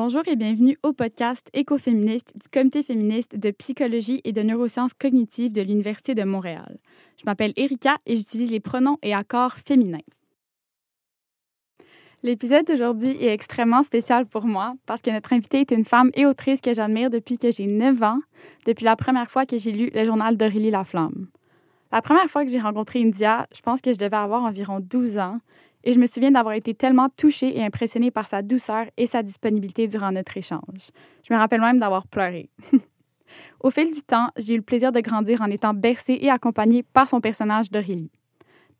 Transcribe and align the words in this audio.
Bonjour 0.00 0.22
et 0.28 0.36
bienvenue 0.36 0.78
au 0.84 0.92
podcast 0.92 1.50
Écoféministe 1.54 2.32
du 2.36 2.48
Comité 2.48 2.84
féministe 2.84 3.36
de 3.36 3.50
psychologie 3.50 4.20
et 4.22 4.30
de 4.30 4.42
neurosciences 4.42 4.94
cognitives 4.94 5.50
de 5.50 5.60
l'Université 5.60 6.14
de 6.14 6.22
Montréal. 6.22 6.78
Je 7.16 7.24
m'appelle 7.26 7.52
Erika 7.56 7.96
et 8.06 8.14
j'utilise 8.14 8.52
les 8.52 8.60
pronoms 8.60 8.98
et 9.02 9.12
accords 9.12 9.54
féminins. 9.54 10.06
L'épisode 12.22 12.64
d'aujourd'hui 12.64 13.16
est 13.20 13.32
extrêmement 13.32 13.82
spécial 13.82 14.24
pour 14.24 14.46
moi 14.46 14.74
parce 14.86 15.02
que 15.02 15.10
notre 15.10 15.32
invitée 15.32 15.62
est 15.62 15.72
une 15.72 15.84
femme 15.84 16.12
et 16.14 16.26
autrice 16.26 16.60
que 16.60 16.72
j'admire 16.72 17.10
depuis 17.10 17.36
que 17.36 17.50
j'ai 17.50 17.66
9 17.66 18.00
ans, 18.04 18.20
depuis 18.66 18.84
la 18.84 18.94
première 18.94 19.28
fois 19.28 19.46
que 19.46 19.58
j'ai 19.58 19.72
lu 19.72 19.90
le 19.92 20.04
journal 20.04 20.36
d'Aurélie 20.36 20.70
Laflamme. 20.70 21.26
La 21.90 22.02
première 22.02 22.28
fois 22.28 22.44
que 22.44 22.52
j'ai 22.52 22.60
rencontré 22.60 23.02
India, 23.02 23.48
je 23.52 23.62
pense 23.62 23.80
que 23.80 23.92
je 23.92 23.98
devais 23.98 24.16
avoir 24.16 24.44
environ 24.44 24.78
12 24.78 25.18
ans 25.18 25.40
et 25.84 25.92
je 25.92 25.98
me 25.98 26.06
souviens 26.06 26.30
d'avoir 26.30 26.54
été 26.54 26.74
tellement 26.74 27.08
touchée 27.08 27.56
et 27.56 27.64
impressionnée 27.64 28.10
par 28.10 28.26
sa 28.26 28.42
douceur 28.42 28.86
et 28.96 29.06
sa 29.06 29.22
disponibilité 29.22 29.86
durant 29.86 30.12
notre 30.12 30.36
échange. 30.36 30.90
Je 31.26 31.32
me 31.32 31.38
rappelle 31.38 31.60
même 31.60 31.78
d'avoir 31.78 32.06
pleuré. 32.06 32.50
Au 33.60 33.70
fil 33.70 33.92
du 33.92 34.02
temps, 34.02 34.30
j'ai 34.36 34.54
eu 34.54 34.58
le 34.58 34.62
plaisir 34.62 34.92
de 34.92 35.00
grandir 35.00 35.42
en 35.42 35.50
étant 35.50 35.74
bercée 35.74 36.18
et 36.20 36.30
accompagnée 36.30 36.82
par 36.82 37.08
son 37.08 37.20
personnage 37.20 37.70
d'Aurélie. 37.70 38.10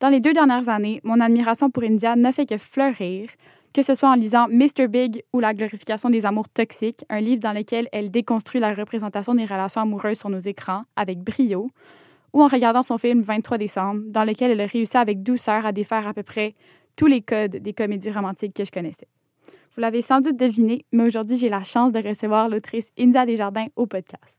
Dans 0.01 0.09
les 0.09 0.20
deux 0.20 0.33
dernières 0.33 0.69
années, 0.69 1.01
mon 1.03 1.20
admiration 1.20 1.70
pour 1.70 1.83
India 1.83 2.15
ne 2.15 2.30
fait 2.30 2.47
que 2.47 2.56
fleurir, 2.56 3.28
que 3.75 3.83
ce 3.83 3.95
soit 3.95 4.11
en 4.11 4.15
lisant 4.15 4.47
Mr. 4.48 4.89
Big 4.89 5.23
ou 5.33 5.41
La 5.41 5.55
glorification 5.55 6.09
des 6.09 6.25
amours 6.25 6.48
toxiques, 6.48 7.05
un 7.09 7.20
livre 7.20 7.41
dans 7.41 7.53
lequel 7.53 7.89
elle 7.92 8.11
déconstruit 8.11 8.61
la 8.61 8.73
représentation 8.73 9.34
des 9.34 9.45
relations 9.45 9.83
amoureuses 9.83 10.19
sur 10.19 10.30
nos 10.30 10.39
écrans 10.39 10.84
avec 10.97 11.19
brio, 11.19 11.70
ou 12.33 12.42
en 12.42 12.47
regardant 12.47 12.83
son 12.83 12.98
film 12.98 13.23
23 13.23 13.59
décembre, 13.59 14.03
dans 14.06 14.25
lequel 14.25 14.53
elle 14.53 14.61
a 14.61 14.67
réussi 14.67 14.97
avec 14.97 15.22
douceur 15.22 15.67
à 15.67 15.72
défaire 15.72 16.06
à 16.06 16.15
peu 16.15 16.22
près 16.22 16.55
tous 16.98 17.06
les 17.06 17.22
codes 17.22 17.56
des 17.56 17.72
comédies 17.72 18.10
romantiques 18.10 18.54
que 18.54 18.64
je 18.64 18.72
connaissais. 18.72 19.06
Vous 19.74 19.80
l'avez 19.80 20.02
sans 20.02 20.20
doute 20.20 20.36
deviné, 20.36 20.84
mais 20.92 21.04
aujourd'hui, 21.04 21.36
j'ai 21.36 21.48
la 21.48 21.62
chance 21.62 21.92
de 21.92 22.00
recevoir 22.00 22.48
l'autrice 22.48 22.91
India 22.98 23.24
Desjardins 23.24 23.68
au 23.77 23.86
podcast. 23.86 24.36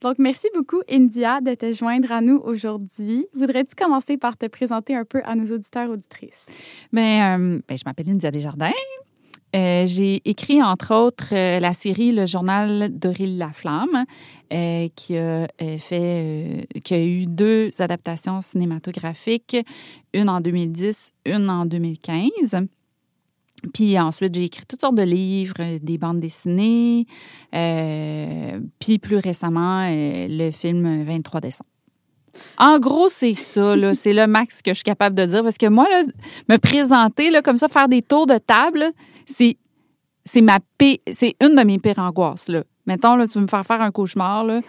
Donc, 0.00 0.20
merci 0.20 0.46
beaucoup, 0.54 0.80
India, 0.88 1.40
de 1.40 1.56
te 1.56 1.72
joindre 1.72 2.12
à 2.12 2.20
nous 2.20 2.36
aujourd'hui. 2.36 3.26
Voudrais-tu 3.34 3.74
commencer 3.74 4.16
par 4.16 4.36
te 4.36 4.46
présenter 4.46 4.94
un 4.94 5.04
peu 5.04 5.20
à 5.24 5.34
nos 5.34 5.52
auditeurs 5.52 5.90
auditrices? 5.90 6.46
Bien, 6.92 7.36
euh, 7.36 7.60
ben, 7.66 7.76
je 7.76 7.82
m'appelle 7.84 8.08
India 8.08 8.30
Desjardins. 8.30 8.70
Euh, 9.56 9.84
j'ai 9.86 10.20
écrit, 10.28 10.62
entre 10.62 10.94
autres, 10.94 11.32
euh, 11.32 11.58
la 11.58 11.72
série 11.72 12.12
Le 12.12 12.26
Journal 12.26 12.90
d'Aurélie 12.90 13.38
Laflamme, 13.38 14.04
euh, 14.52 14.88
qui, 14.94 15.16
a, 15.16 15.48
fait, 15.78 16.66
qui 16.84 16.94
a 16.94 17.02
eu 17.02 17.26
deux 17.26 17.70
adaptations 17.78 18.40
cinématographiques, 18.40 19.56
une 20.12 20.28
en 20.28 20.40
2010, 20.40 21.12
une 21.24 21.48
en 21.48 21.64
2015. 21.64 22.56
Puis 23.72 23.98
ensuite, 23.98 24.34
j'ai 24.34 24.44
écrit 24.44 24.66
toutes 24.66 24.82
sortes 24.82 24.94
de 24.94 25.02
livres, 25.02 25.78
des 25.80 25.98
bandes 25.98 26.20
dessinées, 26.20 27.06
puis 27.50 28.98
plus 28.98 29.16
récemment, 29.16 29.88
le 29.90 30.50
film 30.52 31.02
23 31.04 31.40
décembre. 31.40 31.70
En 32.56 32.78
gros, 32.78 33.08
c'est 33.08 33.34
ça, 33.34 33.74
c'est 33.94 34.12
le 34.12 34.26
max 34.26 34.62
que 34.62 34.70
je 34.70 34.76
suis 34.76 34.84
capable 34.84 35.16
de 35.16 35.24
dire. 35.24 35.42
Parce 35.42 35.58
que 35.58 35.66
moi, 35.66 35.86
me 36.48 36.56
présenter 36.56 37.30
là, 37.30 37.42
comme 37.42 37.56
ça, 37.56 37.68
faire 37.68 37.88
des 37.88 38.02
tours 38.02 38.26
de 38.26 38.38
table, 38.38 38.92
c'est 39.28 39.56
c'est 40.24 40.40
ma 40.42 40.58
c'est 41.10 41.34
une 41.42 41.54
de 41.54 41.62
mes 41.64 41.78
pires 41.78 41.98
angoisses. 41.98 42.48
Là. 42.48 42.64
Mettons, 42.86 43.16
là, 43.16 43.26
tu 43.26 43.38
veux 43.38 43.42
me 43.42 43.48
faire 43.48 43.64
faire 43.64 43.80
un 43.80 43.90
cauchemar, 43.90 44.44
là. 44.44 44.60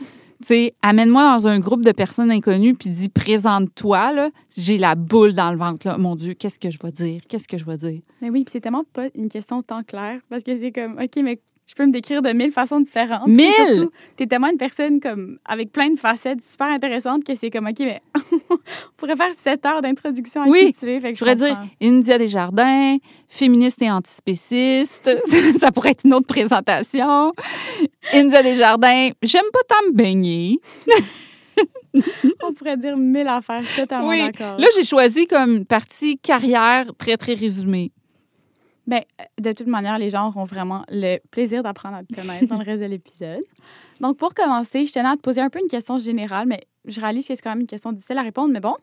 Tu 0.45 0.71
amène-moi 0.81 1.37
dans 1.37 1.47
un 1.49 1.59
groupe 1.59 1.83
de 1.83 1.91
personnes 1.91 2.31
inconnues 2.31 2.73
puis 2.73 2.89
dis 2.89 3.09
présente-toi 3.09 4.29
j'ai 4.55 4.77
la 4.77 4.95
boule 4.95 5.33
dans 5.33 5.51
le 5.51 5.57
ventre 5.57 5.85
là. 5.85 5.97
Mon 5.97 6.15
dieu, 6.15 6.33
qu'est-ce 6.33 6.57
que 6.57 6.71
je 6.71 6.79
vais 6.81 6.93
dire? 6.93 7.21
Qu'est-ce 7.27 7.45
que 7.45 7.57
je 7.57 7.65
vais 7.65 7.75
dire? 7.75 7.99
Mais 8.21 8.29
oui, 8.29 8.45
c'est 8.47 8.61
tellement 8.61 8.85
pas 8.93 9.07
une 9.15 9.29
question 9.29 9.61
tant 9.61 9.83
claire 9.83 10.21
parce 10.29 10.43
que 10.43 10.57
c'est 10.57 10.71
comme 10.71 10.93
OK, 10.93 11.21
mais 11.21 11.41
je 11.69 11.75
peux 11.75 11.85
me 11.85 11.91
décrire 11.91 12.23
de 12.23 12.31
mille 12.31 12.51
façons 12.51 12.79
différentes. 12.79 13.27
Mille! 13.27 13.89
Tu 14.17 14.23
es 14.23 14.27
tellement 14.27 14.49
une 14.49 14.57
personne 14.57 14.99
comme 14.99 15.37
avec 15.45 15.71
plein 15.71 15.91
de 15.91 15.99
facettes 15.99 16.43
super 16.43 16.65
intéressantes 16.65 17.23
que 17.23 17.35
c'est 17.35 17.51
comme, 17.51 17.67
OK, 17.67 17.77
mais 17.81 18.01
on 18.49 18.57
pourrait 18.97 19.15
faire 19.15 19.35
sept 19.35 19.63
heures 19.67 19.81
d'introduction 19.81 20.41
à 20.41 20.47
oui. 20.47 20.73
Fait 20.73 20.99
que 20.99 21.13
je 21.13 21.19
pourrais 21.19 21.35
dire 21.35 21.61
India 21.79 22.17
Desjardins, 22.17 22.97
féministe 23.27 23.83
et 23.83 23.91
antispéciste. 23.91 25.11
ça 25.59 25.71
pourrait 25.71 25.91
être 25.91 26.05
une 26.05 26.15
autre 26.15 26.25
présentation. 26.25 27.33
India 28.13 28.41
Desjardins, 28.41 29.09
j'aime 29.21 29.45
pas 29.53 29.59
tant 29.67 29.87
me 29.89 29.93
baigner. 29.93 30.59
on 32.41 32.51
pourrait 32.53 32.77
dire 32.77 32.97
mille 32.97 33.27
affaires, 33.27 33.61
totalement 33.75 34.09
oui. 34.09 34.25
d'accord. 34.25 34.57
Là, 34.57 34.67
j'ai 34.75 34.83
choisi 34.83 35.27
comme 35.27 35.65
partie 35.65 36.17
carrière 36.17 36.85
très, 36.97 37.15
très 37.15 37.35
résumée. 37.35 37.91
Bien, 38.89 39.01
de 39.39 39.51
toute 39.51 39.67
manière, 39.67 39.99
les 39.99 40.09
gens 40.09 40.29
auront 40.29 40.45
vraiment 40.45 40.83
le 40.89 41.19
plaisir 41.29 41.61
d'apprendre 41.61 41.97
à 41.97 42.03
te 42.03 42.11
connaître 42.11 42.47
dans 42.47 42.57
le 42.57 42.65
reste 42.65 42.81
de 42.81 42.87
l'épisode. 42.87 43.43
Donc, 44.01 44.17
pour 44.17 44.33
commencer, 44.33 44.87
je 44.87 44.91
tenais 44.91 45.09
à 45.09 45.15
te 45.15 45.21
poser 45.21 45.41
un 45.41 45.49
peu 45.51 45.59
une 45.59 45.67
question 45.67 45.99
générale, 45.99 46.47
mais 46.47 46.65
je 46.85 46.99
réalise 46.99 47.27
que 47.27 47.35
c'est 47.35 47.41
quand 47.43 47.51
même 47.51 47.61
une 47.61 47.67
question 47.67 47.91
difficile 47.91 48.17
à 48.17 48.23
répondre, 48.23 48.51
mais 48.51 48.59
bon. 48.59 48.73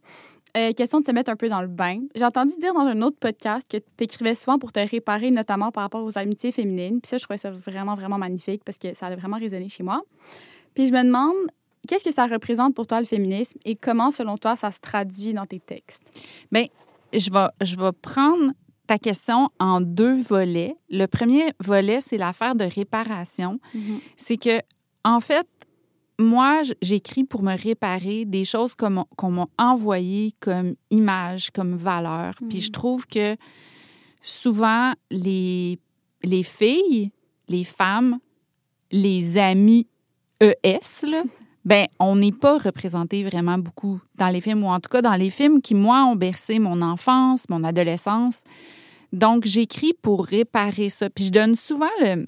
Euh, 0.57 0.73
question 0.75 1.01
de 1.01 1.05
se 1.07 1.11
mettre 1.11 1.29
un 1.29 1.35
peu 1.35 1.49
dans 1.49 1.61
le 1.61 1.67
bain. 1.67 2.03
J'ai 2.15 2.25
entendu 2.25 2.55
dire 2.61 2.73
dans 2.73 2.87
un 2.87 3.03
autre 3.03 3.17
podcast 3.19 3.67
que 3.69 3.79
tu 3.79 4.05
écrivais 4.05 4.37
souvent 4.37 4.61
pour 4.61 4.71
te 4.71 4.79
réparer, 4.79 5.33
notamment 5.33 5.73
par 5.73 5.83
rapport 5.83 6.05
aux 6.05 6.17
amitiés 6.17 6.53
féminines. 6.53 7.01
Puis 7.01 7.09
ça, 7.09 7.19
je 7.19 7.25
trouvais 7.25 7.39
ça 7.39 7.51
vraiment, 7.51 7.97
vraiment 7.97 8.17
magnifique 8.17 8.63
parce 8.65 8.79
que 8.79 8.95
ça 8.95 9.07
a 9.07 9.17
vraiment 9.17 9.39
résonné 9.39 9.69
chez 9.69 9.83
moi. 9.83 10.01
Puis 10.75 10.87
je 10.87 10.93
me 10.93 11.03
demande, 11.03 11.35
qu'est-ce 11.89 12.05
que 12.05 12.13
ça 12.13 12.29
représente 12.29 12.77
pour 12.77 12.87
toi 12.87 13.01
le 13.01 13.07
féminisme 13.07 13.59
et 13.65 13.75
comment, 13.75 14.13
selon 14.13 14.37
toi, 14.39 14.55
ça 14.55 14.71
se 14.71 14.79
traduit 14.79 15.35
dans 15.35 15.47
tes 15.47 15.59
textes? 15.59 16.05
Bien, 16.53 16.67
je 17.13 17.29
je 17.61 17.77
vais 17.77 17.93
prendre 18.01 18.53
ta 18.87 18.99
question 18.99 19.51
en 19.59 19.81
deux 19.81 20.21
volets. 20.23 20.77
Le 20.91 21.07
premier 21.07 21.53
volet, 21.63 22.01
c'est 22.01 22.19
l'affaire 22.19 22.55
de 22.55 22.65
réparation. 22.65 23.61
Mm-hmm. 23.75 23.99
C'est 24.17 24.37
que, 24.37 24.61
en 25.05 25.21
fait, 25.21 25.47
moi, 26.19 26.63
j'écris 26.81 27.25
pour 27.25 27.43
me 27.43 27.57
réparer 27.57 28.25
des 28.25 28.45
choses 28.45 28.75
qu'on 28.75 29.31
m'a 29.31 29.47
envoyées 29.59 30.33
comme 30.41 30.75
image, 30.91 31.51
comme 31.51 31.77
valeur. 31.77 32.35
Puis 32.49 32.61
je 32.61 32.69
mm-hmm. 32.69 32.73
trouve 32.73 33.07
que 33.07 33.37
souvent, 34.23 34.93
les, 35.11 35.79
les 36.23 36.43
filles, 36.43 37.11
les 37.49 37.65
femmes, 37.65 38.19
les 38.91 39.37
amis 39.37 39.87
ES, 40.41 41.07
là, 41.07 41.23
ben 41.67 41.89
on 41.99 42.15
n'est 42.15 42.33
pas 42.33 42.59
représenté 42.59 43.25
vraiment 43.25 43.59
beaucoup 43.59 44.01
dans 44.15 44.29
les 44.29 44.41
films, 44.41 44.63
ou 44.65 44.69
en 44.69 44.79
tout 44.79 44.89
cas 44.89 45.03
dans 45.03 45.17
les 45.17 45.31
films 45.31 45.61
qui, 45.61 45.75
moi, 45.75 46.05
ont 46.05 46.15
bercé 46.15 46.61
mon 46.61 46.81
enfance, 46.81 47.49
mon 47.49 47.65
adolescence. 47.65 48.45
Donc, 49.13 49.45
j'écris 49.45 49.93
pour 50.01 50.25
réparer 50.25 50.89
ça. 50.89 51.11
Puis 51.11 51.25
je 51.25 51.33
donne 51.33 51.55
souvent 51.55 51.91
le... 52.01 52.27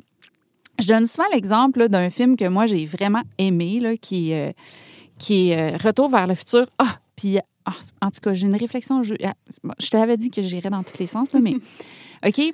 Je 0.81 0.87
donne 0.87 1.07
souvent 1.07 1.27
l'exemple 1.33 1.89
d'un 1.89 2.11
film 2.11 2.37
que 2.37 2.47
moi, 2.49 2.67
j'ai 2.67 2.85
vraiment 2.87 3.23
aimé, 3.39 3.81
là, 3.81 3.97
qui, 3.97 4.33
euh, 4.33 4.53
qui 5.19 5.51
est 5.51 5.75
euh, 5.75 5.77
Retour 5.77 6.09
vers 6.09 6.27
le 6.27 6.35
futur. 6.35 6.67
Ah, 6.79 6.99
puis 7.17 7.39
ah, 7.65 7.73
en 8.01 8.11
tout 8.11 8.21
cas, 8.21 8.33
j'ai 8.33 8.47
une 8.47 8.57
réflexion. 8.57 9.03
Je, 9.03 9.15
ah, 9.25 9.35
je 9.79 9.89
t'avais 9.89 10.17
dit 10.17 10.31
que 10.31 10.43
j'irais 10.43 10.71
dans 10.71 10.83
tous 10.83 10.99
les 10.99 11.07
sens, 11.07 11.33
là, 11.33 11.41
mais 11.41 11.55
OK? 12.27 12.53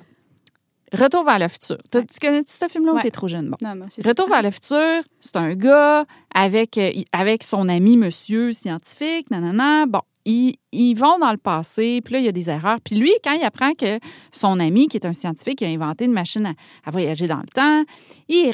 Retour 0.95 1.23
vers 1.25 1.39
le 1.39 1.47
futur. 1.47 1.77
Tu 1.91 2.19
connais 2.21 2.41
ce 2.47 2.67
film-là 2.67 2.93
ou 2.93 2.99
t'es 2.99 3.11
trop 3.11 3.27
jeune? 3.27 3.49
Bon. 3.49 3.57
Non, 3.61 3.75
non, 3.75 3.85
Retour 4.03 4.29
vers 4.29 4.41
le 4.41 4.51
futur, 4.51 5.03
c'est 5.19 5.35
un 5.35 5.53
gars 5.53 6.05
avec, 6.33 6.77
euh, 6.77 6.91
avec 7.11 7.43
son 7.43 7.67
ami 7.67 7.97
monsieur 7.97 8.53
scientifique, 8.53 9.29
nanana. 9.29 9.85
Bon, 9.87 10.01
ils, 10.25 10.55
ils, 10.71 10.93
vont 10.95 11.19
dans 11.19 11.31
le 11.31 11.37
passé, 11.37 12.01
puis 12.03 12.13
là, 12.13 12.19
il 12.19 12.25
y 12.25 12.29
a 12.29 12.31
des 12.31 12.49
erreurs. 12.49 12.79
Puis 12.83 12.95
lui, 12.95 13.11
quand 13.23 13.33
il 13.33 13.43
apprend 13.43 13.73
que 13.73 13.99
son 14.31 14.59
ami, 14.59 14.87
qui 14.87 14.97
est 14.97 15.05
un 15.05 15.13
scientifique, 15.13 15.61
a 15.61 15.67
inventé 15.67 16.05
une 16.05 16.13
machine 16.13 16.55
à, 16.85 16.91
voyager 16.91 17.27
dans 17.27 17.37
le 17.37 17.47
temps, 17.53 17.83
il, 18.29 18.53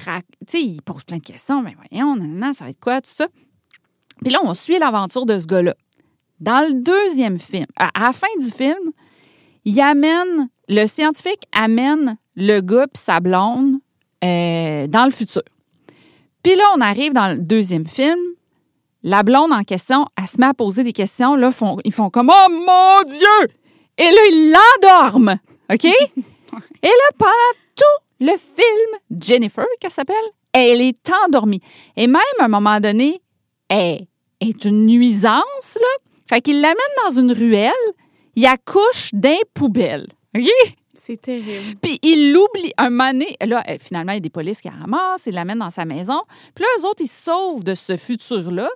il 0.54 0.82
pose 0.82 1.04
plein 1.04 1.18
de 1.18 1.24
questions. 1.24 1.62
Mais 1.62 1.76
voyons, 1.90 2.16
nanana, 2.16 2.54
ça 2.54 2.66
va 2.66 2.72
être 2.72 2.80
quoi, 2.80 3.02
tout 3.02 3.12
ça? 3.14 3.28
Puis 4.24 4.32
là, 4.32 4.40
on 4.44 4.54
suit 4.54 4.80
l'aventure 4.80 5.26
de 5.26 5.38
ce 5.38 5.46
gars-là. 5.46 5.76
Dans 6.40 6.68
le 6.68 6.74
deuxième 6.74 7.40
film, 7.40 7.68
à, 7.78 7.90
la 8.00 8.14
fin 8.14 8.28
du 8.40 8.48
film, 8.48 8.92
il 9.64 9.80
amène, 9.80 10.50
le 10.68 10.88
scientifique 10.88 11.44
amène 11.52 12.18
le 12.36 12.62
gars 12.62 12.86
et 12.86 12.98
sa 12.98 13.20
blonde 13.20 13.76
euh, 14.24 14.88
dans 14.88 15.06
le 15.06 15.12
futur. 15.12 15.44
Puis 16.44 16.56
là, 16.56 16.64
on 16.76 16.82
arrive 16.82 17.14
dans 17.14 17.34
le 17.34 17.40
deuxième 17.40 17.86
film. 17.86 18.20
La 19.04 19.24
blonde 19.24 19.52
en 19.52 19.64
question, 19.64 20.06
elle 20.18 20.28
se 20.28 20.40
met 20.40 20.48
à 20.48 20.54
poser 20.54 20.84
des 20.84 20.94
questions. 20.94 21.36
Là, 21.36 21.52
font, 21.52 21.78
ils 21.84 21.94
font 21.94 22.10
comme 22.10 22.32
Oh 22.32 22.50
mon 22.50 23.10
Dieu! 23.10 23.54
Et 23.98 24.04
là, 24.04 24.22
ils 24.32 24.54
l'endorment. 24.54 25.38
OK? 25.72 25.86
Et 26.84 26.88
là, 26.88 27.10
pendant 27.18 27.32
tout 27.76 28.06
le 28.20 28.32
film, 28.38 29.20
Jennifer, 29.20 29.66
qu'elle 29.80 29.92
s'appelle, 29.92 30.16
elle 30.54 30.82
est 30.82 31.12
endormie. 31.26 31.62
Et 31.96 32.08
même 32.08 32.22
à 32.40 32.46
un 32.46 32.48
moment 32.48 32.80
donné, 32.80 33.22
elle 33.70 34.08
est 34.40 34.66
une 34.66 34.86
nuisance, 34.86 35.78
là. 35.80 36.12
Fait 36.28 36.42
qu'il 36.42 36.62
l'amène 36.62 36.78
dans 37.04 37.20
une 37.20 37.32
ruelle, 37.32 37.72
il 38.36 38.46
accouche 38.46 39.10
d'un 39.14 39.40
poubelle. 39.54 40.08
OK? 40.36 40.48
C'est 41.04 41.20
terrible. 41.22 41.78
Puis 41.82 41.98
il 42.04 42.32
l'oublie. 42.32 42.72
Un 42.78 42.92
donné, 42.92 43.36
là, 43.44 43.64
eh, 43.68 43.80
finalement, 43.80 44.12
il 44.12 44.16
y 44.16 44.18
a 44.18 44.22
des 44.22 44.30
polices 44.30 44.62
qui 44.62 44.68
la 44.68 44.76
ramassent, 44.76 45.26
ils 45.26 45.34
l'amènent 45.34 45.60
dans 45.60 45.70
sa 45.72 45.84
maison. 45.86 46.22
Puis 46.54 46.64
là, 46.64 46.68
eux 46.80 46.86
autres, 46.88 47.02
ils 47.02 47.08
se 47.08 47.24
sauvent 47.24 47.64
de 47.64 47.74
ce 47.74 47.98
futur-là. 47.98 48.70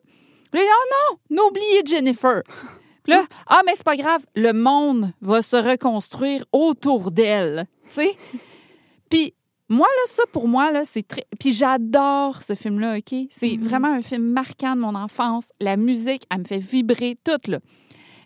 Puis 0.52 0.62
là, 0.62 0.68
oh 0.68 0.86
non, 0.92 1.18
n'oubliez 1.44 1.82
Jennifer. 1.86 2.42
Puis 3.04 3.14
là, 3.14 3.24
ah, 3.48 3.62
mais 3.66 3.74
c'est 3.76 3.86
pas 3.86 3.96
grave, 3.96 4.26
le 4.36 4.52
monde 4.54 5.12
va 5.22 5.44
se 5.44 5.56
reconstruire 5.56 6.44
autour 6.52 7.12
d'elle. 7.12 7.68
Tu 7.88 7.92
sais? 7.94 8.18
Puis 9.10 9.36
moi, 9.70 9.86
là, 9.88 10.02
ça, 10.08 10.24
pour 10.32 10.48
moi, 10.48 10.72
là, 10.72 10.84
c'est 10.86 11.08
très... 11.08 11.26
Puis 11.40 11.54
j'adore 11.54 12.42
ce 12.42 12.56
film-là, 12.56 12.98
OK? 12.98 13.16
C'est 13.30 13.58
Mhm. 13.58 13.64
vraiment 13.64 13.88
un 13.94 14.02
film 14.02 14.24
marquant 14.32 14.76
de 14.76 14.82
mon 14.82 14.96
enfance. 14.96 15.50
La 15.60 15.78
musique, 15.78 16.24
elle 16.32 16.40
me 16.40 16.44
fait 16.44 16.58
vibrer, 16.58 17.18
tout, 17.24 17.40
là. 17.52 17.60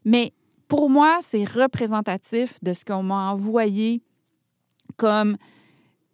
Mais 0.05 0.31
pour 0.69 0.89
moi, 0.89 1.17
c'est 1.21 1.43
représentatif 1.43 2.57
de 2.63 2.71
ce 2.71 2.85
qu'on 2.85 3.03
m'a 3.03 3.31
envoyé 3.31 4.01
comme 4.95 5.35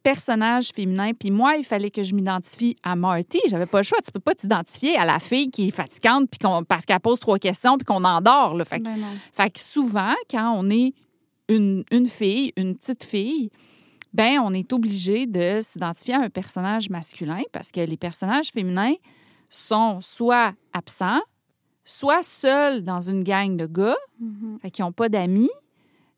personnage 0.01 0.69
féminin. 0.75 1.11
Puis 1.13 1.31
moi, 1.31 1.55
il 1.57 1.63
fallait 1.63 1.89
que 1.91 2.03
je 2.03 2.13
m'identifie 2.15 2.75
à 2.83 2.95
Marty. 2.95 3.39
J'avais 3.49 3.65
pas 3.65 3.79
le 3.79 3.83
choix. 3.83 3.97
Tu 4.05 4.11
peux 4.11 4.19
pas 4.19 4.33
t'identifier 4.35 4.95
à 4.97 5.05
la 5.05 5.19
fille 5.19 5.49
qui 5.51 5.67
est 5.67 5.71
fatigante 5.71 6.29
puis 6.29 6.39
qu'on, 6.39 6.63
parce 6.63 6.85
qu'elle 6.85 6.99
pose 6.99 7.19
trois 7.19 7.39
questions 7.39 7.77
puis 7.77 7.85
qu'on 7.85 8.03
endort. 8.03 8.55
Là. 8.55 8.65
Fait, 8.65 8.79
que- 8.79 8.85
Ben 8.85 8.95
fait 9.33 9.49
que 9.51 9.59
souvent, 9.59 10.13
quand 10.29 10.51
on 10.57 10.69
est 10.69 10.93
une, 11.49 11.83
une 11.91 12.05
fille, 12.07 12.53
une 12.55 12.75
petite 12.77 13.03
fille, 13.03 13.49
ben 14.13 14.39
on 14.39 14.53
est 14.53 14.71
obligé 14.73 15.25
de 15.25 15.59
s'identifier 15.61 16.13
à 16.13 16.21
un 16.21 16.29
personnage 16.29 16.89
masculin 16.89 17.41
parce 17.51 17.71
que 17.71 17.81
les 17.81 17.97
personnages 17.97 18.49
féminins 18.51 18.93
sont 19.49 19.99
soit 20.01 20.53
absents, 20.73 21.21
soit 21.85 22.23
seuls 22.23 22.83
dans 22.83 22.99
une 22.99 23.23
gang 23.23 23.55
de 23.55 23.65
gars, 23.67 23.97
Mhm. 24.19 24.59
fait 24.61 24.71
qu'ils 24.71 24.83
n'ont 24.83 24.91
pas 24.91 25.07
d'amis. 25.07 25.49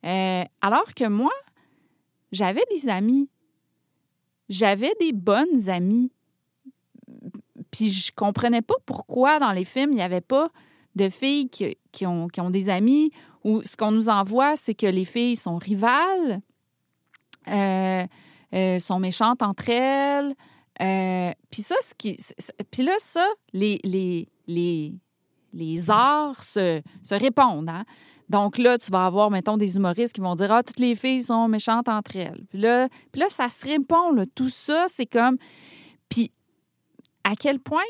Euh, 0.06 0.44
alors 0.62 0.94
que 0.96 1.08
moi, 1.08 1.32
j'avais 2.32 2.64
des 2.72 2.90
amis. 2.90 3.30
J'avais 4.50 4.94
des 5.00 5.12
bonnes 5.12 5.70
amies. 5.70 6.12
Puis 7.72 7.90
je 7.90 8.12
comprenais 8.16 8.62
pas 8.62 8.76
pourquoi 8.86 9.40
dans 9.40 9.52
les 9.52 9.66
films, 9.66 9.92
il 9.92 9.96
n'y 9.96 10.02
avait 10.02 10.22
pas 10.22 10.50
de 10.96 11.10
filles 11.10 11.50
qui, 11.50 11.78
qui 11.92 12.06
ont, 12.06 12.28
qui 12.28 12.42
ont 12.42 12.50
des 12.50 12.70
amis 12.70 13.12
ou 13.44 13.62
ce 13.64 13.76
qu'on 13.78 13.92
nous 13.92 14.10
envoie, 14.10 14.56
c'est 14.56 14.74
que 14.74 14.88
les 14.88 15.06
filles 15.06 15.36
sont 15.36 15.58
rivales, 15.58 16.42
euh, 17.50 18.06
euh, 18.54 18.80
sont 18.80 19.00
méchantes 19.00 19.42
entre 19.44 19.70
elles. 19.70 20.34
Euh, 20.82 21.32
puis 21.52 21.62
ça, 21.62 21.76
ce 21.82 21.94
qui, 21.96 22.18
puis 22.72 22.84
là, 22.84 22.94
ça, 23.00 23.28
les, 23.54 23.80
les, 23.84 24.28
les, 24.48 24.94
les 25.58 25.90
arts 25.90 26.44
se, 26.44 26.82
se 27.04 27.16
répondent. 27.16 27.70
hein. 27.70 27.84
Donc 28.30 28.58
là, 28.58 28.78
tu 28.78 28.92
vas 28.92 29.06
avoir, 29.06 29.32
mettons, 29.32 29.58
des 29.58 29.78
humoristes 29.78 30.14
qui 30.14 30.22
vont 30.22 30.36
dire 30.36 30.52
Ah, 30.52 30.64
toutes 30.64 30.80
les 30.80 30.96
filles 30.96 31.24
sont 31.24 31.48
méchantes 31.48 31.88
entre 31.88 32.18
elles. 32.18 32.44
Puis 32.50 32.60
là, 32.60 32.90
puis 33.12 33.22
là 33.22 33.28
ça 33.30 33.50
se 33.50 33.66
répond. 33.66 34.12
Là. 34.12 34.26
Tout 34.36 34.50
ça, 34.50 34.86
c'est 34.88 35.06
comme. 35.06 35.38
Puis 36.10 36.32
à 37.24 37.36
quel 37.36 37.60
point 37.60 37.82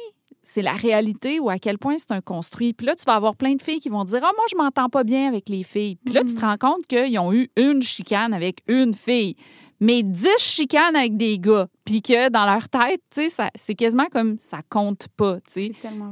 c'est 0.44 0.62
la 0.62 0.74
réalité 0.74 1.40
ou 1.40 1.50
à 1.50 1.58
quel 1.58 1.78
point 1.78 1.98
c'est 1.98 2.12
un 2.12 2.22
construit? 2.22 2.72
Puis 2.74 2.88
là, 2.88 2.96
tu 2.96 3.04
vas 3.04 3.16
avoir 3.16 3.36
plein 3.36 3.56
de 3.56 3.62
filles 3.62 3.80
qui 3.80 3.90
vont 3.90 4.04
dire 4.04 4.22
Ah, 4.24 4.32
moi, 4.36 4.46
je 4.50 4.56
m'entends 4.56 4.90
pas 4.90 5.04
bien 5.04 5.28
avec 5.28 5.50
les 5.50 5.64
filles. 5.64 5.98
Puis 6.06 6.14
là, 6.14 6.24
tu 6.24 6.36
te 6.36 6.42
rends 6.42 6.58
compte 6.58 6.86
qu'ils 6.88 7.18
ont 7.20 7.34
eu 7.34 7.50
une 7.58 7.82
chicane 7.82 8.34
avec 8.34 8.62
une 8.68 8.94
fille, 8.94 9.36
mais 9.80 10.02
dix 10.04 10.28
chicanes 10.40 10.96
avec 10.96 11.18
des 11.18 11.38
gars. 11.40 11.68
Puis 11.86 12.02
que 12.02 12.30
dans 12.30 12.46
leur 12.46 12.68
tête, 12.70 13.02
tu 13.12 13.24
sais, 13.24 13.30
ça- 13.30 13.52
c'est 13.56 13.76
quasiment 13.76 14.08
comme 14.12 14.38
ça 14.40 14.60
compte 14.70 15.08
pas. 15.16 15.38
tu 15.42 15.42
sais 15.48 15.72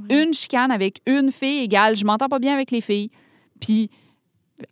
une 0.09 0.33
chicane 0.33 0.71
avec 0.71 1.01
une 1.07 1.31
fille 1.31 1.63
égale 1.63 1.95
je 1.95 2.05
m'entends 2.05 2.29
pas 2.29 2.39
bien 2.39 2.53
avec 2.53 2.71
les 2.71 2.81
filles. 2.81 3.09
Puis 3.59 3.89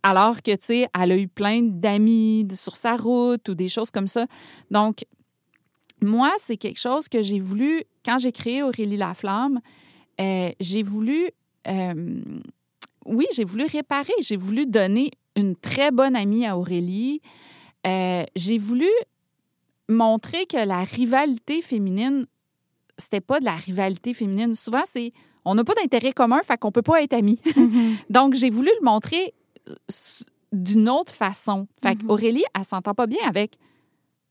alors 0.02 0.42
que 0.42 0.52
tu 0.52 0.58
sais, 0.66 0.88
elle 0.98 1.12
a 1.12 1.16
eu 1.16 1.28
plein 1.28 1.60
d'amis 1.62 2.46
sur 2.54 2.76
sa 2.76 2.96
route 2.96 3.46
ou 3.48 3.54
des 3.54 3.68
choses 3.68 3.90
comme 3.90 4.08
ça. 4.08 4.26
Donc 4.70 5.04
moi, 6.00 6.32
c'est 6.38 6.56
quelque 6.56 6.78
chose 6.80 7.08
que 7.08 7.22
j'ai 7.22 7.40
voulu 7.40 7.84
quand 8.04 8.18
j'ai 8.18 8.32
créé 8.32 8.62
Aurélie 8.62 8.96
Laflamme, 8.96 9.60
euh, 10.20 10.50
j'ai 10.60 10.82
voulu 10.82 11.30
euh, 11.66 12.20
oui, 13.06 13.26
j'ai 13.34 13.44
voulu 13.44 13.64
réparer, 13.66 14.12
j'ai 14.20 14.36
voulu 14.36 14.66
donner 14.66 15.10
une 15.36 15.56
très 15.56 15.90
bonne 15.90 16.16
amie 16.16 16.46
à 16.46 16.56
Aurélie. 16.56 17.20
Euh, 17.86 18.24
j'ai 18.36 18.58
voulu 18.58 18.88
montrer 19.88 20.46
que 20.46 20.56
la 20.56 20.80
rivalité 20.80 21.60
féminine, 21.62 22.26
c'était 22.96 23.20
pas 23.20 23.40
de 23.40 23.44
la 23.44 23.56
rivalité 23.56 24.14
féminine. 24.14 24.54
Souvent, 24.54 24.82
c'est 24.86 25.12
on 25.44 25.54
n'a 25.54 25.64
pas 25.64 25.74
d'intérêt 25.74 26.12
commun, 26.12 26.40
fait 26.42 26.56
qu'on 26.58 26.72
peut 26.72 26.80
pas 26.82 27.02
être 27.02 27.12
amis. 27.12 27.38
Donc, 28.10 28.34
j'ai 28.34 28.48
voulu 28.50 28.70
le 28.80 28.84
montrer 28.84 29.34
euh, 29.68 29.74
d'une 30.52 30.88
autre 30.88 31.12
façon. 31.12 31.66
Fait 31.82 31.94
Mhm. 32.02 32.06
qu'Aurélie, 32.08 32.44
elle 32.56 32.64
s'entend 32.64 32.94
pas 32.94 33.06
bien 33.06 33.20
avec 33.28 33.56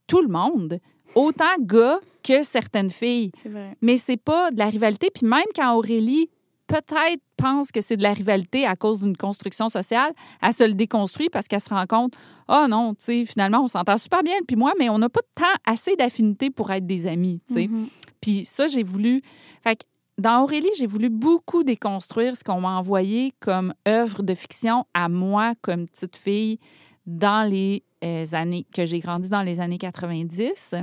tout 0.08 0.22
le 0.22 0.28
monde, 0.28 0.80
autant 1.14 1.56
gars 1.60 2.00
que 2.24 2.42
certaines 2.42 2.90
filles. 2.90 3.32
C'est 3.42 3.50
vrai. 3.50 3.78
Mais 3.82 3.98
c'est 3.98 4.18
pas 4.18 4.50
de 4.52 4.58
la 4.58 4.66
rivalité. 4.68 5.10
Puis 5.14 5.28
même 5.28 5.46
quand 5.56 5.76
Aurélie 5.76 6.30
peut-être 6.66 7.22
pense 7.44 7.72
que 7.72 7.82
c'est 7.82 7.98
de 7.98 8.04
la 8.04 8.14
rivalité 8.14 8.66
à 8.66 8.76
cause 8.76 9.02
d'une 9.02 9.18
construction 9.18 9.68
sociale, 9.68 10.14
elle 10.42 10.54
se 10.54 10.64
le 10.64 10.74
déconstruit 10.74 11.30
parce 11.30 11.48
qu'elle 11.48 11.60
se 11.60 11.70
rend 11.70 11.86
compte, 11.86 12.14
oh 12.48 12.66
non, 12.70 12.94
tu 12.94 13.04
sais, 13.04 13.26
finalement, 13.26 13.62
on 13.62 13.68
s'entend 13.68 13.98
super 13.98 14.24
bien, 14.24 14.36
puis 14.48 14.56
moi, 14.56 14.72
mais 14.80 14.90
on 14.90 14.98
n'a 14.98 15.10
pas 15.10 15.20
de 15.20 15.42
temps 15.42 15.60
assez 15.66 15.96
d'affinité 15.96 16.50
pour 16.50 16.72
être 16.72 16.86
des 16.86 17.06
amis, 17.06 17.42
tu 17.48 17.54
sais. 17.54 17.68
Mhm. 17.68 17.88
Puis 18.22 18.46
ça, 18.46 18.68
j'ai 18.68 18.84
voulu. 18.84 19.22
Fait 19.62 19.76
que 19.76 19.84
dans 20.18 20.44
Aurélie, 20.44 20.70
j'ai 20.78 20.88
voulu 20.88 21.10
beaucoup 21.10 21.64
déconstruire 21.64 22.38
ce 22.38 22.44
qu'on 22.44 22.62
m'a 22.62 22.78
envoyé 22.78 23.34
comme 23.42 23.74
œuvre 23.88 24.24
de 24.24 24.34
fiction 24.36 24.86
à 24.94 25.10
moi, 25.10 25.54
comme 25.62 25.88
petite 25.88 26.16
fille, 26.16 26.60
dans 27.06 27.50
les 27.50 27.84
euh, 28.04 28.26
années 28.32 28.66
que 28.74 28.86
j'ai 28.86 29.00
grandi 29.00 29.28
dans 29.28 29.42
les 29.42 29.60
années 29.60 29.78
90. 29.78 30.76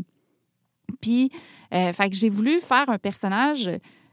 Puis, 1.01 1.31
euh, 1.73 1.93
fait 1.95 2.11
que 2.11 2.17
j'ai 2.17 2.29
voulu 2.29 2.61
faire 2.61 2.91
un 2.91 2.99
personnage 2.99 3.71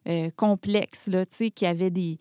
euh, 0.08 0.30
complexe, 0.38 1.08
là, 1.08 1.26
tu 1.26 1.36
sais, 1.36 1.52
qui 1.52 1.66
avait 1.66 1.90
des, 1.90 2.18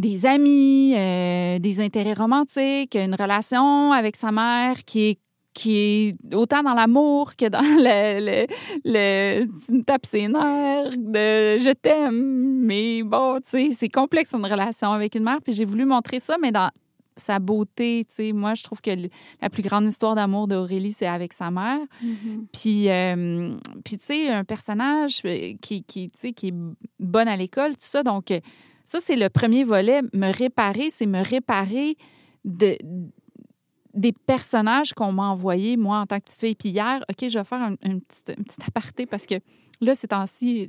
des 0.00 0.24
amis, 0.26 0.94
euh, 0.96 1.58
des 1.58 1.78
intérêts 1.80 2.14
romantiques, 2.14 2.94
une 2.96 3.14
relation 3.14 3.92
avec 3.92 4.16
sa 4.16 4.32
mère 4.32 4.84
qui 4.84 5.00
est 5.10 5.18
qui 5.52 5.76
est 5.76 6.34
autant 6.34 6.62
dans 6.62 6.74
l'amour 6.74 7.34
que 7.36 7.46
dans 7.48 7.60
le, 7.60 8.20
le, 8.24 8.46
le 8.84 9.46
tu 9.66 9.72
me 9.72 9.82
tapes 9.82 10.06
ses 10.06 10.28
nerfs, 10.28 10.92
de 10.96 11.58
je 11.58 11.72
t'aime, 11.72 12.62
mais 12.64 13.02
bon, 13.02 13.34
tu 13.42 13.50
sais, 13.50 13.68
c'est 13.72 13.88
complexe 13.88 14.32
une 14.32 14.46
relation 14.46 14.92
avec 14.92 15.16
une 15.16 15.24
mère, 15.24 15.38
puis 15.42 15.52
j'ai 15.52 15.64
voulu 15.64 15.84
montrer 15.84 16.20
ça, 16.20 16.36
mais 16.40 16.52
dans 16.52 16.70
sa 17.16 17.40
beauté, 17.40 18.04
tu 18.08 18.14
sais, 18.14 18.32
moi, 18.32 18.54
je 18.54 18.62
trouve 18.62 18.80
que 18.80 18.92
le- 18.92 19.08
la 19.42 19.50
plus 19.50 19.64
grande 19.64 19.86
histoire 19.86 20.14
d'amour 20.14 20.46
d'Aurélie, 20.46 20.92
c'est 20.92 21.08
avec 21.08 21.32
sa 21.32 21.50
mère. 21.50 21.80
Mhm. 22.00 22.46
Puis, 22.52 22.88
euh, 22.88 23.54
puis 23.84 23.98
tu 23.98 24.06
sais, 24.06 24.30
un 24.30 24.44
personnage 24.44 25.20
euh, 25.24 25.54
qui, 25.60 25.82
qui, 25.82 26.10
tu 26.10 26.18
sais, 26.18 26.32
qui 26.32 26.48
est 26.48 26.54
bonne 27.00 27.28
à 27.28 27.36
l'école, 27.36 27.72
tout 27.72 27.78
ça. 27.80 28.02
Donc, 28.04 28.32
ça, 28.90 28.98
c'est 29.00 29.16
le 29.16 29.28
premier 29.28 29.62
volet. 29.64 30.00
Me 30.12 30.32
réparer, 30.36 30.90
c'est 30.90 31.06
me 31.06 31.22
réparer 31.22 31.96
de, 32.44 32.76
des 33.94 34.12
personnages 34.26 34.92
qu'on 34.94 35.12
m'a 35.12 35.28
envoyés, 35.28 35.76
moi, 35.76 35.98
en 35.98 36.06
tant 36.06 36.18
que 36.18 36.24
petite 36.24 36.40
fille. 36.40 36.54
Puis 36.56 36.70
hier, 36.70 37.00
OK, 37.08 37.28
je 37.28 37.38
vais 37.38 37.44
faire 37.44 37.62
un, 37.62 37.72
un 37.84 37.98
petit, 38.00 38.32
un 38.38 38.42
petit 38.42 38.56
aparté 38.66 39.06
parce 39.06 39.26
que 39.26 39.36
là, 39.80 39.94
ces 39.94 40.08
temps-ci, 40.08 40.68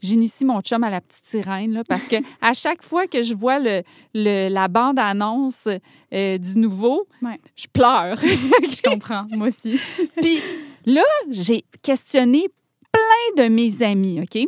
j'initie 0.00 0.44
mon 0.44 0.60
chum 0.60 0.82
à 0.84 0.90
la 0.90 1.00
petite 1.00 1.26
sirène, 1.26 1.72
là, 1.72 1.82
parce 1.84 2.08
que 2.08 2.16
à 2.40 2.52
chaque 2.52 2.82
fois 2.82 3.06
que 3.06 3.22
je 3.22 3.34
vois 3.34 3.58
le, 3.58 3.82
le- 4.14 4.48
la 4.48 4.68
bande-annonce 4.68 5.68
euh, 6.12 6.38
du 6.38 6.58
nouveau, 6.58 7.06
Ouais. 7.22 7.40
je 7.56 7.66
pleure. 7.72 8.18
Je 8.22 8.82
comprends, 8.82 9.26
moi 9.30 9.48
aussi. 9.48 9.78
Puis 10.20 10.38
là, 10.86 11.02
j'ai 11.30 11.64
questionné 11.82 12.46
plein 12.92 13.44
de 13.44 13.48
mes 13.48 13.82
amis, 13.82 14.20
OK? 14.20 14.44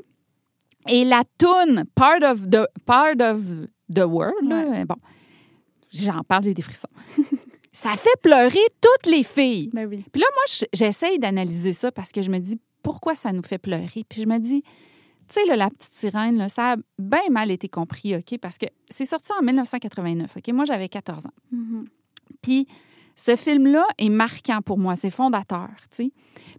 Et 0.89 1.05
la 1.05 1.23
toune 1.39 1.85
Part 1.95 2.23
of 2.23 2.49
the, 2.49 2.67
part 2.87 3.15
of 3.21 3.41
the 3.95 4.01
World, 4.01 4.49
là, 4.49 4.85
bon, 4.85 4.97
j'en 5.93 6.23
parle, 6.23 6.45
j'ai 6.45 6.55
des 6.55 6.63
frissons. 6.63 6.89
ça 7.73 7.91
fait 7.97 8.09
pleurer 8.23 8.59
toutes 8.81 9.13
les 9.13 9.23
filles. 9.23 9.71
Ben 9.73 9.87
oui. 9.89 10.05
Puis 10.13 10.21
là, 10.21 10.27
moi, 10.35 10.43
je- 10.49 10.65
j'essaye 10.73 11.19
d'analyser 11.19 11.73
ça 11.73 11.93
parce 11.93 12.13
que 12.13 12.23
je 12.23 12.31
me 12.31 12.39
dis 12.39 12.59
pourquoi 12.83 13.15
ça 13.15 13.33
nous 13.33 13.43
fait 13.43 13.59
pleurer? 13.59 14.05
Puis 14.09 14.23
je 14.23 14.27
me 14.27 14.39
dis, 14.39 14.63
tu 15.29 15.41
sais, 15.47 15.57
la 15.57 15.69
petite 15.71 15.95
sirène, 15.95 16.39
là, 16.39 16.49
ça 16.49 16.73
a 16.73 16.77
bien 16.99 17.29
mal 17.31 17.51
été 17.51 17.69
compris, 17.69 18.17
OK? 18.17 18.39
Parce 18.41 18.57
que 18.59 18.67
c'est 18.89 19.05
sorti 19.05 19.33
en 19.39 19.43
1989, 19.45 20.37
OK? 20.39 20.49
Moi, 20.55 20.65
j'avais 20.65 20.89
14 20.89 21.27
ans. 21.27 21.33
Mhm. 21.53 21.85
Puis 22.43 22.67
ce 23.17 23.37
film-là 23.37 23.85
est 23.99 24.09
marquant 24.09 24.63
pour 24.63 24.79
moi, 24.79 24.97
c'est 24.97 25.11
fondateur, 25.11 25.69
tu 25.91 26.05
sais. 26.05 26.13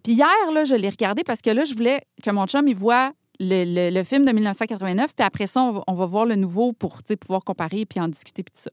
Puis 0.04 0.14
hier, 0.14 0.52
là, 0.54 0.64
je 0.64 0.76
l'ai 0.76 0.90
regardé 0.90 1.24
parce 1.24 1.42
que 1.42 1.50
là, 1.50 1.64
je 1.64 1.74
voulais 1.74 2.02
que 2.24 2.30
mon 2.30 2.46
chum, 2.46 2.68
il 2.68 2.76
voit 2.76 3.14
le, 3.44 3.64
le- 3.66 3.90
le 3.94 4.04
film 4.04 4.24
de 4.26 4.32
1989, 4.32 5.16
puis 5.16 5.26
après 5.26 5.48
ça, 5.48 5.64
on 5.64 5.72
va, 5.72 5.84
on 5.88 5.94
va 5.94 6.06
voir 6.06 6.26
le 6.26 6.36
nouveau 6.36 6.74
pour, 6.74 7.00
pouvoir 7.20 7.44
comparer 7.44 7.86
puis 7.86 8.00
en 8.00 8.08
discuter 8.08 8.44
puis 8.44 8.54
tout 8.54 8.62
ça. 8.62 8.72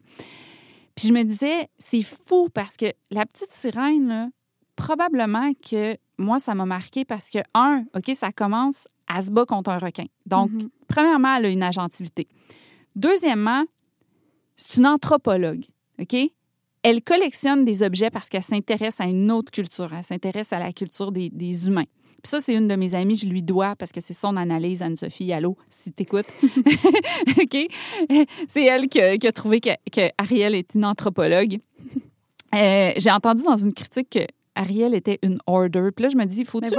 Puis 0.95 1.09
je 1.09 1.13
me 1.13 1.23
disais, 1.23 1.69
c'est 1.79 2.03
fou 2.03 2.49
parce 2.53 2.77
que 2.77 2.87
la 3.11 3.25
petite 3.25 3.53
sirène, 3.53 4.09
là, 4.09 4.29
probablement 4.77 5.53
que 5.55 5.97
moi, 6.19 6.39
ça 6.39 6.55
m'a 6.55 6.67
marqué 6.67 7.05
parce 7.05 7.31
que, 7.31 7.39
un, 7.55 7.85
OK, 7.97 8.11
ça 8.15 8.31
commence 8.33 8.87
à 9.07 9.21
se 9.23 9.31
battre 9.31 9.55
contre 9.55 9.71
un 9.71 9.79
requin. 9.79 10.05
Donc, 10.27 10.51
Mhm. 10.51 10.69
premièrement, 10.89 11.37
elle 11.37 11.47
a 11.47 11.49
une 11.49 11.63
agentivité. 11.63 12.29
Deuxièmement, 12.97 13.65
c'est 14.57 14.79
une 14.79 14.87
anthropologue, 14.87 15.65
OK? 16.01 16.17
Elle 16.83 17.03
collectionne 17.03 17.65
des 17.65 17.83
objets 17.83 18.11
parce 18.11 18.29
qu'elle 18.29 18.43
s'intéresse 18.43 19.01
à 19.01 19.05
une 19.05 19.31
autre 19.31 19.51
culture. 19.51 19.93
Elle 19.95 20.05
s'intéresse 20.05 20.53
à 20.53 20.59
la 20.59 20.73
culture 20.73 21.11
des, 21.13 21.29
des 21.31 21.69
humains. 21.69 21.87
Puis 22.23 22.31
ça, 22.31 22.41
c'est 22.41 22.55
une 22.55 22.67
de 22.67 22.75
mes 22.75 22.95
amies, 22.95 23.17
je 23.17 23.27
lui 23.27 23.43
dois 23.43 23.77
parce 23.77 23.93
que 23.93 24.01
c'est 24.01 24.15
son 24.15 24.37
analyse, 24.37 24.83
Anne-Sophie. 24.83 25.33
Allô, 25.33 25.57
si 25.71 25.93
t'écoutes. 25.93 26.27
OK? 27.41 27.57
C'est 28.49 28.65
elle 28.65 28.89
qui 28.89 29.01
a, 29.01 29.17
qui 29.17 29.27
a 29.27 29.33
trouvé 29.33 29.61
que, 29.61 29.71
que 29.93 30.11
Ariel 30.19 30.55
est 30.55 30.75
une 30.75 30.85
anthropologue. 30.85 31.59
Euh, 32.55 32.93
J'ai 32.97 33.11
entendu 33.11 33.45
dans 33.45 33.57
une 33.57 33.73
critique 33.73 34.11
que 34.11 34.27
Ariel 34.57 34.95
était 34.95 35.21
une 35.23 35.39
order. 35.47 35.91
Puis 35.95 36.03
là, 36.03 36.09
je 36.09 36.17
me 36.17 36.25
dis, 36.25 36.45
faut-tu 36.45 36.71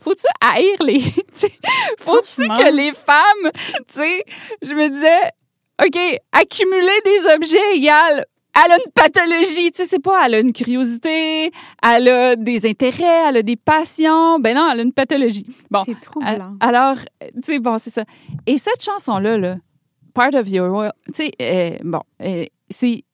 faut-tu 0.00 0.26
haïr 0.40 0.82
les. 0.84 1.00
Faut-tu 1.98 2.46
que 2.48 2.76
les 2.76 2.92
femmes. 2.92 3.50
Tu 3.88 3.94
sais, 3.94 4.24
je 4.60 4.74
me 4.74 4.88
disais, 4.90 5.30
OK, 5.82 5.98
accumuler 6.32 7.00
des 7.04 7.34
objets 7.34 7.76
égale. 7.76 8.26
Elle 8.54 8.72
a 8.72 8.76
une 8.76 8.92
pathologie, 8.92 9.72
tu 9.72 9.82
sais, 9.82 9.84
c'est 9.86 9.98
pas, 10.02 10.26
elle 10.26 10.34
a 10.34 10.40
une 10.40 10.52
curiosité, 10.52 11.50
elle 11.82 12.08
a 12.08 12.36
des 12.36 12.68
intérêts, 12.68 13.28
elle 13.28 13.38
a 13.38 13.42
des 13.42 13.56
passions. 13.56 14.38
Ben 14.40 14.54
non, 14.54 14.68
elle 14.70 14.80
a 14.80 14.82
une 14.82 14.92
pathologie. 14.92 15.46
Bon. 15.70 15.82
C'est 15.86 15.98
troublant. 15.98 16.56
Alors, 16.60 16.96
tu 17.20 17.40
sais, 17.44 17.58
bon, 17.58 17.78
c'est 17.78 17.90
ça. 17.90 18.04
Et 18.46 18.58
cette 18.58 18.82
chanson-là, 18.84 19.38
là, 19.38 19.56
Part 20.14 20.34
of 20.34 20.48
Your 20.50 20.70
World, 20.70 20.92
tu 21.14 21.24
sais, 21.24 21.30
euh, 21.40 21.78
bon, 21.82 22.02
euh, 22.20 22.44
c'est, 22.68 23.04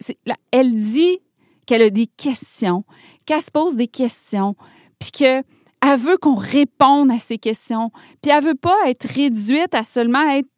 c'est- 0.00 0.18
là, 0.26 0.34
elle 0.50 0.74
dit 0.74 1.18
qu'elle 1.66 1.82
a 1.82 1.90
des 1.90 2.06
questions, 2.08 2.84
qu'elle 3.24 3.42
se 3.42 3.50
pose 3.52 3.76
des 3.76 3.86
questions, 3.88 4.56
puis 4.98 5.12
que 5.12 5.42
elle 5.80 5.96
veut 5.96 6.16
qu'on 6.16 6.34
réponde 6.34 7.12
à 7.12 7.20
ces 7.20 7.38
questions, 7.38 7.92
puis 8.20 8.32
elle 8.32 8.42
veut 8.42 8.56
pas 8.56 8.74
être 8.86 9.04
réduite 9.06 9.72
à 9.74 9.84
seulement 9.84 10.28
être 10.30 10.48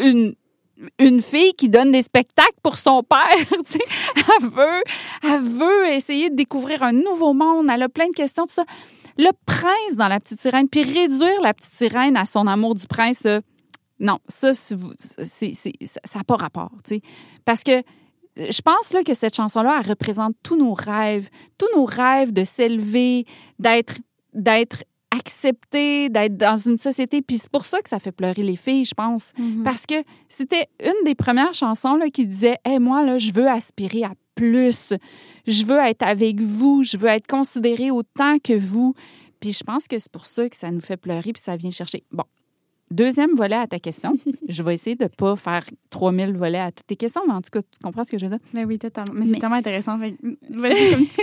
une 0.00 0.34
une 0.98 1.22
fille 1.22 1.52
qui 1.54 1.68
donne 1.68 1.92
des 1.92 2.02
spectacles 2.02 2.58
pour 2.62 2.76
son 2.76 3.02
père, 3.02 3.18
tu 3.64 3.72
sais. 3.72 3.78
Elle 4.40 4.48
veut, 4.48 4.82
elle 5.22 5.40
veut 5.42 5.86
essayer 5.92 6.30
de 6.30 6.34
découvrir 6.34 6.82
un 6.82 6.92
nouveau 6.92 7.32
monde. 7.32 7.68
Elle 7.72 7.82
a 7.82 7.88
plein 7.88 8.08
de 8.08 8.14
questions, 8.14 8.44
tout 8.44 8.54
ça. 8.54 8.64
Le 9.16 9.30
prince 9.46 9.96
dans 9.96 10.08
La 10.08 10.18
Petite 10.18 10.40
Sirène, 10.40 10.68
puis 10.68 10.82
réduire 10.82 11.40
La 11.42 11.54
Petite 11.54 11.74
Sirène 11.74 12.16
à 12.16 12.24
son 12.24 12.46
amour 12.46 12.74
du 12.74 12.86
prince, 12.86 13.22
là, 13.22 13.40
non, 14.00 14.18
ça, 14.28 14.52
c'est- 14.54 14.76
ça 15.22 16.18
n'a 16.18 16.24
pas 16.24 16.34
rapport, 16.36 16.72
tu 16.84 16.96
sais. 16.96 17.00
Parce 17.44 17.62
que 17.62 17.80
je 18.36 18.60
pense 18.60 18.92
là, 18.92 19.04
que 19.04 19.14
cette 19.14 19.36
chanson-là, 19.36 19.80
elle 19.80 19.88
représente 19.90 20.34
tous 20.42 20.56
nos 20.56 20.74
rêves, 20.74 21.28
tous 21.56 21.68
nos 21.76 21.84
rêves 21.84 22.32
de 22.32 22.42
s'élever, 22.42 23.24
d'être, 23.60 23.98
d'être 24.32 24.82
accepté, 25.16 26.08
d'être 26.08 26.36
dans 26.36 26.56
une 26.56 26.78
société. 26.78 27.22
Puis 27.22 27.38
c'est 27.38 27.50
pour 27.50 27.66
ça 27.66 27.80
que 27.80 27.88
ça 27.88 27.98
fait 27.98 28.12
pleurer 28.12 28.42
les 28.42 28.56
filles, 28.56 28.84
je 28.84 28.94
pense. 28.94 29.32
Mhm. 29.38 29.62
Parce 29.62 29.86
que 29.86 29.94
c'était 30.28 30.68
une 30.82 31.04
des 31.04 31.14
premières 31.14 31.54
chansons 31.54 31.96
là, 31.96 32.08
qui 32.10 32.26
disait 32.26 32.56
Hey, 32.64 32.78
moi, 32.78 33.04
là, 33.04 33.18
je 33.18 33.32
veux 33.32 33.48
aspirer 33.48 34.04
à 34.04 34.12
plus. 34.34 34.94
Je 35.46 35.64
veux 35.64 35.78
être 35.78 36.02
avec 36.02 36.40
vous. 36.40 36.82
Je 36.82 36.96
veux 36.96 37.08
être 37.08 37.26
considérée 37.26 37.90
autant 37.90 38.38
que 38.38 38.56
vous. 38.56 38.94
Puis 39.40 39.52
je 39.52 39.62
pense 39.62 39.88
que 39.88 39.98
c'est 39.98 40.10
pour 40.10 40.26
ça 40.26 40.48
que 40.48 40.56
ça 40.56 40.70
nous 40.70 40.80
fait 40.80 40.96
pleurer 40.96 41.32
puis 41.32 41.42
ça 41.42 41.56
vient 41.56 41.70
chercher. 41.70 42.02
Bon. 42.10 42.24
Deuxième 42.94 43.34
volet 43.34 43.56
à 43.56 43.66
ta 43.66 43.80
question. 43.80 44.12
je 44.48 44.62
vais 44.62 44.74
essayer 44.74 44.94
de 44.94 45.02
ne 45.02 45.08
pas 45.08 45.34
faire 45.34 45.64
3000 45.90 46.36
volets 46.36 46.60
à 46.60 46.70
toutes 46.70 46.86
tes 46.86 46.94
questions, 46.94 47.22
mais 47.26 47.32
en 47.32 47.42
tout 47.42 47.50
cas, 47.50 47.60
tu 47.60 47.80
comprends 47.82 48.04
ce 48.04 48.12
que 48.12 48.18
je 48.18 48.26
veux 48.26 48.36
dire? 48.36 48.46
Mais 48.52 48.64
oui, 48.64 48.78
totalement. 48.78 49.12
Mais 49.18 49.26
c'est 49.26 49.40
tellement 49.40 49.56
intéressant. 49.56 49.98
Fait 49.98 50.14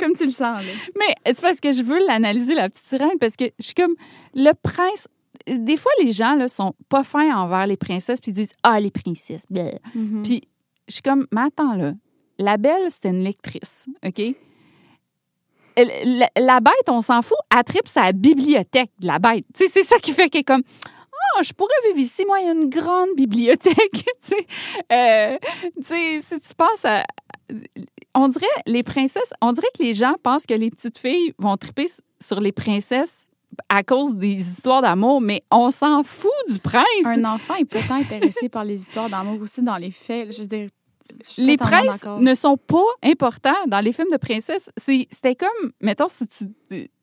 comme, 0.02 0.14
tu 0.18 0.26
le 0.26 0.32
sens. 0.32 0.62
Là. 0.66 0.72
Mais 1.00 1.16
c'est 1.32 1.42
parce 1.42 1.62
que 1.62 1.72
je 1.72 1.82
veux 1.82 2.06
l'analyser, 2.06 2.56
la 2.56 2.70
petite 2.70 2.88
sirène, 2.88 3.18
parce 3.22 3.38
que 3.38 3.46
je 3.58 3.64
suis 3.64 3.74
comme 3.74 3.96
le 4.34 4.52
prince. 4.62 5.08
Des 5.48 5.78
fois, 5.78 5.92
les 6.04 6.12
gens 6.12 6.36
là, 6.36 6.50
sont 6.50 6.74
pas 6.90 7.04
fins 7.04 7.34
envers 7.38 7.66
les 7.68 7.78
princesses, 7.78 8.20
puis 8.20 8.32
ils 8.32 8.36
disent 8.36 8.54
Ah, 8.64 8.78
les 8.82 8.92
princesses. 8.92 9.46
Mhm. 9.50 10.24
Puis 10.24 10.42
je 10.90 10.96
suis 10.96 11.02
comme, 11.02 11.26
mais 11.32 11.42
attends 11.42 11.76
là, 11.76 11.94
la 12.38 12.58
belle, 12.58 12.90
c'était 12.90 13.10
une 13.10 13.24
lectrice, 13.24 13.88
OK? 14.06 14.36
La, 15.78 16.30
la 16.38 16.60
bête, 16.60 16.90
on 16.90 17.00
s'en 17.00 17.22
fout, 17.22 17.38
elle 17.56 17.64
tripe 17.64 17.88
sa 17.88 18.12
bibliothèque 18.12 18.92
de 19.00 19.08
la 19.08 19.20
bête. 19.20 19.46
Tu 19.54 19.64
sais, 19.64 19.70
c'est 19.70 19.84
ça 19.84 19.98
qui 20.00 20.12
fait 20.12 20.30
qu'elle 20.30 20.42
est 20.42 20.44
comme, 20.44 20.64
ah, 21.38 21.44
je 21.44 21.54
pourrais 21.54 21.74
vivre 21.88 22.00
ici, 22.00 22.26
moi, 22.26 22.40
il 22.40 22.46
y 22.46 22.50
a 22.50 22.54
une 22.54 22.70
grande 22.70 23.10
bibliothèque. 23.16 23.76
tu 23.92 24.04
sais, 24.20 24.48
Euh, 24.92 25.38
tu 25.78 25.84
sais, 25.86 26.20
si 26.20 26.40
tu 26.40 26.56
penses 26.56 26.86
à. 26.86 27.04
On 28.14 28.28
dirait, 28.28 28.46
les 28.66 28.84
princesses, 28.84 29.34
on 29.42 29.52
dirait 29.52 29.68
que 29.78 29.84
les 29.84 29.94
gens 29.94 30.16
pensent 30.22 30.46
que 30.46 30.54
les 30.54 30.70
petites 30.70 30.98
filles 30.98 31.34
vont 31.38 31.58
triper 31.58 31.88
sur 32.22 32.40
les 32.40 32.52
princesses 32.52 33.28
à 33.68 33.84
cause 33.84 34.16
des 34.16 34.36
histoires 34.38 34.82
d'amour, 34.82 35.20
mais 35.22 35.44
on 35.52 35.72
s'en 35.72 36.04
fout 36.04 36.32
du 36.50 36.60
prince. 36.60 36.86
Un 37.06 37.26
enfant 37.26 37.56
est 37.56 37.66
pourtant 37.66 37.96
intéressé 37.96 38.48
par 38.48 38.64
les 38.64 38.80
histoires 38.80 39.10
d'amour 39.10 39.42
aussi 39.42 39.62
dans 39.62 39.76
les 39.78 39.92
faits. 39.92 40.32
Je 40.34 40.42
veux 40.42 40.48
dire, 40.48 40.70
les 41.38 41.58
princes 41.58 42.06
ne 42.20 42.34
sont 42.34 42.58
pas 42.58 42.78
importants 43.04 43.52
dans 43.68 43.80
les 43.80 43.94
films 43.94 44.12
de 44.12 44.18
princesses. 44.18 44.70
C'était 44.78 45.36
comme, 45.36 45.72
mettons, 45.82 46.08
si 46.08 46.28
tu. 46.28 46.46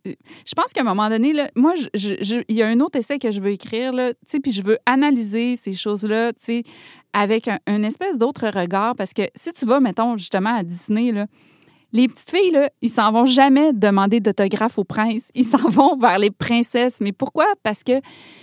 Je 0.05 0.55
pense 0.57 0.73
qu'à 0.73 0.81
un 0.81 0.85
moment 0.85 1.11
donné, 1.11 1.33
là, 1.33 1.50
moi, 1.55 1.75
il 1.93 2.45
y 2.49 2.62
a 2.62 2.67
un 2.67 2.81
autre 2.81 2.99
essai 2.99 3.19
que 3.19 3.31
je 3.31 3.41
veux 3.41 3.50
écrire, 3.50 3.93
là, 3.93 4.15
tu 4.15 4.19
sais, 4.27 4.41
puis 4.41 4.53
je 4.53 4.62
veux 4.62 4.79
analyser 4.87 5.57
ces 5.57 5.75
choses-là, 5.75 6.33
tu 6.33 6.38
sais, 6.41 6.62
avec 7.12 7.49
un, 7.49 7.59
une 7.67 7.85
espèce 7.85 8.17
d'autre 8.17 8.49
regard. 8.49 8.97
Parce 8.97 9.12
que 9.12 9.23
si 9.35 9.53
tu 9.53 9.67
vas, 9.67 9.81
mettons, 9.81 10.17
justement, 10.17 10.57
à 10.57 10.62
Disney, 10.62 11.12
là, 11.12 11.27
les 11.92 12.07
petites 12.09 12.30
filles, 12.30 12.50
là, 12.50 12.71
ils 12.83 12.90
s'en 12.90 13.11
vont 13.12 13.25
jamais 13.25 13.73
demander 13.73 14.21
d'autographe 14.21 14.78
au 14.78 14.85
prince. 14.85 15.30
Ils 15.35 15.45
s'en 15.45 15.68
vont 15.68 15.97
vers 15.97 16.18
les 16.18 16.30
princesses. 16.30 17.00
Mais 17.00 17.12
pourquoi? 17.12 17.47
Parce 17.62 17.83
que 17.83 18.00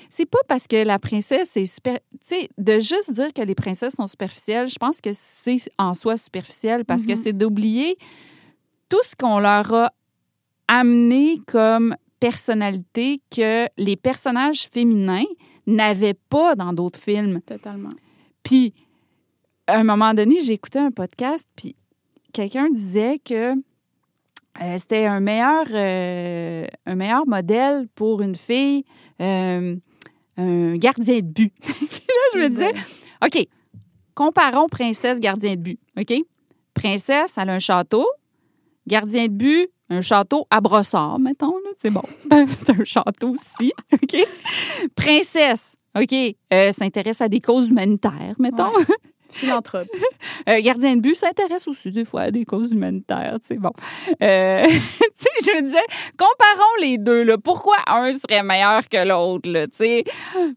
c'est 0.10 0.26
pas 0.26 0.40
parce 0.48 0.66
que 0.68 0.78
la 0.84 0.98
princesse 0.98 1.56
est 1.56 1.66
super. 1.66 2.00
Tu 2.28 2.36
sais, 2.36 2.50
de 2.58 2.80
juste 2.80 3.12
dire 3.12 3.32
que 3.34 3.42
les 3.44 3.54
princesses 3.56 3.94
sont 3.96 4.08
superficielles, 4.08 4.68
je 4.68 4.78
pense 4.80 5.00
que 5.00 5.12
c'est 5.14 5.58
en 5.78 5.94
soi 5.94 6.18
superficiel 6.18 6.86
parce 6.86 7.06
que 7.06 7.12
Mhm. 7.12 7.18
c'est 7.18 7.34
d'oublier 7.34 7.98
tout 8.90 9.04
ce 9.04 9.16
qu'on 9.16 9.40
leur 9.40 9.72
a 9.74 9.92
amené 10.68 11.40
comme 11.48 11.96
personnalité 12.20 13.22
que 13.36 13.68
les 13.78 13.96
personnages 13.96 14.68
féminins 14.74 15.26
n'avaient 15.68 16.16
pas 16.30 16.56
dans 16.56 16.74
d'autres 16.74 17.00
films. 17.00 17.42
Totalement. 17.46 17.90
Puis, 18.44 18.74
à 19.68 19.78
un 19.78 19.84
moment 19.84 20.14
donné, 20.14 20.40
j'ai 20.42 20.54
écouté 20.54 20.80
un 20.80 20.92
podcast, 20.92 21.48
puis 21.56 21.76
quelqu'un 22.36 22.70
disait 22.70 23.20
que 23.24 23.54
euh, 23.54 24.78
c'était 24.78 25.06
un 25.06 25.22
meilleur, 25.22 25.66
euh, 25.72 26.68
un 26.86 26.96
meilleur 26.96 27.26
modèle 27.28 27.88
pour 27.96 28.22
une 28.22 28.36
fille, 28.36 28.84
euh, 29.22 29.76
un 30.38 30.76
gardien 30.76 31.18
de 31.18 31.22
but. 31.22 31.54
puis 31.62 32.04
là, 32.08 32.24
je 32.34 32.40
me 32.40 32.50
disais, 32.50 32.74
OK, 33.26 33.48
comparons 34.14 34.68
princesse, 34.68 35.20
gardien 35.20 35.56
de 35.56 35.62
but. 35.62 35.80
OK? 35.98 36.14
Princesse, 36.74 37.38
elle 37.38 37.50
a 37.50 37.54
un 37.54 37.60
château. 37.60 38.06
Gardien 38.86 39.28
de 39.28 39.34
but, 39.34 39.70
un 39.90 40.02
château 40.02 40.46
à 40.50 40.60
brossard, 40.60 41.20
mettons. 41.20 41.56
C'est 41.78 41.90
bon. 41.90 42.04
C'est 42.30 42.70
un 42.70 42.84
château 42.84 43.30
aussi. 43.30 43.72
OK? 43.94 44.18
Princesse, 44.96 45.78
OK, 45.98 46.14
s'intéresse 46.72 47.22
à 47.22 47.30
des 47.30 47.40
causes 47.40 47.70
humanitaires, 47.70 48.36
mettons. 48.40 48.76
Ouais. 48.76 48.84
Philanthrope. 49.36 49.88
Euh, 50.48 50.62
gardien 50.62 50.96
de 50.96 51.02
but 51.02 51.16
s'intéresse 51.16 51.68
aussi 51.68 51.90
des 51.90 52.06
fois 52.06 52.22
à 52.24 52.32
des 52.32 52.46
causes 52.46 52.74
humanitaires, 52.74 53.38
bon. 53.58 53.72
Euh, 54.22 54.66
je 54.68 55.64
disais, 55.64 55.78
comparons 56.18 56.82
les 56.82 56.98
deux, 57.00 57.24
là. 57.24 57.38
Pourquoi 57.38 57.78
un 57.88 58.14
serait 58.14 58.44
meilleur 58.44 58.88
que 58.88 59.08
l'autre? 59.08 59.50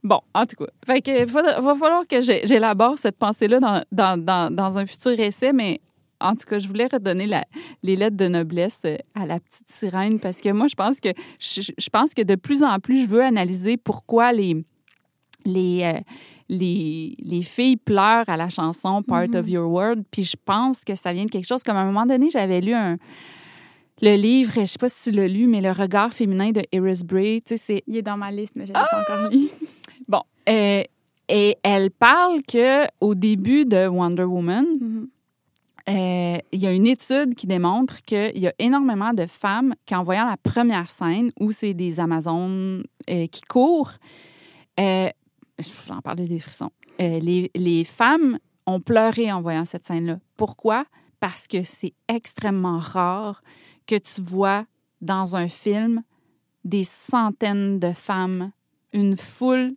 Bon, 0.02 0.20
en 0.34 0.44
tout 0.44 0.56
cas. 0.56 0.70
Fait 0.84 1.00
que 1.00 1.24
va 1.30 1.74
falloir 1.74 2.06
que 2.06 2.20
j'élabore 2.20 2.98
cette 2.98 3.16
pensée-là 3.16 3.60
dans, 3.60 3.82
dans, 3.92 4.22
dans, 4.22 4.54
dans 4.54 4.78
un 4.78 4.84
futur 4.84 5.18
essai, 5.18 5.52
mais 5.52 5.80
en 6.20 6.34
tout 6.34 6.46
cas, 6.46 6.58
je 6.58 6.68
voulais 6.68 6.88
redonner 6.90 7.26
la- 7.26 7.46
les 7.82 7.96
lettres 7.96 8.16
de 8.16 8.28
noblesse 8.28 8.82
euh, 8.84 8.96
à 9.14 9.26
la 9.26 9.40
petite 9.40 9.70
sirène 9.70 10.18
parce 10.18 10.40
que 10.40 10.50
moi, 10.50 10.66
je 10.68 10.74
pense 10.74 11.00
que 11.00 11.10
je, 11.38 11.88
pense 11.90 12.14
que 12.14 12.22
de 12.22 12.34
plus 12.34 12.62
en 12.62 12.78
plus, 12.78 13.04
je 13.04 13.08
veux 13.08 13.22
analyser 13.22 13.76
pourquoi 13.76 14.32
les 14.32 14.64
les, 15.44 16.02
les, 16.48 17.14
les 17.22 17.42
filles 17.42 17.76
pleurent 17.76 18.24
à 18.28 18.36
la 18.36 18.48
chanson 18.48 19.02
Part 19.02 19.26
of 19.34 19.48
Your 19.48 19.70
World. 19.70 20.04
Puis 20.10 20.24
je 20.24 20.36
pense 20.44 20.84
que 20.84 20.94
ça 20.94 21.12
vient 21.12 21.24
de 21.26 21.30
quelque 21.30 21.46
chose 21.46 21.62
comme 21.62 21.76
à 21.76 21.80
un 21.80 21.86
moment 21.86 22.06
donné, 22.06 22.30
j'avais 22.30 22.60
lu 22.60 22.72
un, 22.74 22.96
le 24.00 24.14
livre, 24.16 24.52
je 24.60 24.64
sais 24.64 24.78
pas 24.78 24.88
si 24.88 25.10
tu 25.10 25.16
l'as 25.16 25.28
lu, 25.28 25.46
mais 25.46 25.60
Le 25.60 25.72
regard 25.72 26.12
féminin 26.12 26.50
de 26.52 26.62
Iris 26.72 27.02
Bray. 27.04 27.40
Tu 27.42 27.54
sais, 27.54 27.56
c'est 27.58 27.82
Il 27.86 27.96
est 27.96 28.02
dans 28.02 28.16
ma 28.16 28.30
liste, 28.30 28.54
mais 28.56 28.64
je 28.66 28.72
ne 28.72 28.78
l'ai 28.78 28.84
pas 28.90 29.00
encore 29.02 29.30
lu. 29.30 29.48
bon. 30.08 30.22
euh, 30.48 30.82
et 31.30 31.56
elle 31.62 31.90
parle 31.90 32.40
que 32.42 32.84
au 33.00 33.14
début 33.14 33.64
de 33.66 33.86
Wonder 33.86 34.22
Woman, 34.24 34.64
Mhm. 34.80 35.08
euh, 35.90 36.38
il 36.52 36.60
y 36.60 36.66
a 36.66 36.72
une 36.72 36.86
étude 36.86 37.34
qui 37.34 37.46
démontre 37.46 38.00
qu'il 38.02 38.38
y 38.38 38.46
a 38.46 38.54
énormément 38.58 39.12
de 39.12 39.26
femmes 39.26 39.74
qui, 39.84 39.94
en 39.94 40.02
voyant 40.04 40.24
la 40.26 40.36
première 40.38 40.90
scène 40.90 41.30
où 41.40 41.50
c'est 41.52 41.74
des 41.74 41.98
Amazones 42.00 42.82
euh, 43.10 43.26
qui 43.26 43.40
courent, 43.42 43.92
euh, 44.80 45.08
j'en 45.86 46.00
parlais 46.00 46.26
des 46.26 46.38
frissons, 46.38 46.70
euh, 47.00 47.18
les, 47.20 47.50
les 47.54 47.84
femmes 47.84 48.38
ont 48.66 48.80
pleuré 48.80 49.32
en 49.32 49.40
voyant 49.40 49.64
cette 49.64 49.86
scène-là. 49.86 50.18
Pourquoi? 50.36 50.84
Parce 51.20 51.46
que 51.48 51.62
c'est 51.62 51.94
extrêmement 52.08 52.78
rare 52.78 53.42
que 53.86 53.96
tu 53.96 54.20
vois 54.20 54.66
dans 55.00 55.36
un 55.36 55.48
film 55.48 56.02
des 56.64 56.84
centaines 56.84 57.78
de 57.78 57.92
femmes, 57.92 58.52
une 58.92 59.16
foule 59.16 59.74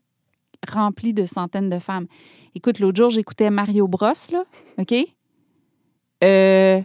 remplie 0.67 1.13
de 1.13 1.25
centaines 1.25 1.69
de 1.69 1.79
femmes. 1.79 2.07
Écoute, 2.53 2.79
l'autre 2.79 2.97
jour, 2.97 3.09
j'écoutais 3.09 3.49
Mario 3.49 3.87
Bros, 3.87 4.11
là, 4.31 4.43
OK? 4.77 4.93
Euh, 6.23 6.81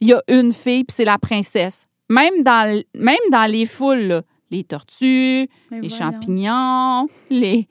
Il 0.00 0.08
y 0.08 0.12
a 0.12 0.22
une 0.28 0.52
fille, 0.52 0.84
puis 0.84 0.94
c'est 0.94 1.04
la 1.04 1.18
princesse. 1.18 1.86
Même 2.08 2.42
dans, 2.42 2.82
même 2.94 3.16
dans 3.30 3.50
les 3.50 3.66
foules, 3.66 3.98
là, 4.06 4.22
les 4.50 4.64
tortues, 4.64 5.48
Mais 5.70 5.80
les 5.80 5.88
voyons. 5.88 6.10
champignons, 6.12 7.08
les... 7.30 7.68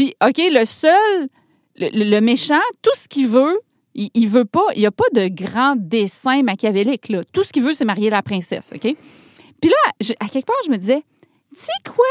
Puis, 0.00 0.14
OK, 0.26 0.38
le 0.38 0.64
seul, 0.64 1.28
le, 1.76 2.20
méchant, 2.20 2.58
tout 2.80 2.90
ce 2.94 3.06
qu'il 3.06 3.28
veut, 3.28 3.60
Il, 3.94 4.08
il 4.14 4.28
veut 4.30 4.46
pas, 4.46 4.64
il 4.74 4.80
y 4.80 4.86
a 4.86 4.90
pas 4.90 5.04
de 5.12 5.28
grand 5.28 5.74
dessin 5.76 6.42
machiavélique, 6.42 7.10
là. 7.10 7.20
Tout 7.34 7.42
ce 7.44 7.52
qu'il 7.52 7.62
veut, 7.62 7.74
c'est 7.74 7.84
marier 7.84 8.08
la 8.08 8.22
princesse, 8.22 8.70
OK? 8.74 8.80
Puis 9.60 9.68
là, 9.70 9.92
je- 10.00 10.14
à 10.18 10.28
quelque 10.28 10.46
part, 10.46 10.56
je 10.64 10.70
me 10.70 10.78
disais, 10.78 11.02
tu 11.54 11.60
sais 11.64 11.72
quoi? 11.84 12.06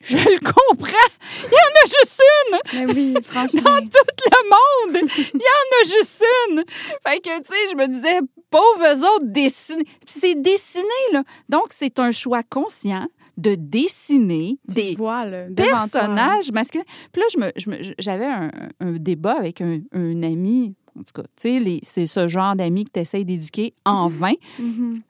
Je 0.00 0.16
le 0.16 0.38
comprends. 0.40 1.08
Il 1.44 1.52
y 1.52 1.54
en 1.54 1.74
a 1.80 1.86
juste 1.86 2.22
une 2.50 2.58
Mais 2.86 2.92
oui, 2.92 3.14
franchement. 3.24 3.60
dans 3.62 3.86
tout 3.86 4.30
le 4.32 4.48
monde. 4.96 5.08
Il 5.16 5.40
y 5.40 5.52
en 5.60 5.80
a 5.80 5.96
juste 5.96 6.24
une. 6.48 6.64
Fait 7.06 7.20
que, 7.20 7.38
tu 7.38 7.54
sais, 7.54 7.68
je 7.70 7.76
me 7.76 7.86
disais, 7.86 8.18
pauvres 8.50 9.14
autres 9.14 9.26
dessinés. 9.26 9.84
Puis 9.84 9.94
c'est 10.20 10.34
dessiné, 10.34 10.82
là. 11.12 11.22
Donc, 11.48 11.66
c'est 11.70 12.00
un 12.00 12.10
choix 12.10 12.42
conscient 12.42 13.06
de 13.36 13.54
dessiner 13.54 14.58
Tu 14.68 14.74
des 14.74 14.90
le 14.90 14.96
vois, 14.96 15.24
là, 15.24 15.48
devant 15.48 15.68
toi. 15.70 15.78
personnages 15.78 16.52
masculins. 16.52 16.84
Puis 17.12 17.22
là, 17.22 17.52
j'avais 17.98 18.26
un, 18.26 18.50
un 18.80 18.92
débat 18.92 19.36
avec 19.38 19.60
un, 19.60 19.80
un 19.92 20.22
ami. 20.22 20.74
En 20.98 21.00
tout 21.02 21.12
cas, 21.14 21.22
tu 21.40 21.62
sais, 21.64 21.78
c'est 21.82 22.06
ce 22.06 22.28
genre 22.28 22.54
d'amis 22.54 22.84
que 22.84 22.90
tu 22.92 23.00
essaies 23.00 23.24
d'éduquer 23.24 23.72
en 23.86 24.08
vain. 24.08 24.34
Mhm. 24.58 25.00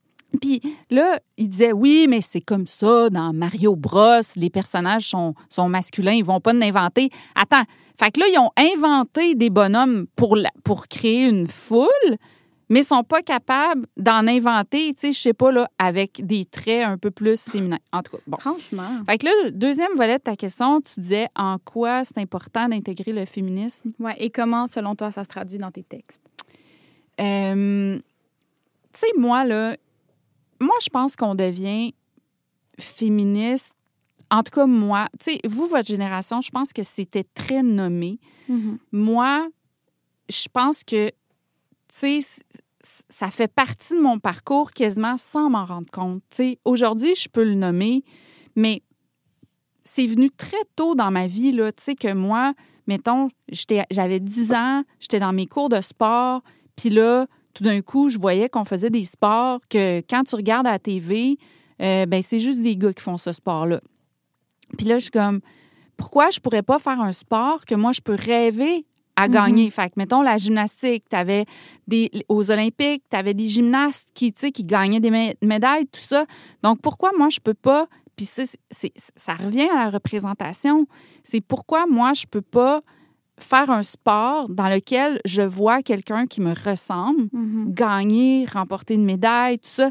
Puis 0.41 0.63
là, 0.91 1.21
il 1.37 1.49
disait 1.49 1.73
oui, 1.73 2.07
mais 2.09 2.21
c'est 2.23 2.41
comme 2.41 2.65
ça 2.67 3.11
dans 3.11 3.33
Mario 3.35 3.77
Bros. 3.77 4.21
Les 4.37 4.49
personnages 4.49 5.09
sont, 5.11 5.35
sont 5.51 5.69
masculins, 5.69 6.13
ils 6.13 6.25
vont 6.25 6.41
pas 6.41 6.53
l'inventer. 6.55 7.11
Attends, 7.35 7.65
fait 8.01 8.11
que 8.13 8.21
là, 8.21 8.27
ils 8.33 8.39
ont 8.39 8.51
inventé 8.57 9.35
des 9.35 9.51
bonhommes 9.51 10.07
pour, 10.17 10.37
la- 10.37 10.53
pour 10.65 10.89
créer 10.89 11.29
une 11.29 11.49
foule, 11.49 11.89
mais 12.69 12.81
ils 12.81 12.87
sont 12.87 13.05
pas 13.05 13.23
capables 13.23 13.87
d'en 13.97 14.27
inventer, 14.27 14.95
tu 14.95 15.01
sais, 15.01 15.13
je 15.13 15.19
sais 15.19 15.33
pas, 15.33 15.53
là, 15.53 15.69
avec 15.79 16.25
des 16.25 16.45
traits 16.45 16.85
un 16.85 16.99
peu 16.99 17.11
plus 17.11 17.49
féminins. 17.49 17.79
En 17.93 18.03
tout 18.03 18.17
cas, 18.17 18.23
bon. 18.27 18.39
Franchement. 18.39 19.03
Fait 19.07 19.19
que 19.19 19.27
là, 19.27 19.33
le 19.45 19.51
deuxième 19.53 19.95
volet 19.97 20.19
de 20.19 20.23
ta 20.23 20.37
question, 20.37 20.81
tu 20.81 21.01
disais 21.01 21.29
en 21.37 21.59
quoi 21.59 22.05
c'est 22.05 22.19
important 22.19 22.69
d'intégrer 22.69 23.13
le 23.13 23.25
féminisme? 23.25 23.91
Ouais. 23.99 24.17
Et 24.19 24.31
comment, 24.31 24.67
selon 24.67 24.95
toi, 24.95 25.11
ça 25.11 25.25
se 25.25 25.29
traduit 25.29 25.59
dans 25.59 25.71
tes 25.71 25.83
textes? 25.83 26.21
Euh, 27.21 27.97
tu 28.93 29.01
sais, 29.01 29.07
moi, 29.19 29.45
là, 29.45 29.77
moi, 30.61 30.77
je 30.83 30.89
pense 30.89 31.17
qu'on 31.17 31.35
devient 31.35 31.95
féministe. 32.79 33.75
En 34.31 34.43
tout 34.43 34.53
cas, 34.53 34.67
moi, 34.67 35.09
tu 35.19 35.33
sais, 35.33 35.41
vous, 35.45 35.67
votre 35.67 35.87
génération, 35.87 36.41
je 36.41 36.51
pense 36.51 36.73
que 36.73 36.83
c'était 36.83 37.25
très 37.35 37.63
nommé. 37.63 38.19
Mhm. 38.49 38.79
Moi, 38.93 39.49
je 40.31 40.49
pense 40.53 40.85
que, 40.85 41.11
tu 41.93 42.21
sais, 42.21 42.43
ça 42.81 43.31
fait 43.31 43.49
partie 43.49 43.95
de 43.95 44.01
mon 44.01 44.19
parcours 44.19 44.73
quasiment 44.73 45.17
sans 45.17 45.51
m'en 45.51 45.65
rendre 45.65 45.91
compte. 45.91 46.23
Aujourd'hui, 46.65 47.15
je 47.15 47.29
peux 47.29 47.45
le 47.45 47.55
nommer, 47.55 48.03
mais 48.57 48.83
c'est 49.85 50.07
venu 50.07 50.31
très 50.31 50.65
tôt 50.75 50.95
dans 50.95 51.11
ma 51.11 51.27
vie, 51.27 51.53
là, 51.53 51.71
tu 51.73 51.83
sais, 51.83 51.95
que 51.95 52.13
moi, 52.13 52.55
mettons, 52.87 53.29
j'avais 53.91 54.21
10 54.21 54.53
ans, 54.53 54.83
j'étais 55.01 55.19
dans 55.19 55.33
mes 55.33 55.47
cours 55.47 55.69
de 55.69 55.81
sport, 55.81 56.43
puis 56.77 56.91
là, 56.91 57.27
tout 57.55 57.65
d'un 57.65 57.83
coup, 57.83 58.09
je 58.09 58.19
voyais 58.19 58.49
qu'on 58.49 58.65
faisait 58.65 58.91
des 58.91 59.05
sports 59.05 59.61
que 59.69 60.03
quand 60.09 60.25
tu 60.25 60.35
regardes 60.37 60.67
à 60.67 60.73
la 60.73 60.79
TV, 60.79 61.37
euh, 61.81 62.07
ben 62.07 62.23
c'est 62.23 62.41
juste 62.41 62.61
des 62.61 62.77
gars 62.77 62.93
qui 62.93 63.03
font 63.03 63.19
ce 63.19 63.33
sport-là. 63.33 63.81
Puis 64.79 64.87
là, 64.87 64.97
je 64.97 65.03
suis 65.03 65.11
comme, 65.11 65.41
pourquoi 65.97 66.31
je 66.31 66.41
pourrais 66.41 66.63
pas 66.63 66.79
faire 66.79 67.01
un 67.01 67.13
sport 67.13 67.65
que 67.67 67.75
moi, 67.75 67.93
je 67.93 68.01
peux 68.01 68.15
rêver 68.15 68.87
à 69.17 69.29
Mhm. 69.29 69.35
gagner? 69.35 69.71
Fait 69.71 69.89
que, 69.89 69.95
mettons, 69.97 70.23
la 70.23 70.37
gymnastique, 70.39 71.09
t'avais 71.09 71.45
des, 71.87 72.11
aux 72.29 72.51
Olympiques, 72.51 73.05
tu 73.11 73.17
avais 73.17 73.35
des 73.35 73.47
gymnastes 73.47 74.09
qui, 74.15 74.33
tu 74.33 74.41
sais, 74.41 74.53
qui 74.53 74.65
gagnaient 74.65 75.01
des 75.01 75.11
mé- 75.11 75.37
médailles, 75.43 75.87
tout 75.87 76.01
ça. 76.01 76.25
Donc, 76.63 76.81
pourquoi 76.83 77.11
moi, 77.17 77.29
je 77.29 77.41
peux 77.41 77.55
pas... 77.55 77.87
Puis 78.17 78.27
c'est- 78.27 78.59
c'est- 78.71 78.93
ça 79.17 79.35
revient 79.35 79.69
à 79.71 79.85
la 79.85 79.91
représentation. 79.91 80.87
C'est 81.25 81.41
pourquoi 81.41 81.87
moi, 81.87 82.13
je 82.13 82.27
peux 82.27 82.43
pas 82.43 82.83
faire 83.39 83.71
un 83.71 83.83
sport 83.83 84.49
dans 84.51 84.69
lequel 84.69 85.19
je 85.25 85.43
vois 85.43 85.83
quelqu'un 85.83 86.27
qui 86.27 86.41
me 86.43 86.53
ressemble 86.55 87.29
Mhm. 87.33 87.73
gagner, 87.73 88.45
remporter 88.45 88.95
une 88.95 89.05
médaille, 89.05 89.59
tout 89.59 89.71
ça. 89.71 89.91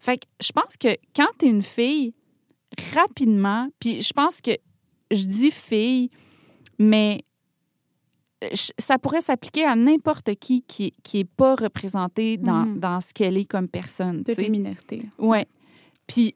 Fait 0.00 0.16
que 0.18 0.26
je 0.42 0.50
pense 0.52 0.76
que 0.76 0.88
quand 1.14 1.28
tu 1.38 1.46
es 1.46 1.48
une 1.50 1.62
fille, 1.62 2.12
rapidement, 2.94 3.68
puis 3.78 4.02
je 4.02 4.12
pense 4.12 4.40
que 4.40 4.52
je 5.10 5.24
dis 5.24 5.50
fille, 5.50 6.10
mais 6.78 7.22
ça 8.78 8.98
pourrait 8.98 9.20
s'appliquer 9.20 9.64
à 9.66 9.76
n'importe 9.76 10.34
qui 10.36 10.62
qui 10.62 10.94
qui 11.02 11.18
est 11.20 11.24
pas 11.24 11.54
représenté 11.56 12.36
dans, 12.38 12.64
Mhm. 12.66 12.78
dans 12.80 13.00
ce 13.00 13.12
qu'elle 13.12 13.36
est 13.36 13.44
comme 13.44 13.68
personne. 13.68 14.22
les 14.26 14.48
minorités. 14.48 15.02
Ouais. 15.18 15.46
Puis, 16.06 16.34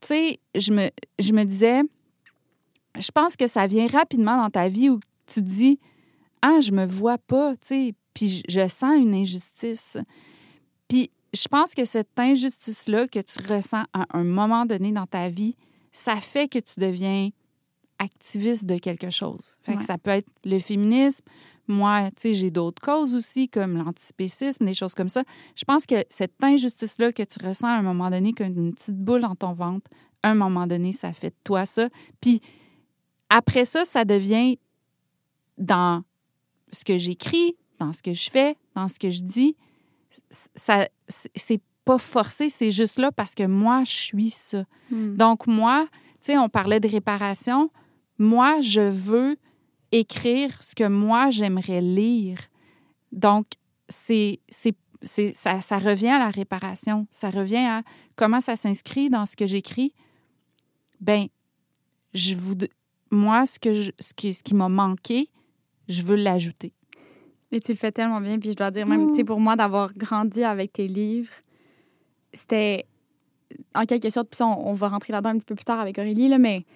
tu 0.00 0.08
sais, 0.08 0.38
je 0.54 0.72
me, 0.72 0.90
je 1.18 1.32
me 1.32 1.44
disais, 1.44 1.80
je 2.98 3.10
pense 3.10 3.36
que 3.36 3.46
ça 3.46 3.66
vient 3.66 3.86
rapidement 3.86 4.36
dans 4.36 4.50
ta 4.50 4.68
vie 4.68 4.88
où 4.90 5.00
tu 5.26 5.34
te 5.40 5.48
dis, 5.48 5.78
ah, 6.42 6.60
je 6.60 6.72
me 6.72 6.84
vois 6.86 7.18
pas, 7.18 7.52
tu 7.56 7.58
sais, 7.68 7.94
puis 8.14 8.28
je, 8.28 8.42
je 8.48 8.68
sens 8.68 8.96
une 8.98 9.14
injustice. 9.14 9.96
Puis, 10.88 11.10
je 11.32 11.46
pense 11.48 11.74
que 11.74 11.84
cette 11.84 12.18
injustice-là 12.18 13.06
que 13.08 13.20
tu 13.20 13.38
ressens 13.52 13.84
à 13.92 14.06
un 14.18 14.24
moment 14.24 14.66
donné 14.66 14.90
dans 14.92 15.06
ta 15.06 15.28
vie, 15.28 15.54
ça 15.92 16.16
fait 16.16 16.48
que 16.48 16.58
tu 16.58 16.80
deviens 16.80 17.30
activiste 18.00 18.64
de 18.64 18.78
quelque 18.78 19.10
chose. 19.10 19.54
Fait 19.62 19.72
Ouais. 19.72 19.78
que 19.78 19.84
ça 19.84 19.96
peut 19.98 20.10
être 20.10 20.28
le 20.44 20.58
féminisme. 20.58 21.24
Moi, 21.68 22.10
tu 22.10 22.22
sais, 22.22 22.34
j'ai 22.34 22.50
d'autres 22.50 22.82
causes 22.82 23.14
aussi, 23.14 23.48
comme 23.48 23.76
l'antispécisme, 23.76 24.64
des 24.66 24.74
choses 24.74 24.94
comme 24.94 25.08
ça. 25.08 25.22
Je 25.54 25.64
pense 25.64 25.86
que 25.86 26.04
cette 26.08 26.42
injustice-là 26.42 27.12
que 27.12 27.22
tu 27.22 27.38
ressens 27.46 27.68
à 27.68 27.76
un 27.78 27.82
moment 27.82 28.10
donné, 28.10 28.32
comme 28.32 28.48
une 28.58 28.74
petite 28.74 28.96
boule 28.98 29.20
dans 29.20 29.36
ton 29.36 29.52
ventre, 29.52 29.88
à 30.24 30.30
un 30.30 30.34
moment 30.34 30.66
donné, 30.66 30.90
ça 30.92 31.12
fait 31.12 31.30
de 31.30 31.36
toi 31.44 31.64
ça. 31.66 31.88
Puis 32.20 32.40
après 33.28 33.64
ça, 33.64 33.84
ça 33.84 34.04
devient 34.04 34.58
dans 35.58 36.02
ce 36.72 36.84
que 36.84 36.98
j'écris, 36.98 37.56
dans 37.78 37.92
ce 37.92 38.02
que 38.02 38.12
je 38.14 38.30
fais, 38.30 38.56
dans 38.74 38.88
ce 38.88 38.98
que 38.98 39.10
je 39.10 39.22
dis. 39.22 39.56
Ça, 40.30 40.88
c'est- 41.08 41.62
pas 41.84 41.96
forcé, 41.98 42.50
c'est 42.50 42.70
juste 42.70 42.98
là 42.98 43.10
parce 43.10 43.34
que 43.34 43.44
moi, 43.46 43.84
je 43.84 43.90
suis 43.92 44.30
ça. 44.30 44.64
Mhm. 44.90 45.16
Donc, 45.16 45.46
moi, 45.46 45.86
tu 45.90 46.26
sais, 46.26 46.38
on 46.38 46.48
parlait 46.50 46.78
de 46.78 46.86
réparation. 46.86 47.70
Moi, 48.20 48.60
je 48.60 48.82
veux 48.82 49.36
écrire 49.92 50.62
ce 50.62 50.74
que 50.74 50.86
moi, 50.86 51.30
j'aimerais 51.30 51.80
lire. 51.80 52.38
Donc, 53.12 53.46
c'est, 53.88 54.40
c'est, 54.50 54.74
c'est- 55.00 55.32
ça, 55.32 55.78
revient 55.78 56.08
à 56.10 56.18
la 56.18 56.28
réparation. 56.28 57.06
Ça 57.10 57.30
revient 57.30 57.56
à 57.66 57.82
comment 58.16 58.42
ça 58.42 58.56
s'inscrit 58.56 59.08
dans 59.08 59.24
ce 59.24 59.36
que 59.36 59.46
j'écris. 59.46 59.94
Ben, 61.00 61.28
je 62.12 62.34
vous, 62.34 62.56
moi, 63.10 63.46
ce, 63.46 63.58
que 63.58 63.72
ce, 63.98 64.12
qui, 64.14 64.34
ce 64.34 64.42
qui 64.42 64.54
m'a 64.54 64.68
manqué, 64.68 65.30
je 65.88 66.02
veux 66.02 66.16
l'ajouter. 66.16 66.74
Et 67.52 67.60
tu 67.60 67.72
le 67.72 67.78
fais 67.78 67.90
tellement 67.90 68.20
bien. 68.20 68.38
Puis 68.38 68.50
je 68.50 68.56
dois 68.56 68.70
dire, 68.70 68.86
même, 68.86 69.08
tu 69.12 69.16
sais, 69.16 69.24
pour 69.24 69.40
moi, 69.40 69.56
d'avoir 69.56 69.94
grandi 69.94 70.44
avec 70.44 70.74
tes 70.74 70.86
livres, 70.86 71.32
c'était 72.34 72.84
en 73.74 73.86
quelque 73.86 74.10
sorte, 74.10 74.28
puis 74.30 74.42
on 74.44 74.74
va 74.74 74.88
rentrer 74.88 75.12
là-dedans 75.14 75.30
un 75.30 75.38
petit 75.38 75.46
peu 75.46 75.54
plus 75.56 75.64
tard 75.64 75.80
avec 75.80 75.98
Aurélie, 75.98 76.28
là, 76.28 76.36
mais 76.38 76.66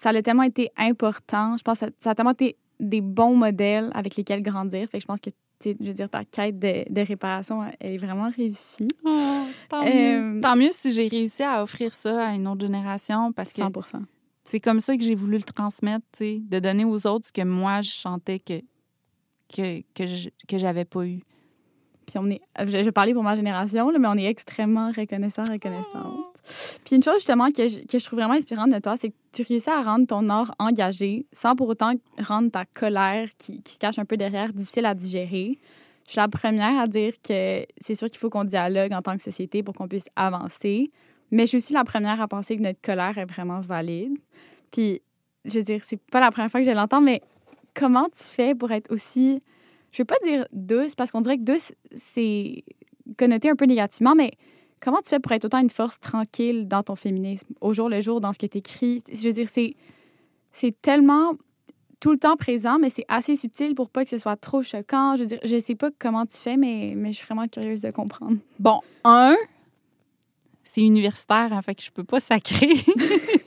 ça 0.00 0.10
a 0.10 0.22
tellement 0.22 0.42
été 0.44 0.70
important. 0.76 1.56
Je 1.56 1.62
pense 1.62 1.80
que 1.80 1.86
ça, 1.98 2.10
a 2.10 2.14
tellement 2.14 2.32
été 2.32 2.56
des 2.78 3.00
bons 3.00 3.36
modèles 3.36 3.90
avec 3.94 4.16
lesquels 4.16 4.42
grandir. 4.42 4.88
Fait 4.88 4.98
que 4.98 5.02
je 5.02 5.06
pense 5.06 5.20
que, 5.20 5.30
je 5.64 5.74
veux 5.78 5.92
dire, 5.92 6.08
ta 6.08 6.24
quête 6.24 6.58
de, 6.58 6.90
de 6.90 7.00
réparation, 7.02 7.62
elle 7.78 7.94
est 7.94 7.98
vraiment 7.98 8.30
réussie. 8.34 8.88
tant, 9.68 9.82
Euh, 9.86 10.20
mieux. 10.34 10.40
Tant 10.40 10.56
mieux 10.56 10.70
si 10.72 10.90
j'ai 10.92 11.06
réussi 11.08 11.42
à 11.42 11.62
offrir 11.62 11.92
ça 11.92 12.28
à 12.28 12.34
une 12.34 12.48
autre 12.48 12.62
génération 12.62 13.32
parce 13.32 13.52
que 13.52 13.60
100 13.62 13.70
c'est 14.44 14.58
comme 14.60 14.80
ça 14.80 14.96
que 14.96 15.02
j'ai 15.04 15.14
voulu 15.14 15.36
le 15.36 15.42
transmettre, 15.44 16.06
de 16.18 16.58
donner 16.58 16.84
aux 16.86 17.06
autres 17.06 17.26
ce 17.28 17.32
que 17.32 17.42
moi, 17.42 17.82
je 17.82 17.90
sentais 17.90 18.38
que, 18.38 18.60
que, 19.54 19.82
que, 19.94 20.06
je- 20.06 20.30
que 20.48 20.56
j'avais 20.56 20.86
pas 20.86 21.04
eu. 21.06 21.20
Puis 22.06 22.16
on 22.18 22.28
est, 22.30 22.40
je, 22.58 22.66
je 22.68 22.78
vais 22.84 22.90
parler 22.92 23.12
pour 23.12 23.22
ma 23.22 23.34
génération, 23.36 23.90
là, 23.90 23.98
mais 23.98 24.08
on 24.08 24.14
est 24.16 24.24
extrêmement 24.24 24.90
reconnaissant, 24.90 25.44
reconnaissante. 25.44 26.24
Puis 26.84 26.96
une 26.96 27.02
chose 27.02 27.14
justement 27.16 27.50
que 27.50 27.68
je, 27.68 27.78
que 27.86 27.98
je 27.98 28.04
trouve 28.04 28.18
vraiment 28.18 28.34
inspirante 28.34 28.70
de 28.70 28.78
toi, 28.78 28.96
c'est 28.96 29.10
que 29.10 29.14
tu 29.32 29.42
réussis 29.42 29.70
à 29.70 29.82
rendre 29.82 30.06
ton 30.06 30.28
art 30.28 30.54
engagé 30.58 31.26
sans 31.32 31.54
pour 31.54 31.68
autant 31.68 31.92
rendre 32.18 32.50
ta 32.50 32.64
colère 32.64 33.28
qui, 33.38 33.62
qui 33.62 33.74
se 33.74 33.78
cache 33.78 33.98
un 33.98 34.04
peu 34.04 34.16
derrière 34.16 34.52
difficile 34.52 34.86
à 34.86 34.94
digérer. 34.94 35.58
Je 36.06 36.12
suis 36.12 36.20
la 36.20 36.28
première 36.28 36.78
à 36.78 36.86
dire 36.86 37.12
que 37.22 37.64
c'est 37.80 37.94
sûr 37.94 38.08
qu'il 38.08 38.18
faut 38.18 38.30
qu'on 38.30 38.44
dialogue 38.44 38.92
en 38.92 39.02
tant 39.02 39.16
que 39.16 39.22
société 39.22 39.62
pour 39.62 39.74
qu'on 39.74 39.88
puisse 39.88 40.08
avancer, 40.16 40.90
mais 41.30 41.42
je 41.44 41.48
suis 41.48 41.56
aussi 41.58 41.72
la 41.72 41.84
première 41.84 42.20
à 42.20 42.26
penser 42.26 42.56
que 42.56 42.62
notre 42.62 42.80
colère 42.80 43.16
est 43.18 43.26
vraiment 43.26 43.60
valide. 43.60 44.18
Puis, 44.72 45.02
je 45.44 45.58
veux 45.58 45.64
dire, 45.64 45.80
c'est 45.84 46.00
pas 46.10 46.20
la 46.20 46.30
première 46.30 46.50
fois 46.50 46.60
que 46.60 46.66
je 46.66 46.72
l'entends, 46.72 47.00
mais 47.00 47.22
comment 47.74 48.06
tu 48.06 48.24
fais 48.24 48.54
pour 48.54 48.72
être 48.72 48.90
aussi 48.90 49.40
je 49.92 50.02
veux 50.02 50.06
pas 50.06 50.16
dire 50.22 50.46
douce 50.52 50.94
parce 50.94 51.10
qu'on 51.10 51.20
dirait 51.20 51.38
que 51.38 51.42
douce, 51.42 51.72
c'est 51.94 52.64
connoté 53.16 53.50
un 53.50 53.56
peu 53.56 53.64
négativement, 53.64 54.14
mais 54.14 54.32
comment 54.80 54.98
tu 55.02 55.10
fais 55.10 55.20
pour 55.20 55.32
être 55.32 55.44
autant 55.44 55.60
une 55.60 55.70
force 55.70 56.00
tranquille 56.00 56.66
dans 56.66 56.82
ton 56.82 56.96
féminisme, 56.96 57.48
au 57.60 57.72
jour 57.72 57.88
le 57.88 58.00
jour, 58.00 58.20
dans 58.20 58.32
ce 58.32 58.38
que 58.38 58.46
tu 58.46 58.58
écris? 58.58 59.02
Je 59.12 59.28
veux 59.28 59.32
dire, 59.32 59.48
c'est, 59.48 59.74
c'est 60.52 60.74
tellement 60.80 61.34
tout 62.00 62.12
le 62.12 62.18
temps 62.18 62.36
présent, 62.36 62.78
mais 62.78 62.88
c'est 62.88 63.04
assez 63.08 63.36
subtil 63.36 63.74
pour 63.74 63.90
pas 63.90 64.04
que 64.04 64.10
ce 64.10 64.18
soit 64.18 64.36
trop 64.36 64.62
choquant. 64.62 65.16
Je 65.16 65.20
veux 65.20 65.26
dire, 65.26 65.40
je 65.44 65.58
sais 65.60 65.74
pas 65.74 65.90
comment 65.98 66.24
tu 66.24 66.36
fais, 66.36 66.56
mais, 66.56 66.94
mais 66.96 67.12
je 67.12 67.18
suis 67.18 67.26
vraiment 67.26 67.46
curieuse 67.46 67.82
de 67.82 67.90
comprendre. 67.90 68.38
Bon, 68.58 68.80
un, 69.04 69.36
c'est 70.64 70.82
universitaire, 70.82 71.52
hein, 71.52 71.62
fait 71.62 71.74
que 71.74 71.82
je 71.82 71.90
peux 71.90 72.04
pas 72.04 72.20
sacrer. 72.20 72.68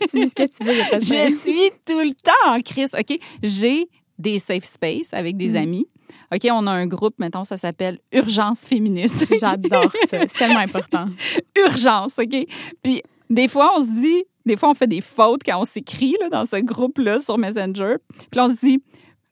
tu 0.10 0.20
dis 0.20 0.30
ce 0.30 0.36
que 0.36 0.46
tu 0.46 0.64
veux, 0.64 1.00
je 1.00 1.34
suis 1.36 1.72
tout 1.86 2.00
le 2.00 2.14
temps 2.14 2.54
en 2.54 2.62
crise. 2.62 2.90
OK? 2.94 3.18
J'ai 3.42 3.88
des 4.20 4.40
safe 4.40 4.66
space 4.66 5.14
avec 5.14 5.38
des 5.38 5.50
Mm. 5.54 5.56
amis. 5.58 5.88
OK, 6.34 6.48
on 6.52 6.68
a 6.68 6.72
un 6.72 6.88
groupe, 6.88 7.16
mettons, 7.18 7.44
ça 7.44 7.58
s'appelle 7.58 8.00
Urgence 8.12 8.66
féministe. 8.66 9.26
J'adore 9.40 9.92
ça. 10.10 10.20
C'est 10.28 10.38
tellement 10.38 10.60
important. 10.60 11.08
Urgence, 11.68 12.20
OK? 12.20 12.36
Puis 12.84 13.02
des 13.30 13.48
fois, 13.48 13.72
on 13.78 13.82
se 13.82 13.90
dit, 13.90 14.24
des 14.46 14.56
fois, 14.58 14.70
on 14.70 14.74
fait 14.74 14.88
des 14.88 15.02
fautes 15.02 15.42
quand 15.46 15.60
on 15.60 15.66
s'écrit 15.66 16.16
dans 16.32 16.46
ce 16.46 16.58
groupe-là 16.58 17.20
sur 17.20 17.38
Messenger. 17.38 17.96
Puis 18.30 18.40
on 18.40 18.50
se 18.50 18.60
dit, 18.66 18.80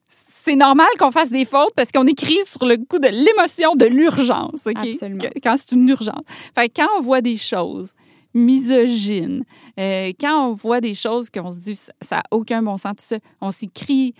c'est 0.08 0.56
normal 0.56 0.88
qu'on 0.98 1.10
fasse 1.12 1.30
des 1.30 1.44
fautes 1.44 1.72
parce 1.76 1.92
qu'on 1.92 2.06
écrit 2.06 2.38
sur 2.44 2.64
le 2.66 2.76
coup 2.78 2.98
de 2.98 3.08
l'émotion 3.08 3.76
de 3.76 3.84
l'urgence, 3.86 4.66
OK? 4.66 4.76
Absolument. 4.76 5.20
Quand 5.42 5.56
c'est 5.56 5.72
une 5.72 5.88
urgence. 5.88 6.22
Fait 6.54 6.68
que 6.68 6.74
quand 6.82 6.88
on 6.98 7.02
voit 7.02 7.20
des 7.20 7.36
choses 7.36 7.92
misogynes, 8.34 9.44
euh, 9.78 10.12
quand 10.20 10.48
on 10.48 10.54
voit 10.54 10.80
des 10.80 10.94
choses 10.94 11.30
qu'on 11.30 11.50
se 11.50 11.58
dit, 11.60 11.76
ça 11.76 11.92
n'a 12.16 12.22
aucun 12.30 12.62
bon 12.62 12.76
sens, 12.76 12.94
tout 12.98 13.04
ça, 13.06 13.18
on 13.40 13.50
s'écrit, 13.50 14.14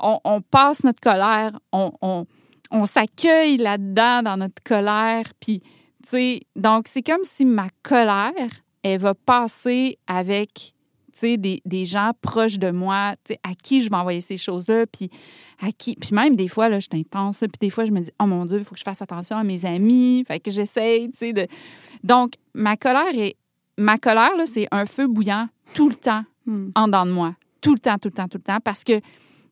on, 0.00 0.18
on 0.24 0.40
passe 0.40 0.84
notre 0.84 1.00
colère, 1.00 1.58
on, 1.72 1.92
on, 2.02 2.26
on 2.70 2.86
s'accueille 2.86 3.56
là-dedans 3.56 4.22
dans 4.22 4.36
notre 4.36 4.62
colère, 4.62 5.24
puis, 5.40 5.60
tu 5.60 6.08
sais, 6.08 6.40
donc 6.56 6.88
c'est 6.88 7.02
comme 7.02 7.24
si 7.24 7.44
ma 7.44 7.68
colère, 7.82 8.32
elle 8.82 9.00
va 9.00 9.14
passer 9.14 9.98
avec 10.06 10.72
tu 11.12 11.20
sais, 11.20 11.36
des, 11.36 11.62
des 11.64 11.84
gens 11.84 12.10
proches 12.22 12.58
de 12.58 12.72
moi, 12.72 13.14
tu 13.24 13.34
sais, 13.34 13.40
à 13.44 13.54
qui 13.54 13.80
je 13.80 13.88
vais 13.88 13.94
envoyer 13.94 14.20
ces 14.20 14.36
choses-là, 14.36 14.84
puis 14.88 15.10
à 15.60 15.70
qui... 15.70 15.94
Puis 15.94 16.12
même 16.12 16.34
des 16.34 16.48
fois, 16.48 16.68
là, 16.68 16.80
je 16.80 16.88
suis 16.90 17.00
intense, 17.00 17.38
puis 17.38 17.58
des 17.60 17.70
fois, 17.70 17.84
je 17.84 17.92
me 17.92 18.00
dis, 18.00 18.10
oh 18.20 18.26
mon 18.26 18.44
Dieu, 18.46 18.58
il 18.58 18.64
faut 18.64 18.74
que 18.74 18.80
je 18.80 18.84
fasse 18.84 19.00
attention 19.00 19.36
à 19.36 19.44
mes 19.44 19.64
amis, 19.64 20.24
fait 20.26 20.40
que 20.40 20.50
j'essaye, 20.50 21.08
tu 21.10 21.18
sais, 21.18 21.32
de... 21.32 21.46
Donc, 22.02 22.32
ma 22.52 22.76
colère 22.76 23.16
est... 23.16 23.36
Ma 23.78 23.96
colère, 23.96 24.36
là, 24.36 24.44
c'est 24.44 24.66
un 24.72 24.86
feu 24.86 25.06
bouillant 25.06 25.48
tout 25.72 25.88
le 25.88 25.94
temps 25.94 26.24
Hmm. 26.46 26.70
en 26.74 26.86
dedans 26.86 27.06
de 27.06 27.10
moi. 27.10 27.34
Tout 27.60 27.72
le 27.72 27.80
temps, 27.80 27.98
tout 27.98 28.08
le 28.08 28.14
temps, 28.14 28.28
tout 28.28 28.38
le 28.38 28.42
temps. 28.42 28.60
Parce 28.62 28.84
que 28.84 29.00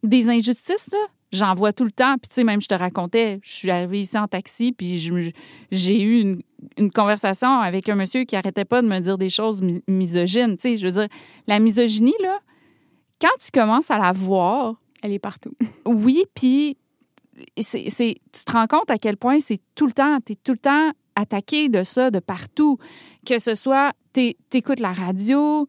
des 0.02 0.28
injustices, 0.28 0.90
là, 0.92 0.98
j'en 1.32 1.54
vois 1.54 1.72
tout 1.72 1.84
le 1.84 1.92
temps. 1.92 2.16
Puis, 2.18 2.28
tu 2.28 2.34
sais, 2.36 2.44
même, 2.44 2.60
je 2.60 2.68
te 2.68 2.74
racontais, 2.74 3.40
je 3.42 3.52
suis 3.52 3.70
arrivée 3.70 4.00
ici 4.00 4.18
en 4.18 4.28
taxi, 4.28 4.72
puis 4.72 4.98
j'ai 5.70 6.02
eu 6.02 6.20
une, 6.20 6.42
une 6.76 6.90
conversation 6.90 7.48
avec 7.60 7.88
un 7.88 7.94
monsieur 7.94 8.24
qui 8.24 8.36
arrêtait 8.36 8.64
pas 8.64 8.82
de 8.82 8.88
me 8.88 8.98
dire 9.00 9.18
des 9.18 9.30
choses 9.30 9.62
mi- 9.62 9.82
misogynes. 9.88 10.56
Tu 10.56 10.62
sais, 10.70 10.76
je 10.76 10.86
veux 10.86 10.92
dire, 10.92 11.08
la 11.46 11.58
misogynie, 11.58 12.14
là, 12.22 12.38
quand 13.20 13.36
tu 13.40 13.50
commences 13.52 13.90
à 13.90 13.98
la 13.98 14.12
voir, 14.12 14.74
Elle 15.02 15.12
est 15.12 15.18
partout. 15.18 15.52
oui, 15.86 16.24
puis 16.34 16.76
c'est, 17.58 17.88
c'est- 17.88 18.16
tu 18.32 18.44
te 18.44 18.52
rends 18.52 18.66
compte 18.66 18.90
à 18.90 18.98
quel 18.98 19.16
point 19.16 19.40
c'est 19.40 19.60
tout 19.74 19.86
le 19.86 19.92
temps, 19.92 20.18
tu 20.24 20.32
es 20.32 20.36
tout 20.36 20.52
le 20.52 20.58
temps 20.58 20.90
attaqué 21.14 21.68
de 21.68 21.82
ça, 21.82 22.10
de 22.10 22.18
partout. 22.20 22.78
Que 23.26 23.38
ce 23.38 23.54
soit, 23.54 23.92
tu 24.14 24.34
écoutes 24.52 24.80
la 24.80 24.92
radio, 24.92 25.68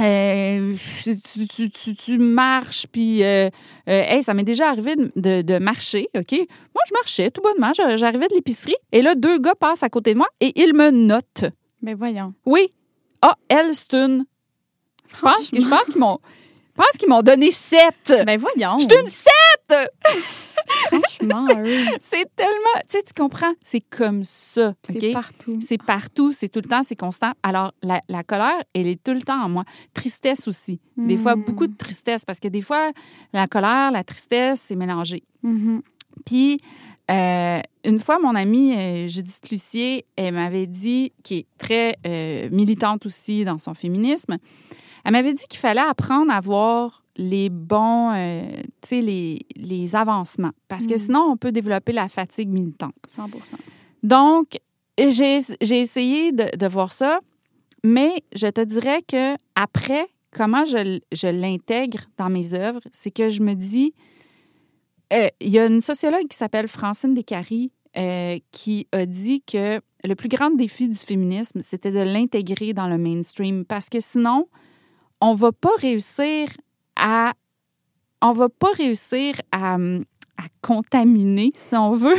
euh, 0.00 0.74
tu, 1.04 1.48
tu- 1.48 1.70
tu- 1.70 1.94
tu 1.94 2.18
marches, 2.18 2.86
puis 2.90 3.22
euh, 3.22 3.46
euh, 3.46 4.02
hey, 4.06 4.22
ça 4.22 4.34
m'est 4.34 4.44
déjà 4.44 4.68
arrivé 4.70 4.96
de, 4.96 5.12
de- 5.16 5.42
de 5.42 5.58
marcher, 5.58 6.08
OK? 6.16 6.32
Moi, 6.32 6.82
je 6.86 6.92
marchais 6.94 7.30
tout 7.30 7.42
bonnement, 7.42 7.72
j'arrivais 7.74 8.28
de 8.28 8.34
l'épicerie, 8.34 8.76
et 8.92 9.02
là, 9.02 9.14
deux 9.14 9.38
gars 9.38 9.54
passent 9.54 9.82
à 9.82 9.88
côté 9.88 10.12
de 10.14 10.18
moi 10.18 10.28
et 10.40 10.52
ils 10.60 10.74
me 10.74 10.90
notent. 10.90 11.44
Ben 11.82 11.94
voyons. 11.96 12.34
Oui. 12.46 12.68
Ah, 13.22 13.36
elle, 13.48 13.74
c'est 13.74 13.94
une... 13.94 14.24
Je 15.14 15.20
pense, 15.20 15.50
qu'ils 15.50 15.66
m'ont... 15.98 16.18
Je 16.76 16.82
pense 16.82 16.96
qu'ils 16.98 17.08
m'ont 17.08 17.22
donné 17.22 17.50
sept. 17.50 18.12
Ben 18.26 18.38
voyons. 18.38 18.78
Je 18.78 18.86
suis 18.88 19.00
une 19.02 19.08
sept! 19.08 19.90
Franchement, 20.88 21.46
C'est 22.00 22.24
tellement. 22.36 22.80
Tu 22.88 22.98
sais, 22.98 23.02
tu 23.02 23.12
comprends? 23.14 23.52
C'est 23.64 23.80
comme 23.80 24.24
ça. 24.24 24.74
c'est 24.82 25.12
partout. 25.12 25.58
C'est 25.60 25.82
partout, 25.82 26.32
c'est 26.32 26.48
tout 26.48 26.60
le 26.62 26.68
temps, 26.68 26.82
c'est 26.82 26.96
constant. 26.96 27.32
Alors, 27.42 27.72
la, 27.82 28.00
la 28.08 28.22
colère, 28.24 28.62
elle 28.74 28.86
est 28.86 29.02
tout 29.02 29.12
le 29.12 29.20
temps 29.22 29.42
en 29.42 29.48
moi. 29.48 29.64
Tristesse 29.94 30.48
aussi. 30.48 30.80
Des 30.96 31.16
fois, 31.16 31.36
Mm. 31.36 31.44
beaucoup 31.44 31.66
de 31.66 31.76
tristesse, 31.76 32.24
parce 32.24 32.40
que 32.40 32.48
des 32.48 32.62
fois, 32.62 32.90
la 33.32 33.46
colère, 33.46 33.90
la 33.90 34.04
tristesse, 34.04 34.60
c'est 34.60 34.76
mélangé. 34.76 35.22
Mhm. 35.42 35.82
Puis, 36.26 36.58
euh, 37.10 37.60
une 37.84 38.00
fois, 38.00 38.18
mon 38.18 38.34
amie 38.34 38.74
euh, 38.76 39.08
Judith 39.08 39.48
Lucier, 39.50 40.04
elle 40.16 40.34
m'avait 40.34 40.66
dit, 40.66 41.12
qui 41.22 41.38
est 41.38 41.46
très 41.58 41.96
euh, 42.06 42.48
militante 42.50 43.06
aussi 43.06 43.44
dans 43.44 43.58
son 43.58 43.74
féminisme, 43.74 44.36
elle 45.04 45.12
m'avait 45.12 45.32
dit 45.34 45.44
qu'il 45.48 45.58
fallait 45.60 45.80
apprendre 45.80 46.32
à 46.32 46.40
voir 46.40 46.99
les 47.22 47.50
bons, 47.50 48.12
euh, 48.14 48.42
tu 48.80 48.88
sais, 48.88 49.00
les, 49.02 49.40
les 49.56 49.94
avancements. 49.94 50.52
Parce 50.68 50.86
que 50.86 50.94
Mm. 50.94 50.98
sinon, 50.98 51.20
on 51.32 51.36
peut 51.36 51.52
développer 51.52 51.92
la 51.92 52.08
fatigue 52.08 52.48
militante. 52.48 52.94
100 53.08 53.28
Donc, 54.02 54.56
j'ai 54.98 55.36
essayé 55.80 56.32
de, 56.32 56.56
de 56.56 56.66
voir 56.66 56.92
ça, 56.92 57.20
mais 57.84 58.22
je 58.34 58.46
te 58.46 58.62
dirais 58.62 59.02
que 59.06 59.34
après, 59.54 60.06
comment 60.32 60.64
je, 60.64 61.00
je 61.12 61.26
l'intègre 61.28 62.00
dans 62.16 62.30
mes 62.30 62.54
œuvres, 62.54 62.80
c'est 62.92 63.10
que 63.10 63.28
je 63.28 63.42
me 63.42 63.52
dis, 63.54 63.92
euh, 65.12 65.28
il 65.40 65.48
y 65.50 65.58
a 65.58 65.66
une 65.66 65.80
sociologue 65.82 66.26
qui 66.28 66.36
s'appelle 66.36 66.68
Francine 66.68 67.12
Descaries 67.14 67.70
euh, 67.96 68.38
qui 68.52 68.86
a 68.92 69.04
dit 69.04 69.42
que 69.42 69.80
le 70.04 70.14
plus 70.14 70.28
grand 70.30 70.50
défi 70.50 70.88
du 70.88 70.96
féminisme, 70.96 71.60
c'était 71.60 71.90
de 71.90 71.98
l'intégrer 72.00 72.72
dans 72.72 72.88
le 72.88 72.96
mainstream, 72.96 73.64
parce 73.66 73.88
que 73.90 74.00
sinon, 74.00 74.46
on 75.20 75.34
va 75.34 75.52
pas 75.52 75.74
réussir 75.78 76.48
à, 77.00 77.32
on 78.22 78.32
va 78.32 78.48
pas 78.48 78.70
réussir 78.76 79.34
à, 79.50 79.74
à 79.74 80.44
contaminer, 80.62 81.52
si 81.56 81.74
on 81.74 81.92
veut, 81.92 82.16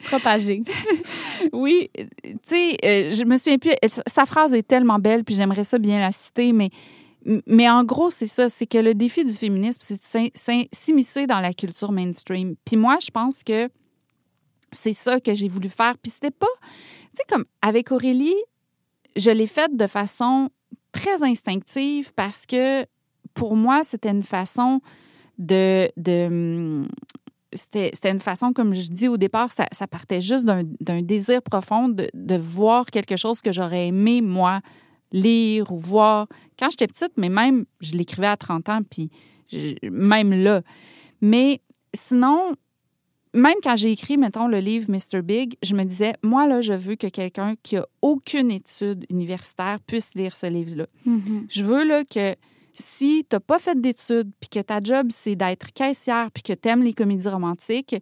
Propagé. 0.04 0.62
oui, 1.52 1.90
tu 1.94 2.36
sais, 2.46 2.76
euh, 2.84 3.14
je 3.14 3.24
me 3.24 3.36
souviens 3.36 3.58
plus. 3.58 3.72
Sa, 4.06 4.26
phrase 4.26 4.54
est 4.54 4.66
tellement 4.66 4.98
belle, 4.98 5.24
puis 5.24 5.34
j'aimerais 5.34 5.64
ça 5.64 5.78
bien 5.78 6.00
la 6.00 6.12
citer, 6.12 6.52
mais, 6.52 6.70
mais 7.46 7.68
en 7.68 7.84
gros, 7.84 8.10
c'est 8.10 8.26
ça, 8.26 8.48
c'est 8.48 8.66
que 8.66 8.78
le 8.78 8.94
défi 8.94 9.24
du 9.24 9.32
féminisme, 9.32 9.78
c'est 9.80 10.22
de 10.24 10.68
s'immiscer 10.72 11.26
dans 11.26 11.40
la 11.40 11.52
culture 11.52 11.92
mainstream. 11.92 12.54
Puis 12.64 12.76
moi, 12.76 12.98
je 13.04 13.10
pense 13.10 13.42
que 13.42 13.68
c'est 14.72 14.92
ça 14.92 15.20
que 15.20 15.34
j'ai 15.34 15.48
voulu 15.48 15.68
faire. 15.68 15.96
Puis 15.98 16.12
c'était 16.12 16.30
pas, 16.30 16.46
tu 16.62 16.68
sais, 17.14 17.24
comme 17.28 17.44
avec 17.60 17.92
Aurélie, 17.92 18.36
je 19.16 19.30
l'ai 19.30 19.48
faite 19.48 19.76
de 19.76 19.86
façon 19.86 20.50
très 20.92 21.22
instinctive 21.22 22.12
parce 22.14 22.46
que 22.46 22.86
pour 23.34 23.56
moi, 23.56 23.82
c'était 23.82 24.10
une 24.10 24.22
façon 24.22 24.80
de, 25.38 25.90
de 25.96 26.26
hum, 26.26 26.88
c'était 27.52 28.10
une 28.10 28.18
façon, 28.20 28.52
comme 28.52 28.74
je 28.74 28.88
dis 28.90 29.08
au 29.08 29.16
départ, 29.16 29.50
ça, 29.50 29.66
ça 29.72 29.86
partait 29.88 30.20
juste 30.20 30.44
d'un 30.44 31.02
désir 31.02 31.42
profond 31.42 31.88
de, 31.88 32.08
de 32.14 32.36
voir 32.36 32.86
quelque 32.86 33.16
chose 33.16 33.40
que 33.40 33.50
j'aurais 33.50 33.88
aimé, 33.88 34.20
moi, 34.20 34.60
lire 35.10 35.72
ou 35.72 35.76
voir. 35.76 36.28
Quand 36.58 36.70
j'étais 36.70 36.86
petite, 36.86 37.12
mais 37.16 37.28
même, 37.28 37.64
je 37.80 37.94
l'écrivais 37.94 38.28
à 38.28 38.36
30 38.36 38.68
ans, 38.68 38.80
puis 38.88 39.10
je- 39.50 39.74
même 39.88 40.32
là. 40.32 40.62
Mais 41.20 41.60
sinon, 41.92 42.52
même 43.34 43.56
quand 43.64 43.74
j'ai 43.74 43.90
écrit, 43.90 44.16
mettons, 44.16 44.46
le 44.46 44.58
livre 44.60 44.88
Mr. 44.88 45.22
Big, 45.22 45.56
je 45.62 45.74
me 45.74 45.82
disais, 45.82 46.12
moi, 46.22 46.46
là, 46.46 46.60
je 46.60 46.72
veux 46.72 46.94
que 46.94 47.08
quelqu'un 47.08 47.54
qui 47.64 47.76
a 47.76 47.86
aucune 48.00 48.52
étude 48.52 49.04
universitaire 49.10 49.78
puisse 49.84 50.14
lire 50.14 50.36
ce 50.36 50.46
livre-là. 50.46 50.86
Mhm. 51.04 51.46
Je 51.48 51.64
veux 51.64 51.82
là, 51.84 52.04
que 52.04 52.36
si 52.80 53.24
tu 53.28 53.36
n'as 53.36 53.40
pas 53.40 53.58
fait 53.58 53.80
d'études, 53.80 54.30
puis 54.40 54.48
que 54.48 54.60
ta 54.60 54.80
job, 54.82 55.08
c'est 55.10 55.36
d'être 55.36 55.72
caissière, 55.72 56.30
puis 56.32 56.42
que 56.42 56.52
tu 56.52 56.68
aimes 56.68 56.82
les 56.82 56.94
comédies 56.94 57.28
romantiques, 57.28 57.96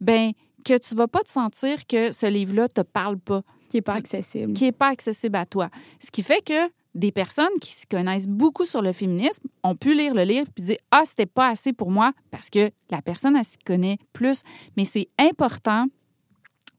ben 0.00 0.32
que 0.64 0.78
tu 0.78 0.94
vas 0.94 1.08
pas 1.08 1.22
te 1.22 1.30
sentir 1.30 1.86
que 1.86 2.10
ce 2.10 2.26
livre-là 2.26 2.68
te 2.68 2.80
parle 2.80 3.18
pas, 3.18 3.42
Qui 3.68 3.76
n'est 3.76 3.82
pas 3.82 3.94
accessible. 3.94 4.52
qui 4.54 4.66
est 4.66 4.72
pas 4.72 4.88
accessible 4.88 5.36
à 5.36 5.46
toi. 5.46 5.68
Ce 6.00 6.10
qui 6.10 6.22
fait 6.22 6.42
que 6.44 6.70
des 6.94 7.12
personnes 7.12 7.58
qui 7.60 7.72
se 7.72 7.86
connaissent 7.86 8.28
beaucoup 8.28 8.64
sur 8.64 8.80
le 8.80 8.92
féminisme 8.92 9.48
ont 9.62 9.74
pu 9.74 9.94
lire 9.94 10.14
le 10.14 10.22
livre 10.22 10.46
puis 10.54 10.64
dire 10.64 10.76
ah 10.92 11.02
c'était 11.04 11.26
pas 11.26 11.48
assez 11.48 11.72
pour 11.72 11.90
moi 11.90 12.12
parce 12.30 12.50
que 12.50 12.70
la 12.90 13.02
personne 13.02 13.36
elle 13.36 13.44
s'y 13.44 13.58
connaît 13.58 13.98
plus 14.12 14.42
mais 14.76 14.84
c'est 14.84 15.08
important 15.18 15.86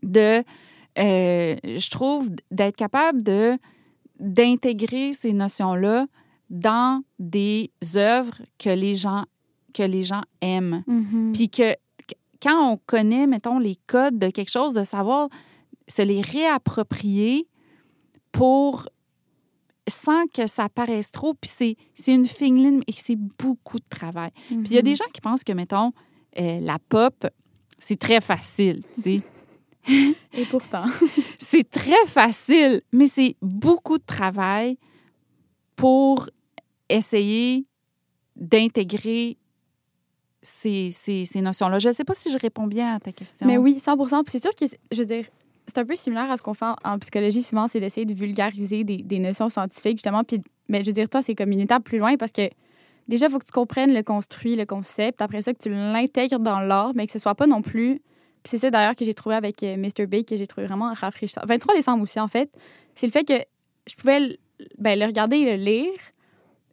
de 0.04 0.42
euh, 0.98 1.56
je 1.64 1.90
trouve 1.90 2.30
d'être 2.50 2.78
capable 2.78 3.24
de 3.24 3.58
d'intégrer 4.20 5.12
ces 5.12 5.34
notions 5.34 5.76
là 5.76 6.06
dans 6.50 7.04
des 7.20 7.72
œuvres 7.96 8.36
que 8.60 8.70
les 8.70 8.96
gens 8.96 9.26
que 9.74 9.84
les 9.84 10.04
gens 10.04 10.22
aiment 10.42 10.84
Mhm. 10.88 11.34
puis 11.34 11.50
que 11.50 11.74
qu- 12.08 12.16
quand 12.42 12.72
on 12.72 12.78
connaît, 12.86 13.28
mettons, 13.28 13.60
les 13.60 13.76
codes 13.88 14.18
de 14.18 14.30
quelque 14.30 14.50
chose, 14.52 14.74
de 14.74 14.84
savoir 14.84 15.28
se 15.88 16.02
les 16.02 16.22
réapproprier 16.22 17.48
pour 18.32 18.88
sans 19.88 20.26
que 20.28 20.48
ça 20.48 20.70
paraisse 20.70 21.12
trop. 21.12 21.34
Puis 21.34 21.52
c'est, 21.54 21.76
c'est 21.94 22.14
une 22.16 22.26
fine 22.28 22.56
ligne 22.58 22.82
et 22.88 22.92
c'est 22.94 23.16
beaucoup 23.18 23.78
de 23.80 23.86
travail. 23.90 24.32
Puis 24.48 24.58
il 24.66 24.72
y 24.74 24.78
a 24.78 24.82
des 24.82 24.96
gens 24.96 25.06
qui 25.14 25.22
pensent 25.22 25.44
que, 25.44 25.52
mettons, 25.54 25.92
euh, 26.40 26.60
la 26.62 26.80
pop, 26.80 27.28
c'est 27.78 28.00
très 28.00 28.22
facile, 28.22 28.82
tu 28.96 29.02
sais. 29.02 29.22
Et 30.34 30.46
pourtant. 30.50 30.86
c'est 31.38 31.70
très 31.70 32.06
facile, 32.08 32.82
mais 32.92 33.06
c'est 33.08 33.36
beaucoup 33.42 33.98
de 34.00 34.04
travail 34.06 34.78
pour 35.76 36.30
essayer 36.90 37.64
d'intégrer 38.36 39.38
ces, 40.42 40.92
ces, 40.92 41.26
ces 41.26 41.42
notions-là. 41.42 41.80
Je 41.80 41.90
ne 41.90 41.94
sais 41.94 42.04
pas 42.04 42.14
si 42.14 42.32
je 42.32 42.38
réponds 42.38 42.68
bien 42.68 42.96
à 42.96 43.00
ta 43.00 43.12
question. 43.12 43.48
Mais 43.48 43.58
oui, 43.58 43.80
100 43.80 43.96
Puis 43.98 44.08
c'est 44.28 44.42
sûr 44.42 44.54
que, 44.56 44.66
je 44.92 45.00
veux 45.00 45.06
dire, 45.06 45.26
c'est 45.68 45.80
un 45.80 45.86
peu 45.86 45.96
similaire 45.96 46.30
à 46.32 46.38
ce 46.38 46.44
qu'on 46.44 46.54
fait 46.54 46.66
en, 46.84 47.00
psychologie 47.00 47.42
souvent, 47.42 47.68
c'est 47.68 47.80
d'essayer 47.80 48.06
de 48.06 48.14
vulgariser 48.14 48.84
des, 48.84 48.98
des 48.98 49.20
notions 49.20 49.50
scientifiques, 49.50 49.98
justement. 49.98 50.24
Puis, 50.24 50.42
mais 50.70 50.82
je 50.82 50.88
veux 50.88 50.94
dire, 50.94 51.10
toi, 51.10 51.22
c'est 51.22 51.36
comme 51.36 51.52
une 51.52 51.62
étape 51.62 51.84
plus 51.84 51.98
loin 51.98 52.16
parce 52.18 52.32
que 52.32 52.50
déjà, 53.08 53.26
il 53.28 53.32
faut 53.32 53.40
que 53.40 53.46
tu 53.46 53.52
comprennes 53.52 53.94
le 53.94 54.04
construit, 54.04 54.56
le 54.56 54.66
concept. 54.66 55.22
Après 55.22 55.42
ça, 55.42 55.54
que 55.54 55.60
tu 55.60 55.70
l'intègres 55.70 56.40
dans 56.40 56.60
l'art, 56.60 56.92
mais 56.96 57.08
que 57.08 57.12
ce 57.12 57.20
soit 57.20 57.36
pas 57.36 57.48
non 57.48 57.62
plus. 57.62 58.02
Puis 58.44 58.52
c'est 58.52 58.58
ça 58.60 58.70
d'ailleurs 58.70 58.96
que 58.96 59.06
j'ai 59.06 59.16
trouvé 59.16 59.36
avec 59.36 59.64
euh, 59.64 59.76
Mr. 59.76 60.06
Big, 60.06 60.28
que 60.28 60.38
j'ai 60.38 60.46
trouvé 60.46 60.68
vraiment 60.68 60.94
rafraîchissant. 60.94 61.42
23 61.48 61.74
décembre 61.74 62.04
aussi, 62.04 62.20
en 62.20 62.28
fait. 62.28 62.52
C'est 62.94 63.08
le 63.08 63.12
fait 63.12 63.24
que 63.24 63.34
je 63.88 63.96
pouvais 63.96 64.38
ben, 64.78 65.00
le 65.00 65.06
regarder 65.06 65.38
et 65.38 65.58
le 65.58 65.64
lire 65.64 66.00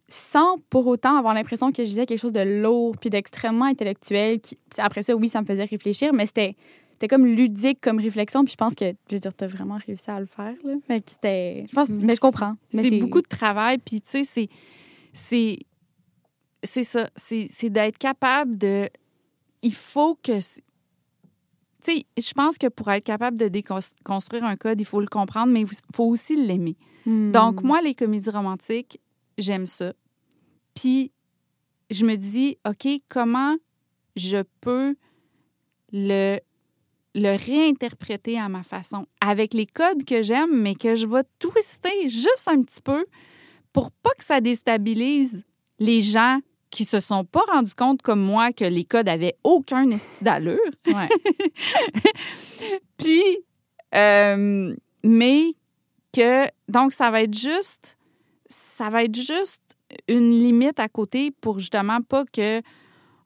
sans 0.07 0.59
pour 0.69 0.85
autant 0.87 1.17
avoir 1.17 1.33
l'impression 1.33 1.71
que 1.71 1.83
je 1.83 1.89
disais 1.89 2.05
quelque 2.05 2.19
chose 2.19 2.33
de 2.33 2.41
lourd 2.41 2.95
puis 2.97 3.09
d'extrêmement 3.09 3.65
intellectuel. 3.65 4.39
Qui, 4.41 4.57
après 4.77 5.01
ça, 5.01 5.15
oui, 5.15 5.27
ça 5.27 5.41
me 5.41 5.45
faisait 5.45 5.63
réfléchir, 5.63 6.13
mais 6.13 6.25
c'était 6.25 6.55
c'était 6.91 7.07
comme 7.07 7.25
ludique 7.25 7.81
comme 7.81 7.99
réflexion. 7.99 8.45
Puis 8.45 8.51
je 8.51 8.57
pense 8.57 8.75
que, 8.75 8.93
je 9.09 9.15
veux 9.15 9.19
dire, 9.19 9.33
t'as 9.33 9.47
vraiment 9.47 9.77
réussi 9.85 10.09
à 10.11 10.19
le 10.19 10.25
faire. 10.25 10.53
Là. 10.63 10.75
Que 10.87 11.03
c'était. 11.07 11.65
Je 11.67 11.73
pense, 11.73 11.89
mais 11.99 12.15
je 12.15 12.19
comprends. 12.19 12.55
Mais 12.73 12.83
C'est 12.83 12.99
beaucoup 12.99 13.21
de 13.21 13.27
travail, 13.27 13.77
puis 13.79 14.01
tu 14.01 14.09
sais, 14.09 14.23
c'est. 14.23 14.47
C'est. 15.11 15.59
C'est 16.61 16.83
ça. 16.83 17.09
C'est 17.15 17.47
c'est 17.49 17.69
d'être 17.69 17.97
capable 17.97 18.57
de. 18.57 18.87
Il 19.63 19.73
faut 19.73 20.15
que. 20.21 20.33
Tu 21.83 21.97
sais, 21.97 22.05
je 22.17 22.33
pense 22.33 22.57
que 22.57 22.67
pour 22.67 22.89
être 22.91 23.03
capable 23.03 23.37
de 23.37 23.47
déconstruire 23.47 24.43
un 24.43 24.55
code, 24.55 24.79
il 24.79 24.85
faut 24.85 25.01
le 25.01 25.07
comprendre, 25.07 25.51
mais 25.51 25.61
il 25.61 25.67
faut 25.93 26.05
aussi 26.05 26.35
l'aimer. 26.35 26.77
Hmm. 27.05 27.31
Donc, 27.31 27.61
moi, 27.61 27.81
les 27.81 27.93
comédies 27.93 28.29
romantiques, 28.29 28.99
j'aime 29.37 29.65
ça. 29.65 29.93
Puis, 30.75 31.11
je 31.89 32.05
me 32.05 32.15
dis, 32.15 32.57
OK, 32.67 32.87
comment 33.09 33.55
je 34.15 34.43
peux 34.61 34.95
le, 35.91 36.39
le 37.15 37.37
réinterpréter 37.37 38.39
à 38.39 38.49
ma 38.49 38.63
façon, 38.63 39.05
avec 39.21 39.53
les 39.53 39.65
codes 39.65 40.05
que 40.05 40.21
j'aime, 40.21 40.61
mais 40.61 40.75
que 40.75 40.95
je 40.95 41.07
vais 41.07 41.23
twister 41.39 42.09
juste 42.09 42.47
un 42.47 42.61
petit 42.61 42.81
peu 42.81 43.05
pour 43.73 43.91
pas 43.91 44.11
que 44.17 44.23
ça 44.23 44.39
déstabilise 44.39 45.43
les 45.79 46.01
gens 46.01 46.39
qui 46.73 46.85
se 46.85 46.99
sont 46.99 47.23
pas 47.23 47.43
rendus 47.51 47.75
compte 47.75 48.01
comme 48.01 48.19
moi 48.19 48.51
que 48.51 48.65
les 48.65 48.83
codes 48.83 49.07
avaient 49.07 49.35
aucun 49.43 49.87
esti 49.91 50.23
d'allure. 50.23 50.57
Ouais. 50.87 51.07
Puis, 52.97 53.21
euh, 53.93 54.75
mais 55.03 55.53
que, 56.11 56.47
donc, 56.67 56.91
ça 56.91 57.11
va 57.11 57.21
être 57.21 57.37
juste, 57.37 57.95
ça 58.49 58.89
va 58.89 59.03
être 59.03 59.15
juste 59.15 59.61
une 60.07 60.31
limite 60.31 60.79
à 60.79 60.89
côté 60.89 61.29
pour 61.29 61.59
justement 61.59 62.01
pas 62.01 62.25
que 62.25 62.63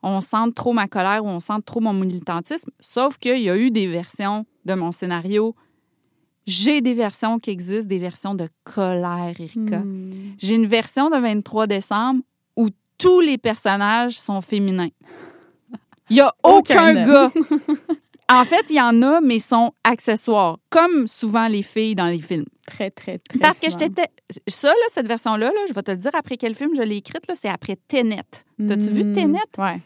on 0.02 0.20
sente 0.20 0.54
trop 0.54 0.74
ma 0.74 0.86
colère 0.86 1.24
ou 1.24 1.28
on 1.28 1.40
sente 1.40 1.64
trop 1.64 1.80
mon 1.80 1.94
militantisme. 1.94 2.70
Sauf 2.80 3.16
qu'il 3.16 3.40
y 3.40 3.48
a 3.48 3.56
eu 3.56 3.70
des 3.70 3.86
versions 3.86 4.44
de 4.66 4.74
mon 4.74 4.92
scénario. 4.92 5.56
J'ai 6.46 6.82
des 6.82 6.94
versions 6.94 7.38
qui 7.38 7.48
existent, 7.48 7.88
des 7.88 7.98
versions 7.98 8.34
de 8.34 8.48
colère, 8.64 9.34
Erika. 9.40 9.78
Hmm. 9.78 10.34
J'ai 10.36 10.54
une 10.54 10.66
version 10.66 11.08
de 11.08 11.16
23 11.16 11.66
décembre 11.66 12.20
tous 12.98 13.20
les 13.20 13.38
personnages 13.38 14.18
sont 14.18 14.40
féminins. 14.40 14.88
Il 16.10 16.14
n'y 16.14 16.20
a 16.20 16.34
aucun 16.42 16.92
Aucun 16.92 17.04
gars. 17.06 17.30
En 18.30 18.44
fait, 18.44 18.64
il 18.68 18.76
y 18.76 18.80
en 18.80 19.00
a, 19.02 19.20
mais 19.22 19.38
sont 19.38 19.72
accessoires, 19.84 20.58
comme 20.68 21.06
souvent 21.06 21.48
les 21.48 21.62
filles 21.62 21.94
dans 21.94 22.08
les 22.08 22.20
films. 22.20 22.44
Très, 22.66 22.90
très, 22.90 23.18
très. 23.18 23.38
Parce 23.38 23.58
que 23.58 23.70
souvent. 23.70 23.86
j'étais. 23.86 24.04
Ça, 24.46 24.68
là, 24.68 24.74
cette 24.90 25.06
version-là, 25.06 25.46
là, 25.46 25.60
je 25.66 25.72
vais 25.72 25.82
te 25.82 25.90
le 25.90 25.96
dire 25.96 26.10
après 26.14 26.36
quel 26.36 26.54
film 26.54 26.72
je 26.76 26.82
l'ai 26.82 26.96
écrite, 26.96 27.26
là, 27.26 27.34
c'est 27.40 27.48
après 27.48 27.76
Tenet. 27.88 28.22
T'as-tu 28.66 28.92
vu 28.92 29.04
Hmm. 29.04 29.12
Tenet? 29.14 29.38
Ouais. 29.56 29.80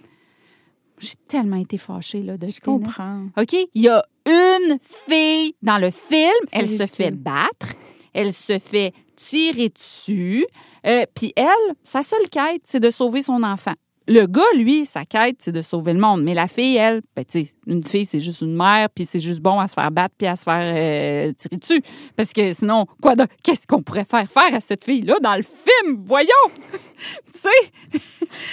J'ai 0.98 1.14
tellement 1.28 1.56
été 1.56 1.78
fâchée 1.78 2.22
là, 2.22 2.36
de 2.36 2.48
Je 2.48 2.58
Tenet. 2.58 2.78
comprends. 2.78 3.18
OK? 3.36 3.52
Il 3.74 3.82
y 3.82 3.88
a 3.88 4.04
une 4.26 4.78
fille 4.82 5.54
dans 5.62 5.78
le 5.78 5.90
film, 5.92 6.30
elle 6.52 6.68
se 6.68 6.86
fait 6.86 7.10
battre, 7.12 7.74
elle 8.12 8.32
se 8.32 8.58
fait 8.58 8.92
tirer 9.22 9.68
dessus, 9.68 10.46
euh, 10.86 11.04
puis 11.14 11.32
elle, 11.36 11.74
sa 11.84 12.02
seule 12.02 12.28
quête, 12.30 12.62
c'est 12.64 12.80
de 12.80 12.90
sauver 12.90 13.22
son 13.22 13.42
enfant. 13.42 13.74
Le 14.08 14.26
gars, 14.26 14.42
lui, 14.56 14.84
sa 14.84 15.04
quête, 15.04 15.36
c'est 15.38 15.52
de 15.52 15.62
sauver 15.62 15.92
le 15.92 16.00
monde. 16.00 16.24
Mais 16.24 16.34
la 16.34 16.48
fille, 16.48 16.76
elle, 16.76 17.02
ben, 17.14 17.24
une 17.68 17.84
fille, 17.84 18.04
c'est 18.04 18.20
juste 18.20 18.40
une 18.40 18.56
mère, 18.56 18.88
puis 18.90 19.04
c'est 19.04 19.20
juste 19.20 19.40
bon 19.40 19.60
à 19.60 19.68
se 19.68 19.74
faire 19.74 19.90
battre 19.92 20.14
puis 20.18 20.26
à 20.26 20.34
se 20.34 20.42
faire 20.42 20.60
euh, 20.60 21.32
tirer 21.38 21.56
dessus. 21.56 21.82
Parce 22.16 22.32
que 22.32 22.52
sinon, 22.52 22.86
quoi 23.00 23.14
de, 23.14 23.26
qu'est-ce 23.44 23.66
qu'on 23.66 23.82
pourrait 23.82 24.04
faire 24.04 24.28
faire 24.28 24.54
à 24.54 24.60
cette 24.60 24.84
fille-là 24.84 25.14
dans 25.22 25.36
le 25.36 25.42
film? 25.42 26.02
Voyons! 26.04 26.28
tu 27.32 27.38
sais? 27.38 28.00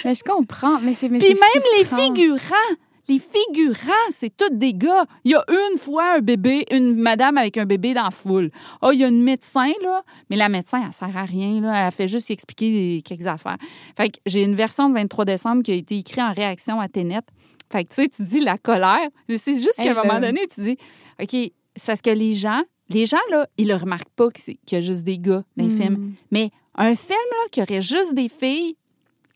Mais 0.04 0.14
je 0.14 0.22
comprends. 0.22 0.78
Mais 0.80 0.94
c'est. 0.94 1.08
Puis 1.08 1.18
même 1.18 1.62
les 1.78 1.84
figurants, 1.84 2.76
les 3.10 3.18
figurants, 3.18 4.08
c'est 4.10 4.34
tous 4.36 4.50
des 4.52 4.72
gars. 4.72 5.04
Il 5.24 5.32
y 5.32 5.34
a 5.34 5.44
une 5.48 5.78
fois 5.78 6.14
un 6.16 6.20
bébé, 6.20 6.64
une 6.70 6.94
madame 6.94 7.36
avec 7.38 7.58
un 7.58 7.66
bébé 7.66 7.92
dans 7.94 8.04
la 8.04 8.10
foule. 8.10 8.50
Oh, 8.82 8.90
il 8.92 9.00
y 9.00 9.04
a 9.04 9.08
une 9.08 9.22
médecin, 9.22 9.72
là, 9.82 10.02
mais 10.30 10.36
la 10.36 10.48
médecin, 10.48 10.82
elle 10.86 10.92
sert 10.92 11.16
à 11.16 11.24
rien, 11.24 11.60
là. 11.60 11.86
Elle 11.86 11.92
fait 11.92 12.08
juste 12.08 12.30
expliquer 12.30 13.02
quelques 13.04 13.26
affaires. 13.26 13.56
Fait 13.96 14.10
que 14.10 14.18
j'ai 14.26 14.44
une 14.44 14.54
version 14.54 14.88
de 14.88 14.94
23 14.94 15.24
décembre 15.24 15.62
qui 15.62 15.72
a 15.72 15.74
été 15.74 15.98
écrite 15.98 16.20
en 16.20 16.32
réaction 16.32 16.80
à 16.80 16.88
Ténet. 16.88 17.20
Fait 17.72 17.84
que, 17.84 17.90
tu 17.90 18.02
sais, 18.02 18.08
tu 18.08 18.22
dis 18.24 18.40
la 18.40 18.58
colère. 18.58 19.08
C'est 19.34 19.54
juste 19.54 19.76
qu'à 19.82 19.90
un 19.92 20.04
moment 20.04 20.20
donné, 20.20 20.40
tu 20.52 20.60
dis, 20.60 20.76
OK, 21.22 21.30
c'est 21.76 21.86
parce 21.86 22.02
que 22.02 22.10
les 22.10 22.34
gens, 22.34 22.62
les 22.88 23.06
gens, 23.06 23.18
là, 23.30 23.46
ils 23.58 23.68
le 23.68 23.74
remarquent 23.76 24.10
pas 24.16 24.28
qu'il 24.30 24.56
y 24.72 24.74
a 24.76 24.80
juste 24.80 25.02
des 25.04 25.18
gars 25.18 25.42
dans 25.56 25.64
les 25.64 25.72
Hmm. 25.72 25.78
films. 25.80 26.12
Mais 26.30 26.50
un 26.74 26.94
film, 26.96 27.18
là, 27.30 27.48
qui 27.52 27.60
aurait 27.62 27.80
juste 27.80 28.14
des 28.14 28.28
filles, 28.28 28.76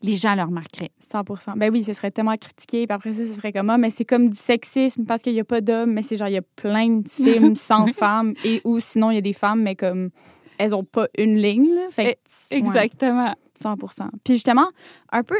les 0.01 0.15
gens 0.15 0.35
le 0.35 0.43
remarqueraient. 0.43 0.91
100% 1.01 1.57
Ben 1.57 1.71
oui, 1.71 1.83
ce 1.83 1.93
serait 1.93 2.11
tellement 2.11 2.35
critiqué. 2.37 2.85
Puis 2.85 2.93
après 2.93 3.13
ça, 3.13 3.23
ce 3.23 3.33
serait 3.33 3.53
comme, 3.53 3.69
ah, 3.69 3.77
mais 3.77 3.89
c'est 3.89 4.05
comme 4.05 4.29
du 4.29 4.37
sexisme 4.37 5.05
parce 5.05 5.21
qu'il 5.21 5.33
n'y 5.33 5.39
a 5.39 5.45
pas 5.45 5.61
d'hommes, 5.61 5.93
mais 5.93 6.03
c'est 6.03 6.17
genre, 6.17 6.27
il 6.27 6.33
y 6.35 6.37
a 6.37 6.43
plein 6.55 6.97
de 6.97 7.07
films 7.07 7.55
sans 7.55 7.87
femmes 7.87 8.33
et 8.43 8.61
ou 8.63 8.79
sinon, 8.79 9.11
il 9.11 9.15
y 9.15 9.17
a 9.17 9.21
des 9.21 9.33
femmes, 9.33 9.61
mais 9.61 9.75
comme 9.75 10.09
elles 10.57 10.71
n'ont 10.71 10.83
pas 10.83 11.07
une 11.17 11.37
ligne. 11.37 11.73
Là. 11.73 11.87
Fait 11.89 12.15
que, 12.15 12.53
ouais, 12.53 12.59
Exactement. 12.59 13.35
100% 13.59 14.09
Puis 14.23 14.35
justement, 14.35 14.69
un 15.11 15.23
peu 15.23 15.37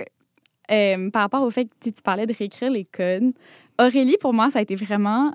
euh, 0.71 1.09
par 1.11 1.21
rapport 1.21 1.43
au 1.43 1.51
fait 1.51 1.65
que 1.65 1.89
tu 1.89 2.01
parlais 2.03 2.25
de 2.25 2.33
réécrire 2.33 2.71
les 2.71 2.85
codes, 2.85 3.33
Aurélie, 3.79 4.17
pour 4.19 4.33
moi, 4.33 4.49
ça 4.49 4.59
a 4.59 4.61
été 4.61 4.75
vraiment 4.75 5.33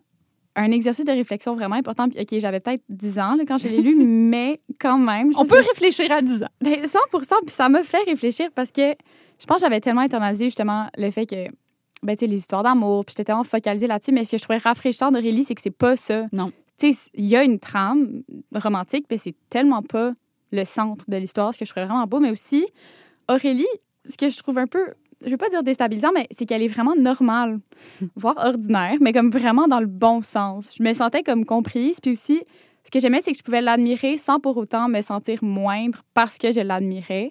un 0.62 0.70
exercice 0.72 1.04
de 1.04 1.12
réflexion 1.12 1.54
vraiment 1.54 1.76
important. 1.76 2.08
Puis, 2.08 2.20
OK, 2.20 2.38
j'avais 2.40 2.60
peut-être 2.60 2.82
10 2.88 3.18
ans 3.18 3.34
là, 3.36 3.44
quand 3.46 3.58
je 3.58 3.68
l'ai 3.68 3.80
lu, 3.82 3.94
mais 4.06 4.60
quand 4.80 4.98
même. 4.98 5.30
On 5.36 5.44
peut 5.44 5.60
que- 5.62 5.68
réfléchir 5.68 6.10
à 6.12 6.22
10 6.22 6.42
ans. 6.42 6.48
ben, 6.60 6.86
100 6.86 6.98
Puis 7.46 7.50
ça 7.50 7.68
m'a 7.68 7.82
fait 7.82 8.02
réfléchir 8.06 8.48
parce 8.54 8.70
que 8.72 8.94
je 9.38 9.46
pense 9.46 9.56
que 9.56 9.60
j'avais 9.62 9.80
tellement 9.80 10.02
internalisé 10.02 10.44
justement 10.46 10.86
le 10.96 11.10
fait 11.10 11.26
que, 11.26 11.46
ben, 12.02 12.16
les 12.20 12.36
histoires 12.36 12.62
d'amour, 12.62 13.04
puis 13.04 13.12
j'étais 13.12 13.24
tellement 13.24 13.44
focalisée 13.44 13.86
là-dessus. 13.86 14.12
Mais 14.12 14.24
ce 14.24 14.32
que 14.32 14.38
je 14.38 14.42
trouvais 14.42 14.58
rafraîchissant 14.58 15.10
d'Aurélie, 15.10 15.44
c'est 15.44 15.54
que 15.54 15.60
c'est 15.62 15.70
pas 15.70 15.96
ça. 15.96 16.24
Non. 16.32 16.52
Tu 16.78 16.92
sais, 16.94 17.10
il 17.14 17.26
y 17.26 17.36
a 17.36 17.42
une 17.44 17.58
trame 17.58 18.22
romantique, 18.54 19.04
mais 19.10 19.18
c'est 19.18 19.34
tellement 19.50 19.82
pas 19.82 20.12
le 20.52 20.64
centre 20.64 21.04
de 21.08 21.16
l'histoire, 21.16 21.52
ce 21.54 21.58
que 21.58 21.64
je 21.64 21.70
trouvais 21.70 21.86
vraiment 21.86 22.06
beau. 22.06 22.20
Mais 22.20 22.30
aussi, 22.30 22.66
Aurélie, 23.28 23.66
ce 24.04 24.16
que 24.16 24.28
je 24.28 24.38
trouve 24.38 24.58
un 24.58 24.66
peu, 24.66 24.84
je 25.24 25.30
veux 25.30 25.36
pas 25.36 25.48
dire 25.48 25.62
déstabilisant, 25.62 26.12
mais 26.14 26.26
c'est 26.30 26.46
qu'elle 26.46 26.62
est 26.62 26.68
vraiment 26.68 26.96
normale, 26.96 27.58
voire 28.16 28.36
ordinaire, 28.38 28.96
mais 29.00 29.12
comme 29.12 29.30
vraiment 29.30 29.68
dans 29.68 29.80
le 29.80 29.86
bon 29.86 30.22
sens. 30.22 30.72
Je 30.76 30.82
me 30.82 30.92
sentais 30.94 31.22
comme 31.22 31.44
comprise. 31.44 32.00
Puis 32.00 32.12
aussi, 32.12 32.42
ce 32.84 32.90
que 32.90 32.98
j'aimais, 32.98 33.20
c'est 33.22 33.32
que 33.32 33.38
je 33.38 33.42
pouvais 33.42 33.60
l'admirer 33.60 34.16
sans 34.16 34.40
pour 34.40 34.56
autant 34.56 34.88
me 34.88 35.00
sentir 35.02 35.44
moindre 35.44 36.02
parce 36.14 36.38
que 36.38 36.52
je 36.52 36.60
l'admirais. 36.60 37.30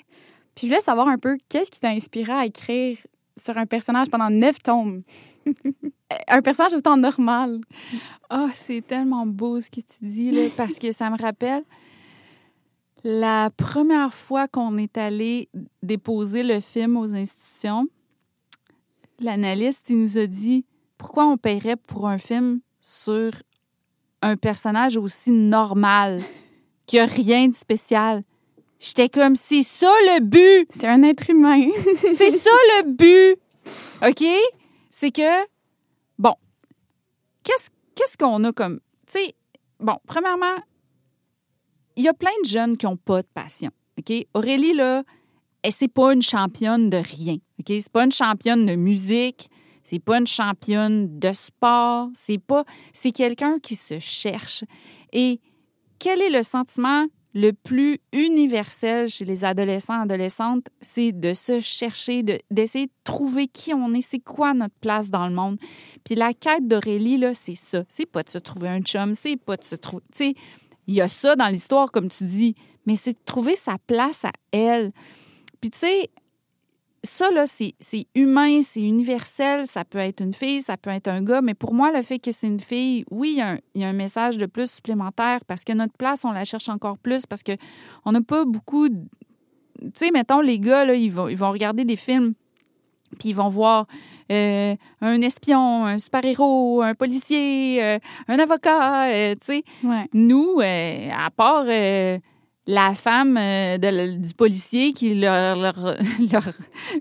Puis 0.55 0.67
je 0.67 0.67
voulais 0.67 0.81
savoir 0.81 1.07
un 1.07 1.17
peu 1.17 1.37
qu'est-ce 1.49 1.71
qui 1.71 1.79
t'a 1.79 1.89
inspiré 1.89 2.31
à 2.31 2.45
écrire 2.45 2.97
sur 3.37 3.57
un 3.57 3.65
personnage 3.65 4.09
pendant 4.09 4.29
neuf 4.29 4.61
tomes? 4.61 4.99
un 6.27 6.41
personnage 6.41 6.73
autant 6.73 6.97
normal. 6.97 7.61
Ah, 8.29 8.49
c'est 8.53 8.85
tellement 8.85 9.25
beau 9.25 9.59
ce 9.61 9.69
que 9.69 9.81
tu 9.81 9.97
dis, 10.01 10.31
là, 10.31 10.47
parce 10.55 10.77
que 10.77 10.91
ça 10.91 11.09
me 11.09 11.17
rappelle 11.17 11.63
la 13.03 13.49
première 13.51 14.13
fois 14.13 14.47
qu'on 14.47 14.77
est 14.77 14.97
allé 14.97 15.49
déposer 15.83 16.43
le 16.43 16.59
film 16.59 16.97
aux 16.97 17.15
institutions. 17.15 17.87
L'analyste, 19.19 19.89
il 19.89 19.99
nous 19.99 20.17
a 20.17 20.27
dit 20.27 20.65
pourquoi 20.97 21.25
on 21.25 21.37
paierait 21.37 21.75
pour 21.75 22.07
un 22.07 22.17
film 22.17 22.59
sur 22.81 23.31
un 24.21 24.35
personnage 24.35 24.97
aussi 24.97 25.31
normal, 25.31 26.21
qui 26.85 26.99
a 26.99 27.05
rien 27.05 27.47
de 27.47 27.55
spécial? 27.55 28.23
J'étais 28.79 29.09
comme, 29.09 29.35
c'est 29.35 29.63
ça 29.63 29.91
le 30.07 30.21
but! 30.21 30.67
C'est 30.69 30.87
un 30.87 31.03
être 31.03 31.29
humain. 31.29 31.67
C'est 32.05 32.31
ça 32.31 32.49
le 32.77 32.91
but. 32.91 33.37
OK? 34.01 34.25
C'est 34.89 35.11
que, 35.11 35.45
bon, 36.17 36.33
qu'est-ce 37.43 37.69
qu'est-ce 37.95 38.17
qu'on 38.17 38.41
a 38.45 38.53
comme. 38.53 38.79
Tu 39.07 39.19
sais, 39.19 39.35
bon, 39.81 39.97
premièrement, 40.07 40.55
il 41.99 42.05
y 42.05 42.07
a 42.07 42.13
plein 42.13 42.31
de 42.43 42.47
jeunes 42.47 42.77
qui 42.77 42.85
n'ont 42.85 42.95
pas 42.95 43.21
de 43.21 43.27
passion. 43.33 43.71
Aurélie, 44.33 44.73
là, 44.73 45.03
elle, 45.61 45.71
c'est 45.73 45.89
pas 45.89 46.13
une 46.13 46.21
championne 46.21 46.89
de 46.89 46.95
rien. 46.95 47.35
OK? 47.59 47.65
C'est 47.67 47.91
pas 47.91 48.05
une 48.05 48.11
championne 48.13 48.65
de 48.65 48.75
musique. 48.75 49.49
C'est 49.83 49.99
pas 49.99 50.17
une 50.17 50.27
championne 50.27 51.19
de 51.19 51.33
sport. 51.33 52.07
C'est 52.13 52.37
pas. 52.37 52.63
C'est 52.93 53.11
quelqu'un 53.11 53.59
qui 53.59 53.75
se 53.75 53.99
cherche. 53.99 54.63
Et 55.11 55.41
quel 55.99 56.21
est 56.21 56.29
le 56.29 56.41
sentiment 56.41 57.07
le 57.33 57.51
plus 57.51 57.99
universel 58.13 59.09
chez 59.09 59.25
les 59.25 59.43
adolescents 59.43 60.01
adolescentes, 60.01 60.67
c'est 60.79 61.11
de 61.11 61.33
se 61.33 61.59
chercher, 61.59 62.23
de- 62.23 62.39
d'essayer 62.49 62.87
de, 62.87 62.91
trouver 63.03 63.47
qui 63.47 63.73
on 63.73 63.93
est, 63.93 64.01
c'est 64.01 64.19
quoi 64.19 64.53
notre 64.53 64.75
place 64.81 65.09
dans 65.09 65.27
le 65.27 65.35
monde. 65.35 65.57
Puis 66.05 66.15
la 66.15 66.33
quête 66.33 66.67
d'Aurélie, 66.67 67.17
là, 67.17 67.33
c'est 67.33 67.55
ça. 67.55 67.83
C'est 67.89 68.05
pas 68.05 68.23
de 68.23 68.29
se 68.29 68.39
trouver 68.39 68.69
un 68.69 68.81
chum, 68.81 69.15
c'est 69.15 69.35
pas 69.35 69.57
de 69.57 69.65
se 69.65 69.75
trouver... 69.75 70.03
il 70.89 70.95
y 70.95 71.01
a 71.01 71.07
ça 71.07 71.35
dans 71.35 71.49
l'histoire, 71.49 71.91
comme 71.91 72.09
tu 72.09 72.23
dis, 72.23 72.55
mais 72.87 72.95
c'est 72.95 73.13
de 73.13 73.19
trouver 73.23 73.55
sa 73.55 73.77
place 73.85 74.25
à 74.25 74.31
elle. 74.51 74.91
Puis 75.61 75.69
tu 75.69 75.77
sais, 75.77 76.09
ça, 77.03 77.29
là, 77.29 77.45
c'est 77.45 77.75
humain, 78.15 78.63
c'est 78.63 78.81
universel. 78.81 79.67
Ça 79.67 79.85
peut 79.85 79.99
être 79.99 80.19
une 80.19 80.33
fille, 80.33 80.63
ça 80.63 80.77
peut 80.77 80.89
être 80.89 81.07
un 81.07 81.21
gars. 81.21 81.41
Mais 81.41 81.53
pour 81.53 81.75
moi, 81.75 81.91
le 81.91 82.01
fait 82.01 82.17
que 82.17 82.31
c'est 82.31 82.47
une 82.47 82.59
fille, 82.59 83.05
oui, 83.11 83.39
il 83.75 83.81
y, 83.81 83.83
a 83.83 83.87
un, 83.87 83.93
message 83.93 84.37
de 84.37 84.47
plus 84.47 84.71
supplémentaire 84.71 85.45
parce 85.45 85.63
que 85.63 85.73
notre 85.73 85.93
place, 85.93 86.25
on 86.25 86.31
la 86.31 86.43
cherche 86.43 86.69
encore 86.69 86.97
plus 86.97 87.27
parce 87.27 87.43
que 87.43 87.51
on 88.03 88.11
n'a 88.11 88.21
pas 88.21 88.43
beaucoup. 88.43 88.89
Tu 88.89 89.91
sais, 89.93 90.09
mettons, 90.11 90.41
les 90.41 90.57
gars, 90.59 90.85
là, 90.85 90.95
ils 90.95 91.11
vont, 91.11 91.27
ils 91.27 91.37
vont 91.37 91.51
regarder 91.51 91.85
des 91.85 91.97
films 91.97 92.33
puis 93.17 93.29
ils 93.29 93.35
vont 93.35 93.49
voir 93.49 93.85
euh, 94.31 94.75
un 95.01 95.21
espion, 95.21 95.85
un 95.85 95.97
super-héros, 95.97 96.81
un 96.81 96.93
policier, 96.93 97.83
euh, 97.83 97.99
un 98.27 98.39
avocat, 98.39 99.09
euh, 99.09 99.35
tu 99.35 99.53
sais. 99.53 99.63
Ouais. 99.83 100.07
Nous, 100.13 100.59
euh, 100.61 101.09
à 101.11 101.29
part 101.31 101.65
euh, 101.67 102.19
la 102.71 102.93
femme 102.93 103.35
euh, 103.35 103.79
de 103.79 104.17
du 104.17 104.33
policier 104.35 104.93
qui 104.93 105.15
leur, 105.15 105.55
leur- 105.55 105.73
leur, 106.31 106.47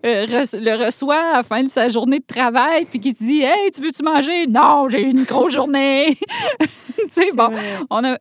euh, 0.07 0.25
re- 0.27 0.59
le 0.59 0.85
reçoit 0.87 1.21
à 1.35 1.37
la 1.39 1.43
fin 1.43 1.63
de 1.63 1.69
sa 1.69 1.91
journée 1.91 2.21
de 2.21 2.25
travail, 2.27 2.87
puis 2.87 3.01
qui 3.01 3.13
dit 3.13 3.43
Hey, 3.43 3.71
tu 3.73 3.83
veux-tu 3.83 4.03
manger 4.03 4.47
Non, 4.47 4.89
j'ai 4.89 5.03
eu 5.03 5.11
une 5.11 5.25
grosse 5.25 5.53
journée. 5.53 6.17
tu 6.59 7.09
sais, 7.11 7.31
bon, 7.35 7.51
vrai. 7.51 7.63
on 7.91 8.03
a, 8.05 8.17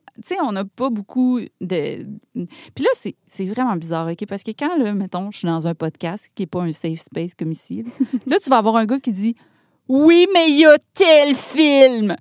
n'a 0.51 0.65
pas 0.65 0.89
beaucoup 0.89 1.39
de. 1.61 2.05
Puis 2.35 2.83
là, 2.83 2.89
c'est 2.93 3.15
c'est 3.25 3.45
vraiment 3.45 3.77
bizarre, 3.77 4.09
OK? 4.11 4.25
Parce 4.27 4.43
que 4.43 4.51
quand, 4.51 4.75
là, 4.77 4.93
mettons, 4.93 5.31
je 5.31 5.37
suis 5.39 5.47
dans 5.47 5.67
un 5.67 5.73
podcast 5.73 6.29
qui 6.35 6.43
n'est 6.43 6.47
pas 6.47 6.63
un 6.63 6.73
safe 6.73 6.99
space 6.99 7.33
comme 7.33 7.51
ici, 7.53 7.83
là, 7.83 8.05
là, 8.27 8.39
tu 8.43 8.49
vas 8.49 8.57
avoir 8.57 8.75
un 8.75 8.85
gars 8.85 8.99
qui 8.99 9.13
dit 9.13 9.35
Oui, 9.87 10.27
mais 10.33 10.49
il 10.49 10.57
y 10.59 10.65
a 10.65 10.77
tel 10.93 11.33
film. 11.33 12.13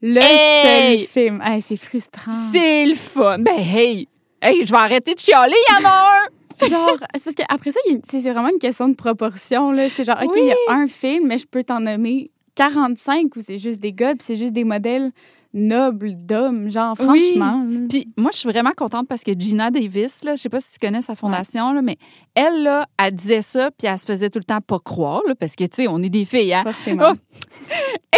Le 0.00 0.18
Hey! 0.20 1.00
seul 1.00 1.06
film. 1.08 1.42
Hey, 1.44 1.60
c'est 1.60 1.76
frustrant. 1.76 2.32
C'est 2.32 2.86
le 2.86 2.94
fun. 2.94 3.38
Ben, 3.38 3.58
hey, 3.58 4.08
hey, 4.42 4.66
je 4.66 4.72
vais 4.72 4.78
arrêter 4.78 5.14
de 5.14 5.20
chialer, 5.20 5.54
il 5.70 5.82
y 5.82 5.86
en 5.86 5.88
a 5.88 5.92
un. 5.92 6.26
Genre, 6.68 6.96
c'est 7.14 7.24
parce 7.24 7.34
qu'après 7.36 7.70
ça, 7.72 7.80
c'est 8.04 8.20
vraiment 8.20 8.48
une 8.50 8.58
question 8.58 8.88
de 8.88 8.94
proportion. 8.94 9.72
là. 9.72 9.88
C'est 9.88 10.04
genre, 10.04 10.18
OK, 10.22 10.30
Oui. 10.34 10.42
il 10.42 10.48
y 10.48 10.52
a 10.72 10.74
un 10.76 10.86
film, 10.86 11.26
mais 11.26 11.38
je 11.38 11.46
peux 11.46 11.64
t'en 11.64 11.80
nommer 11.80 12.30
45 12.54 13.34
ou 13.36 13.40
c'est 13.44 13.58
juste 13.58 13.80
des 13.80 13.92
gars, 13.92 14.10
puis 14.14 14.22
c'est 14.22 14.36
juste 14.36 14.52
des 14.52 14.62
modèles 14.64 15.10
nobles 15.54 16.14
d'hommes. 16.14 16.70
Genre, 16.70 16.96
franchement. 16.96 17.66
Puis 17.88 18.08
moi, 18.16 18.30
je 18.32 18.38
suis 18.38 18.48
vraiment 18.48 18.72
contente 18.76 19.08
parce 19.08 19.22
que 19.22 19.32
Gina 19.38 19.70
Davis, 19.70 20.24
là, 20.24 20.34
je 20.34 20.42
sais 20.42 20.48
pas 20.48 20.60
si 20.60 20.72
tu 20.72 20.78
connais 20.78 21.02
sa 21.02 21.14
fondation, 21.14 21.72
là, 21.72 21.82
mais 21.82 21.96
elle, 22.34 22.62
là, 22.62 22.86
elle 23.02 23.14
disait 23.14 23.42
ça, 23.42 23.70
puis 23.70 23.88
elle 23.88 23.98
se 23.98 24.06
faisait 24.06 24.30
tout 24.30 24.38
le 24.38 24.44
temps 24.44 24.60
pas 24.60 24.78
croire, 24.78 25.22
là, 25.26 25.34
parce 25.34 25.54
que, 25.54 25.64
tu 25.64 25.82
sais, 25.82 25.88
on 25.88 26.02
est 26.02 26.08
des 26.08 26.24
filles, 26.24 26.54
hein. 26.54 26.62
Forcément. 26.62 27.12
Oh. 27.12 27.74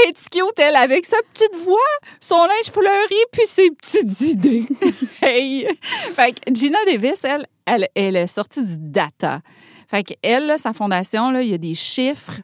Est 0.07 0.31
cute, 0.31 0.59
elle, 0.59 0.77
avec 0.77 1.05
sa 1.05 1.17
petite 1.33 1.57
voix, 1.65 1.79
son 2.21 2.37
linge 2.37 2.71
fleuri, 2.73 3.23
puis 3.33 3.47
ses 3.47 3.71
petites 3.71 4.21
idées. 4.21 4.67
hey! 5.23 5.67
Fait 6.15 6.33
que 6.33 6.55
Gina 6.55 6.79
Davis, 6.87 7.25
elle, 7.25 7.47
elle, 7.65 7.89
elle 7.95 8.17
est 8.17 8.27
sortie 8.27 8.63
du 8.63 8.77
data. 8.79 9.41
Fait 9.89 10.03
que 10.03 10.15
elle, 10.23 10.47
là, 10.47 10.59
sa 10.59 10.73
fondation, 10.73 11.31
là, 11.31 11.43
il 11.43 11.49
y 11.49 11.55
a 11.55 11.59
des 11.59 11.75
chiffres, 11.75 12.41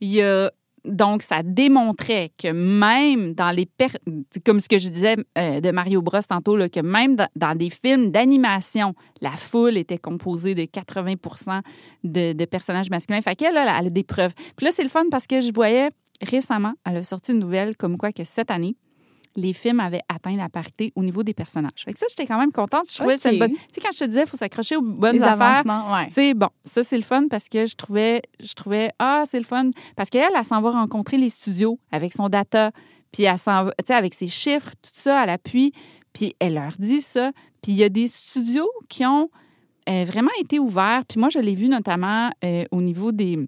il 0.00 0.12
y 0.12 0.22
a 0.22 0.50
donc, 0.86 1.22
ça 1.22 1.42
démontrait 1.42 2.32
que 2.38 2.48
même 2.52 3.34
dans 3.34 3.50
les... 3.50 3.68
Comme 4.44 4.60
ce 4.60 4.68
que 4.68 4.78
je 4.78 4.88
disais 4.88 5.16
euh, 5.36 5.60
de 5.60 5.70
Mario 5.70 6.02
Bros 6.02 6.20
tantôt, 6.28 6.56
que 6.68 6.80
même 6.80 7.16
dans, 7.34 7.54
des 7.56 7.70
films 7.70 8.10
d'animation, 8.10 8.94
la 9.20 9.32
foule 9.32 9.76
était 9.76 9.98
composée 9.98 10.54
de 10.54 10.64
80 10.64 11.14
de, 12.04 12.32
de 12.32 12.44
personnages 12.44 12.90
masculins. 12.90 13.20
Fait 13.20 13.36
qu'elle, 13.36 13.56
elle 13.56 13.68
a 13.68 13.90
des 13.90 14.04
preuves. 14.04 14.32
Puis 14.56 14.66
là, 14.66 14.72
c'est 14.72 14.82
le 14.82 14.88
fun 14.88 15.04
parce 15.10 15.26
que 15.26 15.40
je 15.40 15.52
voyais 15.52 15.90
récemment, 16.22 16.74
elle 16.84 16.96
a 16.96 17.02
sorti 17.02 17.32
une 17.32 17.40
nouvelle 17.40 17.76
comme 17.76 17.96
quoi 17.98 18.12
que 18.12 18.24
cette 18.24 18.50
année, 18.50 18.76
les 19.36 19.52
films 19.52 19.80
avaient 19.80 20.02
atteint 20.08 20.36
la 20.36 20.48
parité 20.48 20.92
au 20.96 21.02
niveau 21.02 21.22
des 21.22 21.34
personnages. 21.34 21.84
Fait 21.84 21.92
que 21.92 21.98
ça, 21.98 22.06
j'étais 22.08 22.26
quand 22.26 22.38
même 22.38 22.52
contente. 22.52 22.90
Je 22.90 22.96
trouvais 22.96 23.16
que 23.16 23.22
c'était 23.22 23.38
bonne... 23.38 23.52
Tu 23.52 23.58
sais, 23.72 23.80
quand 23.80 23.92
je 23.92 23.98
te 23.98 24.04
disais, 24.04 24.22
il 24.22 24.28
faut 24.28 24.36
s'accrocher 24.36 24.76
aux 24.76 24.82
bonnes 24.82 25.16
Les 25.16 25.22
affaires. 25.22 25.62
ouais. 25.66 26.06
Tu 26.08 26.14
sais, 26.14 26.34
bon, 26.34 26.48
ça, 26.64 26.82
c'est 26.82 26.96
le 26.96 27.02
fun 27.02 27.28
parce 27.28 27.48
que 27.48 27.66
je 27.66 27.74
trouvais, 27.76 28.22
je 28.42 28.54
trouvais, 28.54 28.90
ah, 28.98 29.22
c'est 29.26 29.38
le 29.38 29.44
fun. 29.44 29.70
Parce 29.96 30.10
qu'elle, 30.10 30.32
elle 30.36 30.44
s'en 30.44 30.60
va 30.60 30.70
rencontrer 30.70 31.18
les 31.18 31.28
studios 31.28 31.78
avec 31.92 32.12
son 32.12 32.28
data, 32.28 32.70
puis 33.12 33.24
elle 33.24 33.38
s'en 33.38 33.64
va, 33.64 33.70
tu 33.78 33.84
sais, 33.86 33.94
avec 33.94 34.14
ses 34.14 34.28
chiffres, 34.28 34.70
tout 34.82 34.90
ça 34.94 35.20
à 35.20 35.26
l'appui, 35.26 35.72
puis 36.12 36.34
elle 36.38 36.54
leur 36.54 36.72
dit 36.78 37.00
ça. 37.00 37.32
Puis 37.62 37.72
il 37.72 37.78
y 37.78 37.84
a 37.84 37.88
des 37.88 38.06
studios 38.06 38.68
qui 38.88 39.04
ont 39.04 39.28
euh, 39.88 40.04
vraiment 40.04 40.30
été 40.40 40.58
ouverts. 40.58 41.04
Puis 41.08 41.18
moi, 41.20 41.28
je 41.28 41.38
l'ai 41.38 41.54
vu 41.54 41.68
notamment 41.68 42.30
euh, 42.44 42.64
au 42.70 42.80
niveau 42.80 43.12
des 43.12 43.38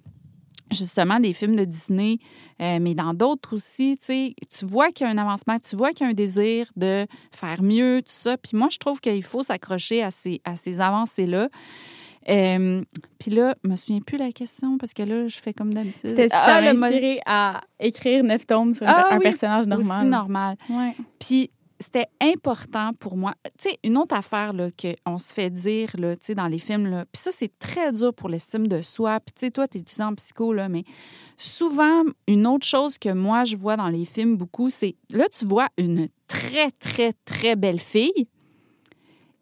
justement 0.71 1.21
des 1.21 1.33
films 1.33 1.57
de 1.57 1.65
Disney, 1.65 2.19
euh, 2.61 2.79
mais 2.81 2.95
dans 2.95 3.15
d'autres 3.15 3.55
aussi, 3.55 3.97
tu 3.99 4.07
sais, 4.07 4.35
tu 4.57 4.67
vois 4.67 4.91
qu'il 4.91 5.07
y 5.07 5.11
a 5.11 5.13
un 5.13 5.19
avancement, 5.19 5.59
tu 5.59 5.77
vois 5.77 5.93
qu'il 5.93 6.05
y 6.05 6.09
a 6.09 6.11
un 6.11 6.15
désir 6.15 6.71
de 6.77 7.07
faire 7.33 7.63
mieux, 7.63 8.01
tout 8.03 8.13
ça. 8.13 8.37
Puis 8.37 8.57
moi, 8.57 8.69
je 8.71 8.79
trouve 8.79 9.01
qu'il 9.01 9.23
faut 9.23 9.43
s'accrocher 9.43 10.03
à 10.03 10.11
ces, 10.11 10.41
à 10.45 10.57
ces 10.57 10.81
avancées-là. 10.81 11.49
Euh, 12.29 12.83
puis 13.19 13.31
là, 13.31 13.55
je 13.65 13.71
me 13.71 13.77
souviens 13.77 14.01
plus 14.01 14.19
la 14.19 14.33
question 14.33 14.77
parce 14.77 14.93
que 14.93 15.03
là, 15.03 15.29
je 15.29 15.39
fais 15.39 15.55
comme 15.55 15.73
d'habitude. 15.73 16.11
C'était 16.11 16.29
Ah, 16.33 16.59
inspiré 16.59 17.21
à 17.25 17.63
écrire 17.81 18.23
neuf 18.23 18.47
tomes 18.47 18.75
sur 18.75 18.87
un- 18.87 18.91
Ah 18.95 19.09
un 19.13 19.17
oui, 19.17 19.23
personnage 19.23 19.61
Aussi 19.67 19.71
normal? 19.89 20.09
normal. 20.09 20.57
Ouais. 20.69 20.95
Puis 21.19 21.51
c'était 21.81 22.07
important 22.21 22.93
pour 22.99 23.17
moi. 23.17 23.35
Tu 23.59 23.71
sais, 23.71 23.79
une 23.85 23.97
autre 23.99 24.15
affaire 24.17 24.53
là, 24.53 24.69
qu'on 24.71 25.19
se 25.19 25.33
fait 25.33 25.51
dire 25.51 25.91
là, 25.99 26.17
tu 26.17 26.27
sais, 26.27 26.35
dans 26.35 26.49
les 26.49 26.59
films, 26.59 27.05
puis 27.13 27.23
ça, 27.23 27.31
c'est 27.33 27.57
très 27.59 27.93
dur 27.93 28.13
pour 28.13 28.29
l'estime 28.29 28.67
de 28.67 28.83
soi. 28.83 29.21
Puis 29.21 29.33
tu 29.37 29.47
sais, 29.47 29.51
toi, 29.51 29.69
tu 29.69 29.79
es 29.79 29.81
étudiant 29.81 30.09
en 30.09 30.15
psycho, 30.15 30.53
là, 30.53 30.69
mais 30.69 30.85
souvent, 31.37 32.03
une 32.27 32.47
autre 32.47 32.67
chose 32.67 32.99
que 32.99 33.11
moi, 33.11 33.45
je 33.45 33.57
vois 33.57 33.77
dans 33.77 33.89
les 33.89 34.05
films 34.05 34.37
beaucoup, 34.37 34.71
c'est 34.71 34.97
là, 35.11 35.29
tu 35.29 35.47
vois 35.47 35.69
une 35.79 36.09
très, 36.27 36.71
très, 36.73 37.13
très 37.25 37.57
belle 37.57 37.81
fille. 37.81 38.27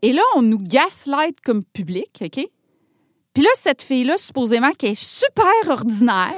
Et 0.03 0.13
là, 0.13 0.23
on 0.37 0.43
nous 0.43 0.59
gaslight 0.59 1.41
comme 1.41 1.65
public, 1.65 2.23
OK? 2.23 2.47
Puis 3.35 3.43
là, 3.43 3.51
cette 3.55 3.83
fille-là, 3.83 4.17
supposément, 4.19 4.71
qui 4.73 4.87
est 4.87 5.01
super 5.01 5.47
ordinaire 5.69 6.35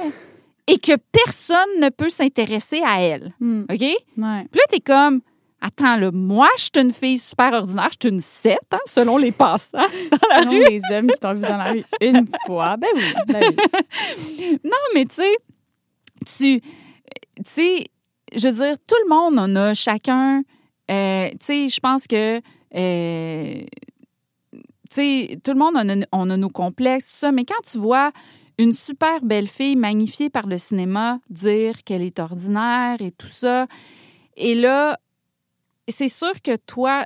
et 0.67 0.77
que 0.79 0.93
personne 1.11 1.79
ne 1.81 1.89
peut 1.89 2.09
s'intéresser 2.09 2.81
à 2.85 3.01
elle, 3.01 3.33
Hmm. 3.39 3.63
OK? 3.63 3.81
Ouais. 3.81 3.97
Puis 4.51 4.59
là, 4.59 4.63
t'es 4.69 4.79
comme, 4.79 5.21
attends, 5.61 5.97
là, 5.97 6.11
moi, 6.11 6.47
je 6.57 6.63
suis 6.63 6.71
une 6.75 6.93
fille 6.93 7.17
super 7.17 7.53
ordinaire, 7.53 7.89
je 7.91 8.07
suis 8.07 8.13
une 8.13 8.19
7, 8.19 8.57
hein, 8.71 8.77
selon 8.85 9.17
les 9.17 9.31
passants. 9.31 9.77
Selon 10.37 10.51
les 10.51 10.81
hommes 10.91 11.07
qui 11.07 11.19
t'ont 11.19 11.33
vu 11.33 11.41
dans 11.41 11.57
la 11.57 11.71
rue 11.71 11.83
une 12.01 12.25
fois. 12.45 12.77
Ben 12.77 12.87
oui. 12.95 13.13
Ben 13.27 13.41
oui. 13.41 14.59
Non, 14.63 14.77
mais 14.93 15.05
tu 15.05 15.15
sais, 15.15 15.35
tu, 16.25 16.61
tu 16.61 17.43
sais, 17.43 17.85
je 18.35 18.47
veux 18.47 18.53
dire, 18.65 18.75
tout 18.87 18.95
le 19.03 19.09
monde 19.09 19.39
en 19.39 19.55
a 19.55 19.73
chacun, 19.73 20.43
euh, 20.89 21.29
tu 21.31 21.37
sais, 21.41 21.67
je 21.67 21.79
pense 21.79 22.07
que, 22.07 22.37
euh, 22.75 23.61
tu 24.51 24.59
sais, 24.91 25.39
tout 25.43 25.51
le 25.51 25.59
monde 25.59 25.77
en 25.77 25.89
a, 25.89 26.05
on 26.11 26.29
a 26.29 26.37
nos 26.37 26.49
complexes, 26.49 27.09
tout 27.11 27.17
ça, 27.17 27.31
mais 27.31 27.45
quand 27.45 27.61
tu 27.69 27.79
vois 27.79 28.11
une 28.57 28.73
super 28.73 29.21
belle 29.23 29.47
fille 29.47 29.75
magnifiée 29.75 30.29
par 30.29 30.45
le 30.45 30.57
cinéma 30.57 31.19
dire 31.29 31.83
qu'elle 31.85 32.01
est 32.01 32.19
ordinaire 32.19 32.97
et 32.99 33.11
tout 33.11 33.27
ça, 33.27 33.67
et 34.35 34.55
là, 34.55 34.97
c'est 35.89 36.07
sûr 36.09 36.33
que 36.41 36.55
toi, 36.55 37.05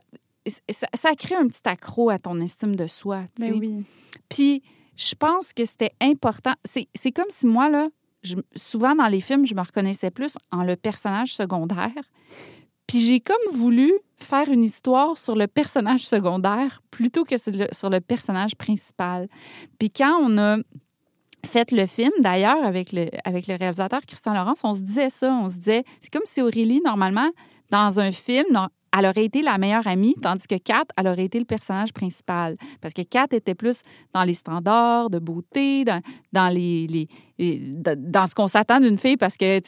ça, 0.70 0.88
ça 0.94 1.16
crée 1.16 1.36
un 1.36 1.48
petit 1.48 1.62
accro 1.66 2.10
à 2.10 2.20
ton 2.20 2.40
estime 2.42 2.76
de 2.76 2.88
soi. 2.88 3.24
Ben 3.40 3.54
oui. 3.60 3.86
Puis 4.30 4.62
je 4.96 5.16
pense 5.16 5.54
que 5.54 5.66
c'était 5.66 5.94
important. 6.02 6.54
C'est 6.66 6.88
c'est 6.94 7.12
comme 7.12 7.30
si 7.30 7.48
moi, 7.48 7.70
là, 7.70 7.88
je- 8.24 8.36
souvent 8.56 8.96
dans 8.96 9.08
les 9.08 9.22
films, 9.22 9.46
je 9.46 9.56
me 9.56 9.62
reconnaissais 9.62 10.12
plus 10.12 10.38
en 10.52 10.64
le 10.64 10.76
personnage 10.76 11.34
secondaire. 11.36 11.92
Puis 12.88 13.00
j'ai 13.00 13.20
comme 13.22 13.36
voulu 13.54 13.92
faire 14.18 14.50
une 14.50 14.64
histoire 14.64 15.18
sur 15.18 15.36
le 15.36 15.48
personnage 15.48 16.06
secondaire 16.06 16.82
plutôt 16.92 17.24
que 17.24 17.38
sur 17.38 17.52
le, 17.54 17.68
sur 17.72 17.90
le 17.90 18.02
personnage 18.02 18.56
principal. 18.56 19.28
Puis 19.80 19.90
quand 19.90 20.18
on 20.22 20.38
a 20.38 20.58
fait 21.46 21.72
le 21.72 21.86
film, 21.86 22.12
d'ailleurs, 22.20 22.64
avec 22.64 22.92
le, 22.94 23.08
avec 23.26 23.48
le 23.48 23.56
réalisateur 23.56 24.02
Christian 24.06 24.34
Laurence, 24.34 24.62
on 24.64 24.74
se 24.74 24.82
disait 24.82 25.10
ça. 25.10 25.34
On 25.34 25.50
se 25.50 25.58
disait, 25.58 25.84
c'est 26.00 26.12
comme 26.12 26.22
si 26.26 26.42
Aurélie, 26.42 26.82
normalement, 26.86 27.30
dans 27.74 28.00
un 28.00 28.12
film, 28.12 28.68
elle 28.96 29.06
aurait 29.08 29.26
été 29.26 29.42
la 29.42 29.58
meilleure 29.58 29.88
amie, 29.88 30.14
tandis 30.22 30.46
que 30.48 30.58
Kat, 30.60 30.84
elle 30.96 31.08
aurait 31.08 31.26
été 31.26 31.40
le 31.40 31.46
personnage 31.46 31.92
principal. 31.92 32.56
Parce 32.80 32.94
que 32.94 33.02
Kat 33.02 33.26
était 33.32 33.56
plus 33.56 33.82
dans 34.14 34.24
les 34.24 34.36
standards 34.36 35.10
de 35.10 35.18
beauté, 35.18 35.84
dans, 35.84 36.00
dans 36.32 36.50
les, 36.54 36.86
les- 37.40 37.72
dans 37.98 38.28
ce 38.28 38.36
qu'on 38.36 38.48
s'attend 38.48 38.80
d'une 38.80 39.00
fille, 39.00 39.18
parce 39.18 39.36
que, 39.38 39.60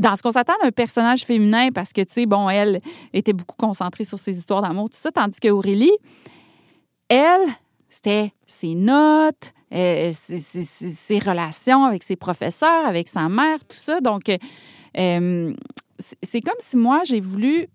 dans 0.00 0.14
ce 0.14 0.22
qu'on 0.22 0.30
s'attend 0.30 0.52
d'un 0.62 0.70
personnage 0.70 1.24
féminin, 1.24 1.70
parce 1.74 1.92
que, 1.92 2.02
tu 2.02 2.12
sais, 2.14 2.26
bon, 2.26 2.48
elle 2.48 2.80
était 3.12 3.32
beaucoup 3.32 3.56
concentrée 3.56 4.04
sur 4.04 4.18
ses 4.20 4.38
histoires 4.38 4.62
d'amour, 4.62 4.88
tout 4.90 4.96
ça, 5.00 5.10
tandis 5.10 5.40
que 5.40 5.48
Aurélie, 5.48 5.90
elle, 7.08 7.46
c'était 7.88 8.32
ses 8.46 8.74
notes, 8.76 9.52
euh, 9.74 10.10
ses, 10.12 10.38
ses- 10.38 10.62
ses- 10.62 10.90
ses 10.90 11.18
relations 11.18 11.84
avec 11.84 12.04
ses 12.04 12.14
professeurs, 12.16 12.86
avec 12.86 13.08
sa 13.08 13.28
mère, 13.28 13.58
tout 13.68 13.76
ça. 13.88 14.00
Donc, 14.00 14.28
euh, 14.28 14.38
euh, 14.96 15.52
c'est 15.98 16.40
comme 16.40 16.54
si 16.60 16.76
moi, 16.76 17.02
j'ai 17.04 17.20
voulu. 17.20 17.68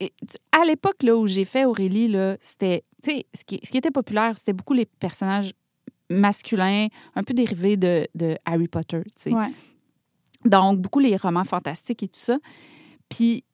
et, 0.00 0.12
À 0.52 0.64
l'époque 0.64 1.02
là, 1.02 1.16
où 1.16 1.26
j'ai 1.26 1.44
fait 1.44 1.64
Aurélie, 1.64 2.08
là, 2.08 2.36
c'était. 2.40 2.84
tu 3.02 3.10
sais, 3.10 3.26
Ce 3.34 3.44
qui, 3.44 3.60
ce 3.62 3.70
qui 3.70 3.78
était 3.78 3.90
populaire, 3.90 4.36
c'était 4.36 4.52
beaucoup 4.52 4.74
les 4.74 4.86
personnages 4.86 5.52
masculins, 6.10 6.88
un 7.14 7.22
peu 7.22 7.32
dérivés 7.34 7.76
de, 7.76 8.06
de 8.14 8.36
Harry 8.44 8.68
Potter. 8.68 9.02
tu 9.04 9.12
sais. 9.16 9.32
Ouais. 9.32 9.50
Donc, 10.44 10.80
beaucoup 10.80 10.98
les 10.98 11.16
romans 11.16 11.44
fantastiques 11.44 12.02
et 12.02 12.08
tout 12.08 12.20
ça. 12.20 12.38
Puis, 13.08 13.44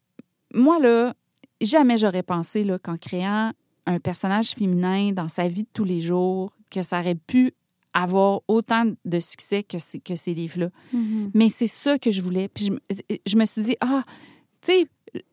moi, 0.54 0.78
là, 0.78 1.14
jamais 1.60 1.98
j'aurais 1.98 2.22
pensé 2.22 2.66
qu'en 2.82 2.96
créant 2.96 3.52
un 3.86 4.00
personnage 4.00 4.50
féminin 4.50 5.12
dans 5.12 5.28
sa 5.28 5.48
vie 5.48 5.62
de 5.62 5.68
tous 5.72 5.84
les 5.84 6.00
jours, 6.00 6.52
que 6.70 6.82
ça 6.82 7.00
aurait 7.00 7.14
pu 7.14 7.54
avoir 8.02 8.40
autant 8.48 8.84
de 9.04 9.20
succès 9.20 9.62
que, 9.62 9.78
ces- 9.78 10.00
que 10.00 10.14
ces 10.14 10.34
livres-là. 10.34 10.68
Mhm. 10.92 11.30
Mais 11.34 11.48
c'est 11.48 11.66
ça 11.66 11.98
que 11.98 12.10
je 12.10 12.22
voulais. 12.22 12.48
Puis 12.48 12.66
je, 12.66 12.72
me- 12.72 12.80
je 13.26 13.36
me 13.36 13.44
suis 13.44 13.62
dit, 13.62 13.76
ah, 13.80 14.04
tu 14.62 14.72
sais, 14.72 14.86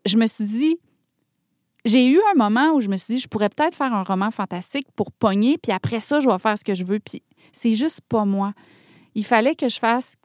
je 0.06 0.18
me 0.18 0.26
suis 0.28 0.46
dit, 0.46 0.78
j'ai 1.86 2.08
eu 2.08 2.20
un 2.34 2.38
moment 2.38 2.72
où 2.74 2.80
je 2.82 2.90
me 2.90 2.98
suis 2.98 3.16
dit, 3.16 3.20
je 3.20 3.28
pourrais 3.28 3.50
peut-être 3.50 3.76
faire 3.76 3.94
un 3.94 4.04
roman 4.04 4.32
fantastique 4.32 4.88
pour 4.96 5.12
pogner, 5.12 5.58
puis 5.58 5.72
après 5.72 6.00
ça, 6.00 6.20
je 6.20 6.28
vais 6.30 6.40
faire 6.40 6.58
ce 6.58 6.64
que 6.64 6.74
je 6.74 6.84
veux. 6.84 7.00
Puis 7.00 7.22
c'est 7.52 7.74
juste 7.76 8.02
pas 8.10 8.26
moi. 8.26 8.54
Il 9.14 9.26
fallait 9.26 9.56
que 9.56 9.70
je 9.70 9.78
fasse. 9.80 10.16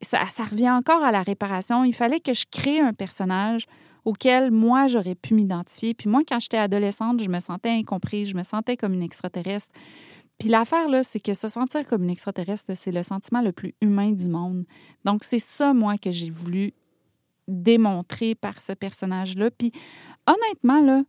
Ça, 0.00 0.24
ça 0.30 0.44
revient 0.44 0.70
encore 0.70 1.04
à 1.04 1.12
la 1.12 1.22
réparation. 1.22 1.84
Il 1.84 1.92
fallait 1.94 2.18
que 2.20 2.32
je 2.32 2.44
crée 2.50 2.80
un 2.80 2.92
personnage 2.92 3.66
auquel 4.04 4.50
moi, 4.50 4.86
j'aurais 4.86 5.14
pu 5.16 5.34
m'identifier. 5.34 5.92
Puis 5.92 6.08
moi, 6.08 6.22
quand 6.26 6.40
j'étais 6.40 6.56
adolescente, 6.58 7.20
je 7.22 7.28
me 7.28 7.40
sentais 7.40 7.70
incomprise, 7.70 8.28
je 8.30 8.36
me 8.36 8.42
sentais 8.42 8.76
comme 8.76 8.94
une 8.94 9.02
extraterrestre. 9.02 9.72
Puis 10.38 10.48
l'affaire, 10.48 10.88
là, 10.88 11.02
c'est 11.02 11.20
que 11.20 11.34
se 11.34 11.48
sentir 11.48 11.86
comme 11.86 12.02
une 12.02 12.10
extraterrestre, 12.10 12.72
c'est 12.74 12.92
le 12.92 13.02
sentiment 13.02 13.40
le 13.40 13.52
plus 13.52 13.74
humain 13.80 14.12
du 14.12 14.28
monde. 14.28 14.64
Donc, 15.04 15.24
c'est 15.24 15.38
ça, 15.38 15.72
moi, 15.72 15.96
que 15.96 16.10
j'ai 16.10 16.30
voulu 16.30 16.74
démontrer 17.48 18.34
par 18.34 18.60
ce 18.60 18.72
personnage-là. 18.72 19.50
Puis, 19.50 19.72
honnêtement, 20.26 20.82
là, 20.82 21.04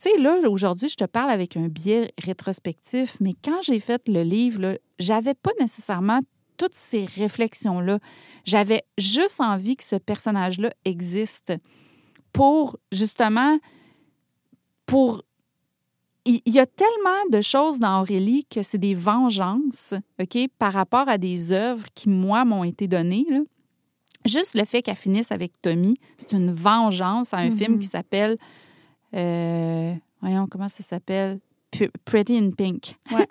tu 0.00 0.08
sais, 0.08 0.18
là, 0.18 0.38
aujourd'hui, 0.48 0.88
je 0.88 0.94
te 0.94 1.04
parle 1.04 1.30
avec 1.30 1.56
un 1.56 1.68
biais 1.68 2.10
rétrospectif, 2.22 3.18
mais 3.20 3.34
quand 3.44 3.60
j'ai 3.62 3.80
fait 3.80 4.00
le 4.08 4.22
livre, 4.22 4.78
j'avais 4.98 5.34
pas 5.34 5.50
nécessairement 5.60 6.20
toutes 6.56 6.74
ces 6.74 7.04
réflexions-là. 7.04 7.98
J'avais 8.44 8.82
juste 8.96 9.40
envie 9.40 9.76
que 9.76 9.84
ce 9.84 9.96
personnage-là 9.96 10.70
existe 10.84 11.52
pour, 12.32 12.78
justement, 12.92 13.58
pour 14.86 15.22
il 16.26 16.40
y 16.46 16.58
a 16.58 16.66
tellement 16.66 17.24
de 17.30 17.40
choses 17.40 17.78
dans 17.78 18.00
Aurélie 18.00 18.44
que 18.44 18.62
c'est 18.62 18.78
des 18.78 18.94
vengeances, 18.94 19.94
OK, 20.20 20.38
par 20.58 20.72
rapport 20.72 21.08
à 21.08 21.18
des 21.18 21.52
œuvres 21.52 21.86
qui, 21.94 22.08
moi, 22.08 22.44
m'ont 22.44 22.64
été 22.64 22.86
données. 22.88 23.26
là. 23.28 23.40
Juste 24.26 24.54
le 24.54 24.64
fait 24.66 24.82
qu'elle 24.82 24.96
finisse 24.96 25.32
avec 25.32 25.52
Tommy, 25.62 25.96
c'est 26.18 26.32
une 26.32 26.52
vengeance 26.52 27.32
à 27.32 27.38
un 27.38 27.50
film 27.50 27.78
qui 27.78 27.86
s'appelle. 27.86 28.36
euh, 29.14 29.94
voyons, 30.20 30.46
comment 30.46 30.68
ça 30.68 30.82
s'appelle? 30.82 31.40
Pretty 32.04 32.36
in 32.36 32.50
Pink. 32.50 32.96
Ouais. 33.12 33.26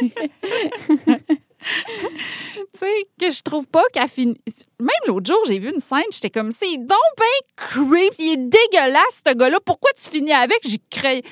tu 1.64 2.78
sais, 2.78 3.06
que 3.18 3.30
je 3.30 3.42
trouve 3.42 3.66
pas 3.68 3.82
qu'elle 3.92 4.08
finit. 4.08 4.40
Même 4.80 4.90
l'autre 5.06 5.26
jour, 5.26 5.38
j'ai 5.46 5.58
vu 5.58 5.72
une 5.72 5.80
scène, 5.80 6.02
j'étais 6.12 6.30
comme, 6.30 6.52
c'est 6.52 6.76
donc 6.76 6.98
ben 7.16 7.24
creepy, 7.56 8.16
il 8.18 8.32
est 8.32 8.36
dégueulasse, 8.36 9.22
ce 9.26 9.34
gars-là. 9.34 9.58
Pourquoi 9.64 9.90
tu 9.96 10.10
finis 10.10 10.32
avec? 10.32 10.58
J'ai. 10.62 11.22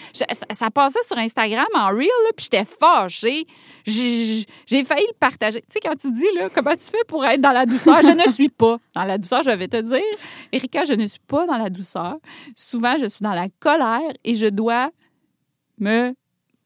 Ça, 0.53 0.71
passait 0.71 1.03
sur 1.07 1.19
Instagram 1.19 1.67
en 1.75 1.89
reel, 1.89 2.07
là, 2.25 2.31
puis 2.37 2.45
j'étais 2.51 2.65
fâchée. 2.65 3.45
J'ai 3.85 4.85
failli 4.85 5.07
le 5.09 5.19
partager. 5.19 5.61
Tu 5.63 5.67
sais, 5.73 5.81
quand 5.81 5.97
tu 5.97 6.11
dis, 6.13 6.27
là, 6.37 6.49
comment 6.51 6.77
tu 6.77 6.87
fais 6.87 7.05
pour 7.07 7.25
être 7.25 7.41
dans 7.41 7.53
la 7.53 7.67
douceur? 7.67 8.03
Je 8.03 8.11
ne 8.11 8.31
suis 8.31 8.49
pas 8.49 8.79
dans 8.95 9.05
la 9.05 9.19
douceur, 9.19 9.43
je 9.43 9.51
vais 9.51 9.69
te 9.69 9.81
dire. 9.81 10.01
Erika, 10.53 10.85
je 10.85 10.95
ne 10.95 11.07
suis 11.07 11.21
pas 11.27 11.47
dans 11.47 11.59
la 11.59 11.69
douceur. 11.69 12.17
Souvent, 12.57 12.97
je 12.99 13.07
suis 13.07 13.23
dans 13.23 13.35
la 13.35 13.49
colère 13.61 14.13
et 14.25 14.35
je 14.35 14.47
dois 14.47 14.91
me, 15.79 16.11
tu 16.11 16.17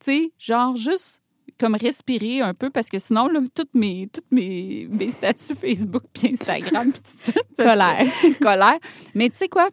sais, 0.00 0.32
genre 0.38 0.76
juste 0.76 1.22
comme 1.58 1.74
respirer 1.74 2.40
un 2.40 2.54
peu 2.54 2.70
parce 2.70 2.88
que 2.88 2.98
sinon, 2.98 3.28
là, 3.28 3.40
toutes 3.54 3.74
mes, 3.74 4.08
toutes 4.12 4.30
mes, 4.30 4.86
mes 4.90 5.10
statuts 5.10 5.54
Facebook 5.54 6.02
puis 6.12 6.32
Instagram 6.32 6.92
puis 6.92 7.00
tout 7.00 7.32
ça. 7.32 7.32
Colère. 7.56 8.06
colère. 8.40 8.78
Mais 9.14 9.30
tu 9.30 9.36
sais 9.36 9.48
quoi? 9.48 9.68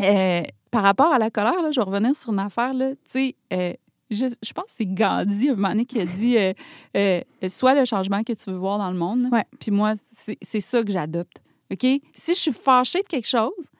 Euh, 0.00 0.42
par 0.70 0.82
rapport 0.82 1.12
à 1.12 1.18
la 1.18 1.30
colère, 1.30 1.62
là, 1.62 1.70
je 1.70 1.80
vais 1.80 1.86
revenir 1.86 2.14
sur 2.14 2.32
une 2.32 2.38
affaire. 2.38 2.74
Là, 2.74 2.90
tu 2.90 2.96
sais, 3.06 3.36
euh, 3.52 3.72
je, 4.10 4.26
je 4.42 4.52
pense 4.52 4.66
que 4.66 4.72
c'est 4.72 4.86
Gandhi, 4.86 5.48
un 5.48 5.54
moment 5.54 5.70
donné, 5.70 5.84
qui 5.84 6.00
a 6.00 6.04
dit 6.04 6.36
euh, 6.36 6.52
euh, 6.96 7.20
Sois 7.48 7.74
le 7.74 7.84
changement 7.84 8.22
que 8.22 8.32
tu 8.32 8.50
veux 8.50 8.56
voir 8.56 8.78
dans 8.78 8.90
le 8.90 8.96
monde. 8.96 9.28
Ouais. 9.32 9.44
Puis 9.58 9.70
moi, 9.70 9.94
c'est 10.42 10.60
ça 10.60 10.82
que 10.82 10.92
j'adopte. 10.92 11.42
OK? 11.72 11.84
Si 12.14 12.34
je 12.34 12.38
suis 12.38 12.52
fâchée 12.52 13.00
de 13.00 13.08
quelque 13.08 13.26
chose, 13.26 13.70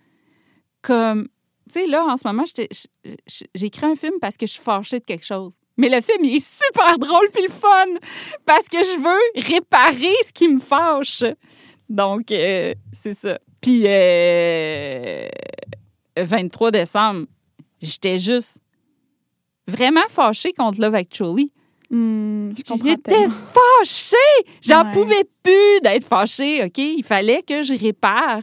comme, 0.82 1.28
tu 1.70 1.80
sais, 1.80 1.86
là, 1.86 2.04
en 2.04 2.16
ce 2.16 2.26
moment, 2.26 2.44
j'ai 2.46 3.66
écrit 3.66 3.86
un 3.86 3.94
film 3.94 4.14
parce 4.20 4.36
que 4.36 4.46
je 4.46 4.52
suis 4.52 4.62
fâchée 4.62 4.98
de 4.98 5.04
quelque 5.04 5.24
chose. 5.24 5.54
Mais 5.76 5.88
le 5.88 6.00
film, 6.00 6.24
il 6.24 6.36
est 6.36 6.44
super 6.64 6.98
drôle 6.98 7.28
puis 7.32 7.42
le 7.42 7.50
fun 7.52 7.86
parce 8.44 8.68
que 8.68 8.78
je 8.78 8.98
veux 8.98 9.42
réparer 9.46 10.14
ce 10.26 10.32
qui 10.32 10.48
me 10.48 10.58
fâche. 10.60 11.22
Donc, 11.88 12.32
euh, 12.32 12.74
c'est 12.92 13.14
ça. 13.14 13.38
Puis, 13.60 13.82
euh, 13.86 15.28
23 16.16 16.70
décembre, 16.70 17.26
j'étais 17.80 18.18
juste 18.18 18.60
vraiment 19.68 20.06
fâchée 20.08 20.52
contre 20.52 20.80
Love 20.80 20.94
Actually. 20.94 21.52
Hmm, 21.90 22.50
je 22.56 22.62
comprends 22.64 22.88
J'étais 22.88 23.28
fâchée. 23.28 24.16
J'en 24.62 24.84
Ouais. 24.86 24.92
pouvais 24.92 25.24
plus 25.42 25.80
d'être 25.82 26.04
fâchée, 26.06 26.64
OK? 26.64 26.78
Il 26.78 27.04
fallait 27.04 27.42
que 27.42 27.62
je 27.62 27.74
répare. 27.74 28.42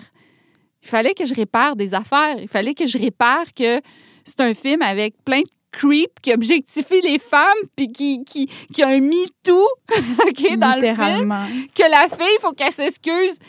Il 0.82 0.88
fallait 0.90 1.14
que 1.14 1.26
je 1.26 1.34
répare 1.34 1.76
des 1.76 1.94
affaires. 1.94 2.38
Il 2.40 2.48
fallait 2.48 2.74
que 2.74 2.86
je 2.86 2.98
répare 2.98 3.46
que 3.54 3.82
c'est 4.24 4.40
un 4.42 4.54
film 4.54 4.82
avec 4.82 5.16
plein 5.26 5.42
de 5.42 5.48
creeps 5.74 6.14
qui 6.22 6.32
objectifient 6.34 7.02
les 7.02 7.20
femmes 7.20 7.58
puis 7.76 7.92
qui, 7.92 8.24
qui, 8.24 8.48
qui 8.74 8.82
a 8.84 8.88
un 8.88 9.02
MeToo, 9.02 9.66
OK, 10.28 10.58
dans 10.58 10.80
le 10.80 10.94
film. 10.96 11.36
Que 11.76 11.90
la 11.92 12.08
fille, 12.08 12.36
il 12.38 12.42
faut 12.42 12.54
qu'elle 12.54 12.72
s'excuse 12.72 13.40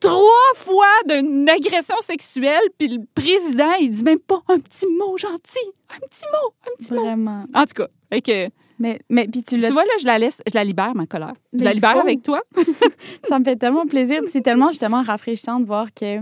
trois 0.00 0.52
fois 0.56 0.84
d'une 1.08 1.48
agression 1.48 1.94
sexuelle 2.00 2.62
puis 2.76 2.88
le 2.88 2.98
président, 3.14 3.72
il 3.80 3.90
dit 3.90 4.02
même 4.02 4.18
pas 4.18 4.40
un 4.48 4.58
petit 4.58 4.86
mot 4.98 5.16
gentil. 5.16 5.60
Un 5.94 6.00
petit 6.08 6.24
mot, 6.32 6.52
un 6.66 6.76
petit 6.78 6.92
mot. 6.92 7.04
Vraiment. 7.04 7.44
En 7.54 7.64
tout 7.66 7.74
cas, 7.84 8.20
que... 8.20 8.48
Mais, 8.78 8.98
mais 9.08 9.28
puis 9.28 9.44
tu 9.44 9.58
Tu 9.60 9.66
vois, 9.68 9.84
là, 9.84 9.92
je 10.00 10.06
la 10.06 10.18
laisse, 10.18 10.42
je 10.44 10.54
la 10.54 10.64
libère, 10.64 10.92
ma 10.96 11.06
colère. 11.06 11.34
Je 11.52 11.58
Mais 11.58 11.64
la 11.66 11.72
libère 11.74 11.92
faut. 11.92 12.00
avec 12.00 12.22
toi. 12.22 12.40
Ça 13.22 13.38
me 13.38 13.44
fait 13.44 13.54
tellement 13.54 13.86
plaisir. 13.86 14.22
C'est 14.26 14.40
tellement 14.40 14.70
justement 14.70 15.02
rafraîchissant 15.02 15.60
de 15.60 15.66
voir 15.66 15.94
que 15.94 16.18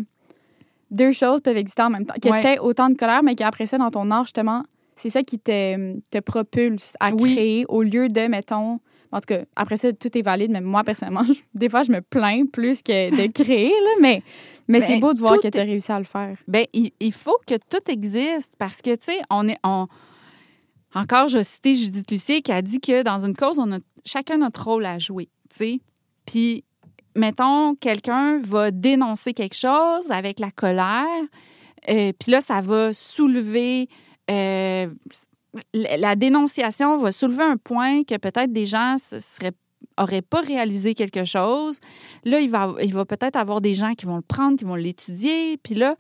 deux 0.91 1.13
choses 1.13 1.41
peuvent 1.41 1.57
exister 1.57 1.83
en 1.83 1.89
même 1.91 2.05
temps. 2.05 2.17
Que 2.21 2.29
Ouais. 2.29 2.43
tu 2.43 2.49
aies 2.49 2.59
autant 2.59 2.91
de 2.91 2.97
colère, 2.97 3.23
mais 3.23 3.35
qu'après 3.35 3.67
ça, 3.67 3.79
dans 3.79 3.91
ton 3.91 4.11
art, 4.11 4.25
justement, 4.25 4.65
c'est 5.01 5.11
ça 5.11 5.23
qui 5.23 5.39
te, 5.39 5.99
te 6.11 6.19
propulse 6.21 6.97
à 7.01 7.11
Oui. 7.13 7.35
créer 7.35 7.65
au 7.69 7.83
lieu 7.83 8.09
de, 8.09 8.21
mettons. 8.29 8.81
En 9.13 9.19
tout 9.19 9.27
cas, 9.27 9.41
après 9.57 9.77
ça, 9.77 9.93
tout 9.93 10.17
est 10.17 10.23
valide, 10.23 10.51
mais 10.53 10.61
moi, 10.61 10.85
personnellement, 10.85 11.25
je- 11.27 11.33
des 11.55 11.69
fois, 11.69 11.83
je 11.83 11.91
me 11.93 12.01
plains 12.01 12.47
plus 12.47 12.83
que 12.83 13.11
de 13.11 13.33
créer, 13.45 13.71
là, 13.71 13.91
mais, 14.01 14.23
mais 14.69 14.79
Ben, 14.81 14.87
c'est 14.87 14.99
beau 14.99 15.13
de 15.15 15.19
voir 15.19 15.41
que 15.41 15.49
tu 15.49 15.59
as 15.59 15.63
réussi 15.63 15.91
à 15.91 15.99
le 15.99 16.05
faire. 16.05 16.37
Ben, 16.47 16.65
il, 16.73 16.93
il 17.01 17.13
faut 17.13 17.37
que 17.47 17.55
tout 17.55 17.91
existe 17.91 18.55
parce 18.59 18.81
que, 18.83 18.91
tu 18.95 19.13
sais, 19.13 19.21
on 19.31 19.49
est. 19.49 19.59
On... 19.65 19.89
Encore, 20.95 21.29
je 21.29 21.43
citais 21.43 21.75
Judith 21.75 22.11
Lucier 22.11 22.43
qui 22.43 22.53
a 22.53 22.63
dit 22.63 22.81
que 22.81 23.03
dans 23.03 23.25
une 23.25 23.35
cause, 23.37 23.59
on 23.59 23.71
a 23.73 23.79
chacun 24.05 24.39
notre 24.39 24.65
rôle 24.65 24.85
à 24.87 24.99
jouer, 24.99 25.29
tu 25.49 25.57
sais. 25.57 25.81
Puis, 26.27 26.65
mettons, 27.17 27.75
quelqu'un 27.77 28.41
va 28.43 28.71
dénoncer 28.73 29.33
quelque 29.33 29.55
chose 29.57 30.11
avec 30.11 30.41
la 30.41 30.51
colère, 30.51 31.07
euh, 31.89 32.13
puis 32.19 32.33
là, 32.33 32.41
ça 32.41 32.61
va 32.61 32.93
soulever. 32.93 33.89
Euh, 34.31 34.89
la 35.75 36.17
dénonciation 36.17 36.97
va 36.99 37.13
soulever 37.13 37.43
un 37.43 37.57
point 37.57 38.05
que 38.05 38.17
peut-être 38.17 38.53
des 38.53 38.67
gens 38.67 38.97
se 38.99 39.19
seraient 39.19 39.53
auraient 39.99 40.23
pas 40.23 40.41
réalisé 40.41 40.95
quelque 40.95 41.25
chose. 41.25 41.79
Là, 42.25 42.41
il 42.41 42.51
va, 42.51 42.75
il 42.83 42.93
va 42.95 43.05
peut-être 43.05 43.37
avoir 43.37 43.61
des 43.61 43.75
gens 43.75 43.95
qui 43.95 44.07
vont 44.07 44.17
le 44.17 44.23
prendre, 44.23 44.59
qui 44.59 44.65
vont 44.65 44.75
l'étudier. 44.75 45.57
Puis 45.59 45.75
là, 45.75 45.97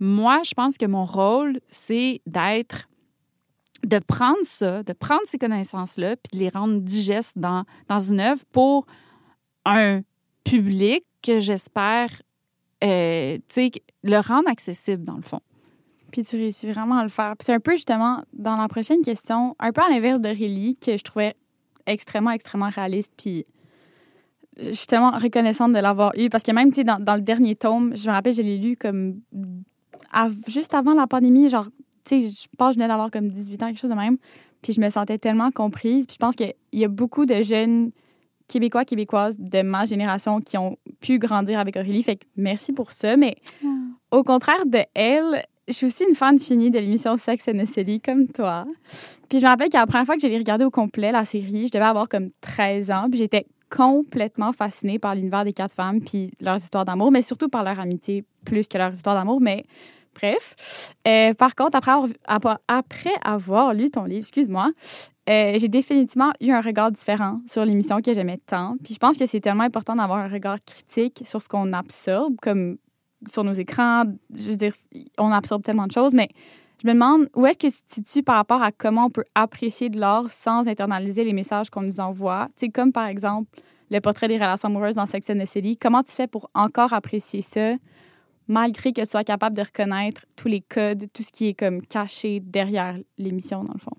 moi, 0.00 0.42
je 0.44 0.54
pense 0.54 0.76
que 0.76 0.86
mon 0.86 1.04
rôle, 1.04 1.60
c'est 1.68 2.20
d'être, 2.26 2.88
de 3.84 3.98
prendre 3.98 4.42
ça, 4.42 4.82
de 4.82 4.92
prendre 4.92 5.22
ces 5.24 5.38
connaissances-là, 5.38 6.16
puis 6.16 6.38
de 6.38 6.44
les 6.44 6.48
rendre 6.48 6.80
digestes 6.80 7.38
dans, 7.38 7.64
dans 7.88 8.00
une 8.00 8.20
œuvre 8.20 8.42
pour 8.52 8.86
un 9.64 10.02
public 10.44 11.04
que 11.22 11.38
j'espère, 11.38 12.10
euh, 12.82 13.36
tu 13.48 13.70
sais, 13.70 13.70
le 14.02 14.18
rendre 14.18 14.48
accessible, 14.48 15.04
dans 15.04 15.16
le 15.16 15.22
fond. 15.22 15.40
Puis 16.14 16.22
tu 16.22 16.36
réussis 16.36 16.68
vraiment 16.68 16.98
à 16.98 17.02
le 17.02 17.08
faire. 17.08 17.34
Puis 17.36 17.46
c'est 17.46 17.54
un 17.54 17.58
peu 17.58 17.72
justement 17.72 18.22
dans 18.32 18.56
la 18.56 18.68
prochaine 18.68 19.02
question, 19.02 19.56
un 19.58 19.72
peu 19.72 19.82
à 19.82 19.88
l'inverse 19.88 20.20
de 20.20 20.28
Rélie, 20.28 20.76
que 20.76 20.96
je 20.96 21.02
trouvais 21.02 21.34
extrêmement, 21.86 22.30
extrêmement 22.30 22.68
réaliste. 22.68 23.12
Puis 23.16 23.44
tellement 24.86 25.10
reconnaissante 25.10 25.72
de 25.72 25.78
l'avoir 25.80 26.12
eu. 26.16 26.28
Parce 26.28 26.44
que 26.44 26.52
même, 26.52 26.68
tu 26.68 26.76
sais, 26.76 26.84
dans, 26.84 27.00
dans 27.00 27.16
le 27.16 27.20
dernier 27.20 27.56
tome, 27.56 27.96
je 27.96 28.08
me 28.08 28.14
rappelle, 28.14 28.32
je 28.32 28.42
l'ai 28.42 28.58
lu 28.58 28.76
comme 28.76 29.22
juste 30.46 30.72
avant 30.74 30.94
la 30.94 31.08
pandémie. 31.08 31.48
Genre, 31.48 31.66
tu 32.04 32.22
sais, 32.22 32.30
je 32.30 32.46
pense 32.56 32.68
que 32.68 32.74
je 32.74 32.78
venais 32.78 32.86
d'avoir 32.86 33.10
comme 33.10 33.30
18 33.30 33.62
ans, 33.64 33.66
quelque 33.66 33.80
chose 33.80 33.90
de 33.90 33.96
même. 33.96 34.16
Puis 34.62 34.72
je 34.72 34.80
me 34.80 34.90
sentais 34.90 35.18
tellement 35.18 35.50
comprise. 35.50 36.06
Puis 36.06 36.14
je 36.14 36.24
pense 36.24 36.36
qu'il 36.36 36.54
y 36.74 36.84
a 36.84 36.88
beaucoup 36.88 37.26
de 37.26 37.42
jeunes 37.42 37.90
Québécois, 38.46 38.84
Québécoises 38.84 39.34
de 39.36 39.62
ma 39.62 39.84
génération 39.84 40.40
qui 40.40 40.58
ont 40.58 40.76
pu 41.00 41.18
grandir 41.18 41.58
avec 41.58 41.76
Aurélie. 41.76 42.04
Fait 42.04 42.14
que 42.14 42.24
merci 42.36 42.72
pour 42.72 42.92
ça. 42.92 43.16
Mais 43.16 43.34
au 44.12 44.22
contraire 44.22 44.64
de 44.64 44.78
elle, 44.94 45.42
je 45.68 45.72
suis 45.72 45.86
aussi 45.86 46.04
une 46.08 46.14
fan 46.14 46.38
finie 46.38 46.70
de 46.70 46.78
l'émission 46.78 47.16
Sex 47.16 47.48
and 47.48 47.58
the 47.58 47.66
City, 47.66 48.00
comme 48.00 48.28
toi. 48.28 48.66
Puis 49.28 49.38
je 49.40 49.44
me 49.44 49.48
rappelle 49.48 49.68
que 49.68 49.76
la 49.76 49.86
première 49.86 50.06
fois 50.06 50.16
que 50.16 50.20
j'ai 50.20 50.36
regardé 50.36 50.64
au 50.64 50.70
complet 50.70 51.12
la 51.12 51.24
série, 51.24 51.66
je 51.66 51.72
devais 51.72 51.84
avoir 51.84 52.08
comme 52.08 52.30
13 52.40 52.90
ans. 52.90 53.06
Puis 53.10 53.18
j'étais 53.18 53.46
complètement 53.70 54.52
fascinée 54.52 54.98
par 54.98 55.14
l'univers 55.14 55.44
des 55.44 55.52
quatre 55.52 55.74
femmes, 55.74 56.00
puis 56.00 56.32
leurs 56.40 56.58
histoires 56.58 56.84
d'amour, 56.84 57.10
mais 57.10 57.22
surtout 57.22 57.48
par 57.48 57.64
leur 57.64 57.80
amitié, 57.80 58.24
plus 58.44 58.68
que 58.68 58.78
leurs 58.78 58.92
histoires 58.92 59.16
d'amour. 59.16 59.40
Mais 59.40 59.64
Bref. 60.14 60.94
Euh, 61.06 61.34
par 61.34 61.54
contre, 61.54 61.76
après 61.76 61.92
avoir, 62.26 62.58
après 62.68 63.14
avoir 63.22 63.74
lu 63.74 63.90
ton 63.90 64.04
livre, 64.04 64.20
excuse-moi, 64.20 64.70
euh, 65.28 65.56
j'ai 65.58 65.68
définitivement 65.68 66.32
eu 66.40 66.50
un 66.50 66.60
regard 66.60 66.92
différent 66.92 67.34
sur 67.48 67.64
l'émission 67.64 68.00
que 68.00 68.12
j'aimais 68.12 68.38
tant. 68.46 68.76
Puis 68.84 68.94
je 68.94 68.98
pense 68.98 69.16
que 69.16 69.26
c'est 69.26 69.40
tellement 69.40 69.64
important 69.64 69.96
d'avoir 69.96 70.18
un 70.18 70.28
regard 70.28 70.58
critique 70.64 71.22
sur 71.24 71.42
ce 71.42 71.48
qu'on 71.48 71.72
absorbe, 71.72 72.36
comme 72.40 72.76
sur 73.28 73.44
nos 73.44 73.52
écrans. 73.52 74.04
Je 74.34 74.50
veux 74.50 74.56
dire, 74.56 74.74
on 75.18 75.30
absorbe 75.30 75.62
tellement 75.62 75.86
de 75.86 75.92
choses, 75.92 76.14
mais 76.14 76.28
je 76.82 76.88
me 76.88 76.94
demande 76.94 77.28
où 77.34 77.46
est-ce 77.46 77.58
que 77.58 77.66
tu 77.66 78.02
te 78.02 78.08
situes 78.08 78.22
par 78.22 78.36
rapport 78.36 78.62
à 78.62 78.72
comment 78.72 79.06
on 79.06 79.10
peut 79.10 79.24
apprécier 79.34 79.88
de 79.88 79.98
l'art 79.98 80.28
sans 80.30 80.66
internaliser 80.68 81.24
les 81.24 81.32
messages 81.32 81.70
qu'on 81.70 81.82
nous 81.82 82.00
envoie? 82.00 82.48
Tu 82.56 82.66
sais, 82.66 82.68
comme 82.68 82.92
par 82.92 83.06
exemple 83.06 83.48
le 83.90 84.00
portrait 84.00 84.28
des 84.28 84.36
relations 84.36 84.68
amoureuses 84.68 84.96
dans 84.96 85.06
Sex 85.06 85.30
and 85.30 85.38
the 85.38 85.46
City. 85.46 85.76
Comment 85.76 86.02
tu 86.02 86.12
fais 86.12 86.26
pour 86.26 86.50
encore 86.54 86.92
apprécier 86.92 87.42
ça, 87.42 87.74
malgré 88.48 88.92
que 88.92 89.00
tu 89.02 89.06
sois 89.06 89.24
capable 89.24 89.56
de 89.56 89.62
reconnaître 89.62 90.26
tous 90.36 90.48
les 90.48 90.60
codes, 90.60 91.06
tout 91.12 91.22
ce 91.22 91.30
qui 91.30 91.48
est 91.48 91.54
comme 91.54 91.82
caché 91.82 92.40
derrière 92.40 92.98
l'émission, 93.18 93.62
dans 93.62 93.74
le 93.74 93.78
fond? 93.78 93.92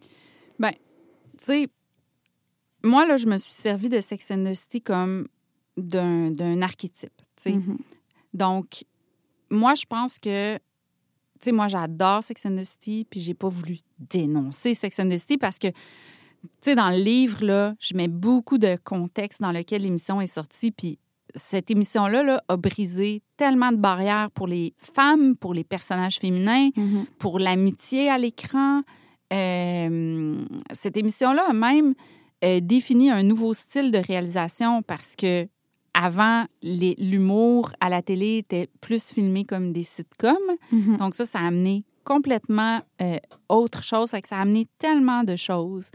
Ben, 0.59 0.73
tu 1.38 1.45
sais, 1.45 1.67
moi, 2.84 3.05
là, 3.05 3.17
je 3.17 3.28
me 3.28 3.38
suis 3.38 3.53
servi 3.53 3.89
de 3.89 3.99
Sex 3.99 4.32
and 4.32 4.43
the 4.43 4.53
City 4.53 4.82
comme 4.82 5.28
d'un 5.78 6.61
archétype, 6.61 7.15
tu 7.38 7.43
sais. 7.43 7.51
Mhm. 7.53 7.78
Donc, 8.34 8.86
moi, 9.49 9.75
je 9.75 9.85
pense 9.85 10.19
que, 10.19 10.55
tu 10.55 10.61
sais, 11.41 11.51
moi, 11.51 11.67
j'adore 11.67 12.23
Sex 12.23 12.45
and 12.45 12.55
the 12.55 12.63
City, 12.63 13.05
puis 13.09 13.19
j'ai 13.19 13.33
pas 13.33 13.49
voulu 13.49 13.79
dénoncer 13.99 14.73
Sex 14.73 14.99
and 14.99 15.09
the 15.09 15.17
City 15.17 15.37
parce 15.37 15.59
que, 15.59 15.67
tu 15.67 15.75
sais, 16.61 16.75
dans 16.75 16.89
le 16.89 16.97
livre, 16.97 17.43
là, 17.43 17.75
je 17.79 17.95
mets 17.95 18.07
beaucoup 18.07 18.57
de 18.57 18.77
contexte 18.83 19.41
dans 19.41 19.51
lequel 19.51 19.81
l'émission 19.83 20.21
est 20.21 20.27
sortie, 20.27 20.71
puis 20.71 20.99
cette 21.33 21.69
émission-là 21.69 22.23
là, 22.23 22.43
a 22.47 22.55
brisé 22.55 23.21
tellement 23.35 23.71
de 23.71 23.77
barrières 23.77 24.31
pour 24.31 24.47
les 24.47 24.73
femmes, 24.77 25.35
pour 25.35 25.53
les 25.53 25.63
personnages 25.65 26.17
féminins, 26.17 26.69
Mhm. 26.77 27.05
pour 27.19 27.39
l'amitié 27.39 28.09
à 28.09 28.17
l'écran. 28.17 28.83
Euh, 29.33 30.45
cette 30.71 30.97
émission-là 30.97 31.43
a 31.49 31.53
même 31.53 31.93
euh, 32.43 32.59
défini 32.61 33.09
un 33.09 33.23
nouveau 33.23 33.53
style 33.53 33.91
de 33.91 33.97
réalisation 33.97 34.81
parce 34.83 35.15
que 35.15 35.47
avant, 35.97 36.45
l'humour 36.61 37.71
à 37.79 37.89
la 37.89 38.01
télé 38.01 38.37
était 38.37 38.67
plus 38.81 39.13
filmé 39.13 39.45
comme 39.45 39.71
des 39.71 39.83
sitcoms. 39.83 40.35
Mhm. 40.71 40.97
Donc 40.97 41.15
ça, 41.15 41.25
ça 41.25 41.39
a 41.39 41.47
amené 41.47 41.83
complètement 42.03 42.81
euh, 43.01 43.17
autre 43.49 43.81
chose. 43.83 44.11
Fait 44.11 44.21
que 44.21 44.27
ça 44.27 44.37
a 44.37 44.41
amené 44.41 44.67
tellement 44.77 45.23
de 45.23 45.35
choses. 45.35 45.89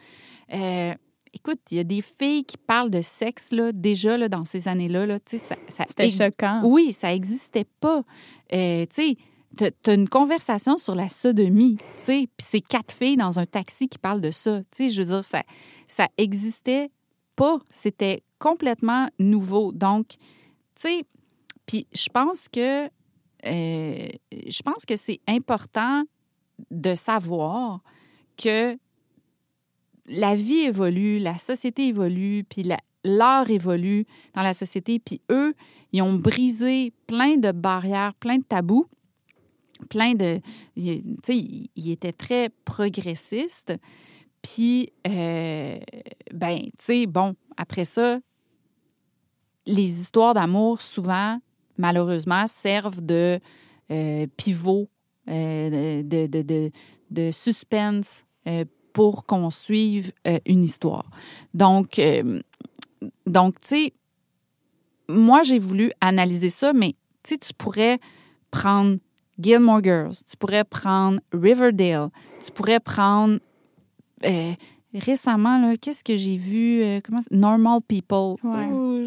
Euh, 0.52 0.94
écoute, 1.32 1.60
il 1.70 1.76
y 1.76 1.80
a 1.80 1.84
des 1.84 2.02
filles 2.02 2.44
qui 2.44 2.56
parlent 2.56 2.90
de 2.90 3.02
sexe 3.02 3.52
là, 3.52 3.72
déjà 3.72 4.16
là, 4.16 4.28
dans 4.28 4.44
ces 4.44 4.66
années-là. 4.68 5.06
Là, 5.06 5.18
ça, 5.26 5.54
ça 5.68 5.84
C'était 5.86 6.06
ex- 6.08 6.16
choquant. 6.16 6.62
oui, 6.64 6.92
ça 6.92 7.08
n'existait 7.08 7.66
pas. 7.80 8.02
Euh, 8.52 8.86
tu 8.86 9.02
sais, 9.02 9.16
t'as- 9.56 9.70
t'as 9.82 9.94
une 9.94 10.08
conversation 10.08 10.78
sur 10.78 10.94
la 10.94 11.08
sodomie, 11.08 11.76
tu 11.76 11.84
sais, 11.98 12.28
puis 12.36 12.46
c'est 12.46 12.60
quatre 12.60 12.92
filles 12.94 13.16
dans 13.16 13.38
un 13.38 13.46
taxi 13.46 13.88
qui 13.88 13.98
parlent 13.98 14.20
de 14.22 14.30
ça. 14.32 14.60
Tu 14.74 14.88
sais, 14.88 14.90
je 14.90 15.02
veux 15.02 15.08
dire, 15.14 15.24
ça, 15.24 15.42
ça 15.86 16.08
existait 16.18 16.90
pas. 17.36 17.58
C'était 17.68 18.22
complètement 18.40 19.08
nouveau. 19.20 19.70
Donc, 19.70 20.08
tu 20.08 20.18
sais, 20.76 21.04
puis 21.66 21.86
je 21.94 22.08
pense 22.08 22.48
que, 22.48 22.86
euh, 22.86 24.08
je 24.32 24.62
pense 24.62 24.84
que 24.84 24.96
c'est 24.96 25.20
important 25.28 26.02
de 26.70 26.94
savoir 26.94 27.80
que 28.36 28.76
la 30.06 30.34
vie 30.34 30.60
évolue, 30.60 31.20
la 31.20 31.38
société 31.38 31.86
évolue, 31.86 32.44
puis 32.48 32.64
la- 32.64 32.80
l'art 33.04 33.48
évolue 33.50 34.04
dans 34.34 34.42
la 34.42 34.52
société, 34.52 34.98
puis 34.98 35.20
eux, 35.30 35.54
ils 35.92 36.02
ont 36.02 36.14
brisé 36.14 36.92
plein 37.06 37.36
de 37.36 37.52
barrières, 37.52 38.14
plein 38.14 38.38
de 38.38 38.42
tabous, 38.44 38.86
plein 39.88 40.14
de... 40.14 40.40
Tu 40.74 41.02
sais, 41.24 41.36
ils 41.36 41.70
ils 41.76 41.90
étaient 41.92 42.12
très 42.12 42.50
progressistes. 42.64 43.74
Puis, 44.42 44.92
euh, 45.06 45.78
ben, 46.32 46.58
tu 46.62 46.70
sais, 46.80 47.06
bon, 47.06 47.34
après 47.56 47.84
ça, 47.84 48.18
les 49.70 50.00
histoires 50.00 50.34
d'amour, 50.34 50.82
souvent, 50.82 51.38
malheureusement, 51.78 52.46
servent 52.46 53.00
de 53.00 53.40
euh, 53.90 54.26
pivot, 54.36 54.88
euh, 55.28 56.02
de, 56.02 57.30
suspense 57.30 58.24
euh, 58.46 58.64
pour 58.92 59.24
qu'on 59.26 59.50
suive 59.50 60.12
une 60.46 60.64
histoire. 60.64 61.08
Donc, 61.54 62.00
donc 63.26 63.60
tu 63.60 63.68
sais, 63.68 63.92
moi, 65.08 65.42
j'ai 65.42 65.58
voulu 65.58 65.92
analyser 66.00 66.50
ça, 66.50 66.72
mais 66.72 66.94
tu 67.22 67.36
pourrais 67.56 67.98
prendre 68.50 68.98
Gilmore 69.38 69.82
Girls, 69.82 70.14
tu 70.28 70.36
pourrais 70.36 70.64
prendre 70.64 71.20
Riverdale, 71.32 72.10
tu 72.44 72.50
pourrais 72.50 72.80
prendre 72.80 73.38
récemment, 74.94 75.58
là, 75.60 75.76
qu'est-ce 75.76 76.02
que 76.04 76.16
j'ai 76.16 76.36
vu? 76.36 76.82
euh, 76.82 77.00
comment 77.04 77.20
c'est? 77.20 77.34
Normal 77.34 77.80
People. 77.86 78.36
Ouais. 78.42 78.68
Oh, 78.72 79.04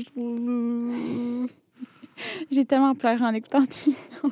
J'ai 2.51 2.65
tellement 2.65 2.95
pleuré 2.95 3.23
en 3.23 3.33
écoutant 3.33 3.59
l'émission. 3.59 4.31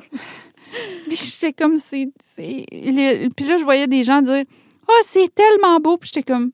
Puis 1.06 1.16
j'étais 1.16 1.52
comme, 1.52 1.76
c'est. 1.78 2.08
Puis 2.36 3.44
là, 3.46 3.56
je 3.58 3.64
voyais 3.64 3.86
des 3.86 4.04
gens 4.04 4.22
dire 4.22 4.44
Oh, 4.88 5.00
c'est 5.04 5.32
tellement 5.34 5.78
beau. 5.80 5.98
Puis 5.98 6.10
j'étais 6.12 6.32
comme, 6.32 6.52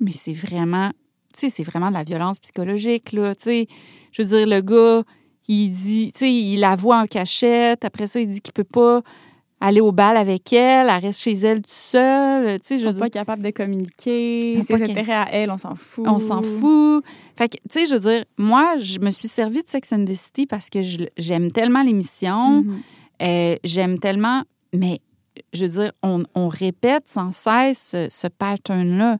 mais 0.00 0.12
c'est 0.12 0.32
vraiment. 0.32 0.90
Tu 1.34 1.40
sais, 1.40 1.48
c'est 1.48 1.62
vraiment 1.62 1.88
de 1.88 1.94
la 1.94 2.04
violence 2.04 2.38
psychologique, 2.38 3.12
là. 3.12 3.34
Tu 3.34 3.42
sais, 3.44 3.66
je 4.12 4.22
veux 4.22 4.28
dire, 4.28 4.46
le 4.46 4.60
gars, 4.60 5.02
il 5.48 5.70
dit. 5.70 6.12
Tu 6.14 6.18
sais, 6.20 6.32
il 6.32 6.60
la 6.60 6.76
voit 6.76 6.98
en 6.98 7.06
cachette. 7.06 7.84
Après 7.84 8.06
ça, 8.06 8.20
il 8.20 8.28
dit 8.28 8.40
qu'il 8.40 8.52
peut 8.54 8.64
pas 8.64 9.02
aller 9.62 9.80
au 9.80 9.92
bal 9.92 10.16
avec 10.16 10.52
elle. 10.52 10.88
Elle 10.90 11.00
reste 11.04 11.20
chez 11.20 11.32
elle 11.34 11.62
tout 11.62 11.68
seul. 11.68 12.58
Tu 12.60 12.66
sais, 12.66 12.78
je 12.78 12.86
veux 12.86 12.92
dire. 12.92 13.00
pas 13.02 13.10
capables 13.10 13.42
de 13.42 13.50
communiquer. 13.50 14.60
Ses 14.62 14.74
intérêts 14.74 15.12
à 15.12 15.28
elle, 15.32 15.50
on 15.50 15.56
s'en 15.58 15.76
fout. 15.76 16.04
On 16.06 16.18
s'en 16.18 16.42
fout. 16.42 17.04
Fait 17.38 17.48
que, 17.48 17.56
tu 17.70 17.80
sais, 17.80 17.86
je 17.86 17.94
veux 17.94 18.00
dire, 18.00 18.24
moi, 18.36 18.76
je 18.78 18.98
me 18.98 19.10
suis 19.10 19.28
servie 19.28 19.62
de 19.62 19.68
Sex 19.68 19.92
and 19.92 20.04
the 20.04 20.14
City 20.14 20.46
parce 20.46 20.68
que 20.68 20.80
j'aime 21.16 21.52
tellement 21.52 21.82
l'émission. 21.82 22.62
Mhm. 22.62 22.82
Euh, 23.22 23.56
J'aime 23.62 24.00
tellement, 24.00 24.42
mais 24.72 25.00
je 25.52 25.64
veux 25.66 25.82
dire, 25.82 25.92
on, 26.02 26.24
on 26.34 26.48
répète 26.48 27.06
sans 27.06 27.30
cesse 27.30 27.90
ce, 27.92 28.08
ce 28.10 28.26
pattern-là. 28.26 29.18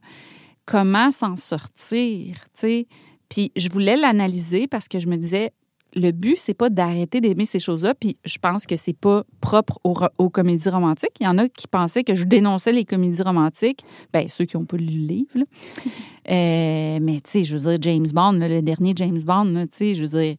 Comment 0.65 1.09
s'en 1.11 1.37
sortir, 1.37 2.35
tu 2.35 2.49
sais? 2.53 2.87
Puis 3.29 3.51
je 3.55 3.69
voulais 3.69 3.95
l'analyser 3.95 4.67
parce 4.67 4.89
que 4.89 4.99
je 4.99 5.07
me 5.07 5.15
disais, 5.15 5.51
le 5.95 6.11
but, 6.11 6.37
c'est 6.37 6.53
pas 6.53 6.69
d'arrêter 6.69 7.21
d'aimer 7.21 7.45
ces 7.45 7.59
choses-là. 7.59 7.93
Puis 7.93 8.17
je 8.25 8.37
pense 8.37 8.65
que 8.65 8.75
c'est 8.75 8.97
pas 8.97 9.23
propre 9.41 9.79
aux, 9.83 10.29
comédies 10.29 10.69
romantiques. 10.69 11.15
Il 11.19 11.25
y 11.25 11.27
en 11.27 11.37
a 11.37 11.47
qui 11.47 11.67
pensaient 11.67 12.03
que 12.03 12.15
je 12.15 12.23
dénonçais 12.23 12.71
les 12.71 12.85
comédies 12.85 13.21
romantiques. 13.21 13.83
Bien, 14.11 14.27
ceux 14.27 14.45
qui 14.45 14.57
n'ont 14.57 14.65
pas 14.65 14.77
lu 14.77 14.85
le 14.85 15.07
livre, 15.07 15.31
là. 15.35 15.43
Euh, 16.29 16.99
mais 17.01 17.19
tu 17.19 17.31
sais, 17.31 17.43
je 17.43 17.57
veux 17.57 17.69
dire, 17.69 17.77
James 17.81 18.07
Bond, 18.13 18.31
là, 18.39 18.47
le 18.47 18.61
dernier 18.61 18.93
James 18.95 19.19
Bond, 19.19 19.65
tu 19.65 19.67
sais, 19.73 19.93
je 19.93 20.05
veux 20.05 20.21
dire, 20.21 20.37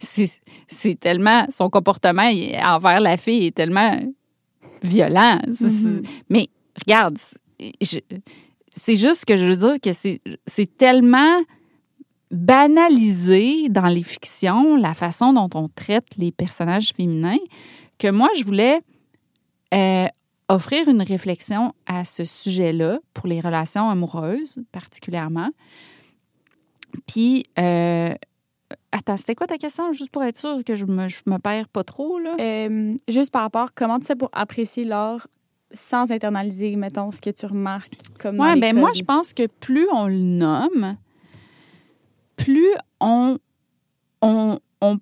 c'est 0.66 0.98
tellement, 0.98 1.44
son 1.50 1.68
comportement 1.68 2.30
envers 2.64 2.98
la 2.98 3.18
fille 3.18 3.48
est 3.48 3.54
tellement 3.54 4.00
violent. 4.82 5.38
Mhm. 5.46 6.02
Mais 6.30 6.48
regarde, 6.80 7.18
c'est- 8.70 8.96
juste 8.96 9.26
que 9.26 9.36
je 9.36 9.44
veux 9.44 9.56
dire 9.56 9.74
que 9.82 9.90
c'est 9.92 10.78
tellement 10.78 11.42
banalisé 12.32 13.68
dans 13.68 13.86
les 13.86 14.02
fictions, 14.02 14.76
la 14.76 14.94
façon 14.94 15.34
dont 15.34 15.50
on 15.54 15.68
traite 15.68 16.06
les 16.16 16.32
personnages 16.32 16.92
féminins, 16.92 17.38
que 17.98 18.10
moi, 18.10 18.30
je 18.36 18.44
voulais 18.44 18.80
euh, 19.74 20.06
offrir 20.48 20.88
une 20.88 21.02
réflexion 21.02 21.74
à 21.86 22.04
ce 22.04 22.24
sujet-là 22.24 22.98
pour 23.14 23.26
les 23.26 23.40
relations 23.40 23.88
amoureuses 23.88 24.58
particulièrement. 24.72 25.50
Puis, 27.06 27.44
euh, 27.58 28.14
attends, 28.92 29.16
c'était 29.16 29.34
quoi 29.34 29.46
ta 29.46 29.58
question, 29.58 29.92
juste 29.92 30.10
pour 30.10 30.24
être 30.24 30.38
sûre 30.38 30.64
que 30.64 30.74
je 30.74 30.86
me, 30.86 31.08
je 31.08 31.20
me 31.26 31.38
perds 31.38 31.68
pas 31.68 31.84
trop, 31.84 32.18
là? 32.18 32.36
Euh, 32.40 32.94
juste 33.08 33.30
par 33.30 33.42
rapport, 33.42 33.74
comment 33.74 33.98
tu 33.98 34.06
fais 34.06 34.16
pour 34.16 34.30
apprécier 34.32 34.84
l'art 34.84 35.26
sans 35.74 36.10
internaliser, 36.10 36.76
mettons, 36.76 37.10
ce 37.10 37.20
que 37.20 37.30
tu 37.30 37.46
remarques 37.46 37.90
comme 38.18 38.38
Oui, 38.40 38.60
ben 38.60 38.76
moi, 38.76 38.90
je 38.94 39.02
pense 39.02 39.32
que 39.32 39.46
plus 39.46 39.86
on 39.90 40.06
le 40.06 40.18
nomme, 40.18 40.96
plus 42.42 42.74
on, 43.00 43.38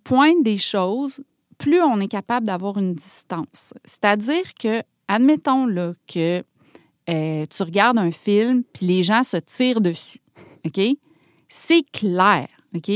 pointe 0.04 0.42
des 0.42 0.58
choses, 0.58 1.22
plus 1.58 1.80
on 1.80 2.00
est 2.00 2.08
capable 2.08 2.46
d'avoir 2.46 2.78
une 2.78 2.94
distance. 2.94 3.72
C'est-à-dire 3.84 4.54
que, 4.60 4.82
admettons 5.08 5.66
là, 5.66 5.92
que 6.06 6.44
euh, 7.08 7.46
tu 7.46 7.62
regardes 7.62 7.98
un 7.98 8.10
film, 8.10 8.62
puis 8.72 8.86
les 8.86 9.02
gens 9.02 9.22
se 9.22 9.38
tirent 9.38 9.80
dessus, 9.80 10.20
OK? 10.66 10.80
C'est 11.48 11.82
clair, 11.90 12.46
OK? 12.74 12.90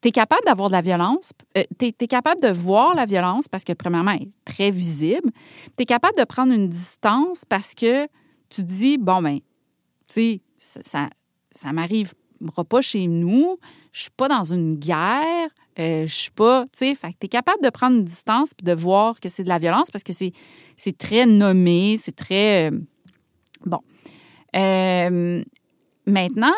Tu 0.00 0.08
es 0.08 0.12
capable 0.12 0.42
d'avoir 0.44 0.68
de 0.68 0.74
la 0.74 0.82
violence, 0.82 1.32
tu 1.54 1.86
es, 1.86 2.06
capable 2.06 2.42
de 2.42 2.50
voir 2.50 2.94
la 2.94 3.06
violence 3.06 3.48
parce 3.48 3.64
que, 3.64 3.72
premièrement, 3.72 4.10
elle 4.10 4.22
est 4.22 4.32
très 4.44 4.70
visible. 4.70 5.30
Tu 5.78 5.84
es 5.84 5.86
capable 5.86 6.18
de 6.18 6.24
prendre 6.24 6.52
une 6.52 6.68
distance 6.68 7.44
parce 7.48 7.74
que 7.74 8.06
tu 8.50 8.62
dis, 8.62 8.98
bon, 8.98 9.22
ben, 9.22 9.38
tu 9.38 9.42
sais, 10.08 10.40
ça, 10.58 10.80
ça, 10.82 11.10
ça 11.52 11.72
m'arrivera 11.72 12.14
pas 12.68 12.80
chez 12.80 13.06
nous, 13.06 13.56
je 13.92 14.02
suis 14.02 14.10
pas 14.16 14.28
dans 14.28 14.42
une 14.52 14.76
guerre, 14.76 15.48
euh, 15.78 16.06
je 16.06 16.14
suis 16.14 16.30
pas, 16.30 16.64
tu 16.64 16.70
sais, 16.78 16.94
fait 16.94 17.12
que 17.12 17.18
t'es 17.20 17.28
capable 17.28 17.62
de 17.62 17.70
prendre 17.70 17.96
une 17.96 18.04
distance 18.04 18.54
puis 18.54 18.64
de 18.64 18.72
voir 18.72 19.18
que 19.20 19.28
c'est 19.28 19.44
de 19.44 19.48
la 19.48 19.58
violence 19.58 19.90
parce 19.90 20.04
que 20.04 20.12
c'est, 20.12 20.32
c'est 20.76 20.96
très 20.96 21.26
nommé, 21.26 21.96
c'est 21.96 22.14
très, 22.14 22.70
euh, 22.70 22.78
bon. 23.66 23.80
Euh, 24.56 25.42
maintenant, 26.06 26.54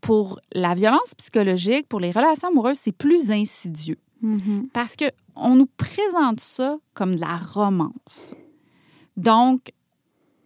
pour 0.00 0.40
la 0.52 0.74
violence 0.74 1.14
psychologique, 1.16 1.86
pour 1.88 2.00
les 2.00 2.10
relations 2.10 2.48
amoureuses, 2.48 2.78
c'est 2.78 2.92
plus 2.92 3.30
insidieux 3.30 3.98
Mhm. 4.22 4.68
parce 4.72 4.96
que 4.96 5.06
on 5.34 5.56
nous 5.56 5.68
présente 5.78 6.40
ça 6.40 6.78
comme 6.92 7.16
de 7.16 7.20
la 7.20 7.36
romance. 7.36 8.34
Donc, 9.16 9.72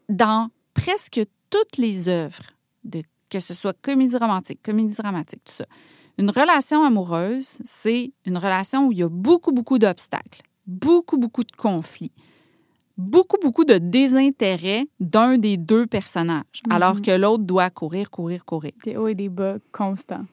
dans 0.09 0.51
presque 0.75 1.21
toutes 1.51 1.77
les 1.79 2.09
œuvres, 2.09 2.45
de, 2.85 3.03
que 3.35 3.41
ce 3.41 3.53
soit 3.53 3.77
comédie 3.83 4.17
romantique, 4.17 4.61
comédie 4.63 4.95
dramatique, 4.95 5.41
tout 5.45 5.53
ça, 5.53 5.67
une 6.19 6.31
relation 6.31 6.85
amoureuse, 6.85 7.59
c'est 7.65 8.13
une 8.25 8.39
relation 8.39 8.87
où 8.87 8.93
il 8.93 8.99
y 8.99 9.03
a 9.03 9.09
beaucoup, 9.09 9.51
beaucoup 9.51 9.81
d'obstacles, 9.81 10.43
beaucoup, 10.69 11.19
beaucoup 11.19 11.43
de 11.43 11.51
conflits, 11.51 12.13
beaucoup, 12.97 13.37
beaucoup 13.43 13.65
de 13.65 13.79
désintérêt 13.79 14.87
d'un 15.01 15.37
des 15.37 15.57
deux 15.57 15.87
personnages, 15.89 16.63
Mhm. 16.67 16.73
alors 16.73 17.03
que 17.03 17.11
l'autre 17.11 17.43
doit 17.43 17.71
courir, 17.71 18.09
courir, 18.13 18.45
courir. 18.45 18.71
Des 18.85 18.97
hauts 18.97 19.09
et 19.09 19.17
des 19.17 19.29
bas 19.29 19.57
constants. 19.73 20.27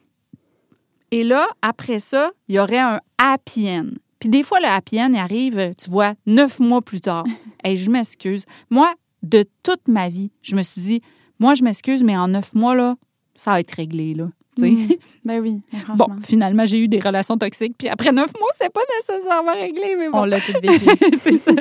Et 1.09 1.23
là, 1.23 1.47
après 1.63 1.97
ça, 1.99 2.31
il 2.47 2.55
y 2.55 2.59
aurait 2.59 2.77
un 2.77 2.99
happy 3.17 3.67
end. 3.67 3.89
Puis 4.19 4.29
des 4.29 4.43
fois, 4.43 4.59
le 4.59 4.67
happy 4.67 5.01
end, 5.01 5.09
il 5.13 5.17
arrive, 5.17 5.73
tu 5.75 5.89
vois, 5.89 6.13
neuf 6.27 6.59
mois 6.59 6.81
plus 6.83 7.01
tard. 7.01 7.23
Et 7.65 7.75
je 7.75 7.89
m'excuse. 7.89 8.45
Moi, 8.69 8.93
de 9.23 9.43
toute 9.63 9.87
ma 9.87 10.07
vie, 10.09 10.29
je 10.43 10.55
me 10.55 10.61
suis 10.61 10.81
dit, 10.81 11.01
moi, 11.41 11.55
je 11.55 11.63
m'excuse, 11.63 12.03
mais 12.03 12.15
en 12.15 12.27
neuf 12.27 12.53
mois, 12.53 12.75
là, 12.75 12.95
ça 13.33 13.51
va 13.51 13.59
être 13.59 13.71
réglé, 13.71 14.13
là. 14.13 14.29
Mhm. 14.59 14.89
Ben 15.25 15.39
oui, 15.39 15.61
Bon, 15.95 16.07
finalement, 16.21 16.65
j'ai 16.65 16.79
eu 16.79 16.87
des 16.87 16.99
relations 16.99 17.37
toxiques, 17.37 17.75
puis 17.77 17.89
après 17.89 18.11
neuf 18.11 18.31
mois, 18.39 18.49
c'est 18.57 18.71
pas 18.71 18.81
nécessairement 18.99 19.53
réglé, 19.53 19.95
mais 19.97 20.09
bon. 20.09 20.19
On 20.19 20.25
l'a 20.25 20.39
tout 20.39 20.53
vécu. 20.61 20.85
c'est 21.17 21.37
ça. 21.37 21.51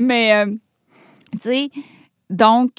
Mais, 0.00 0.34
euh, 0.34 0.46
tu 1.32 1.38
sais, 1.40 1.70
donc, 2.30 2.70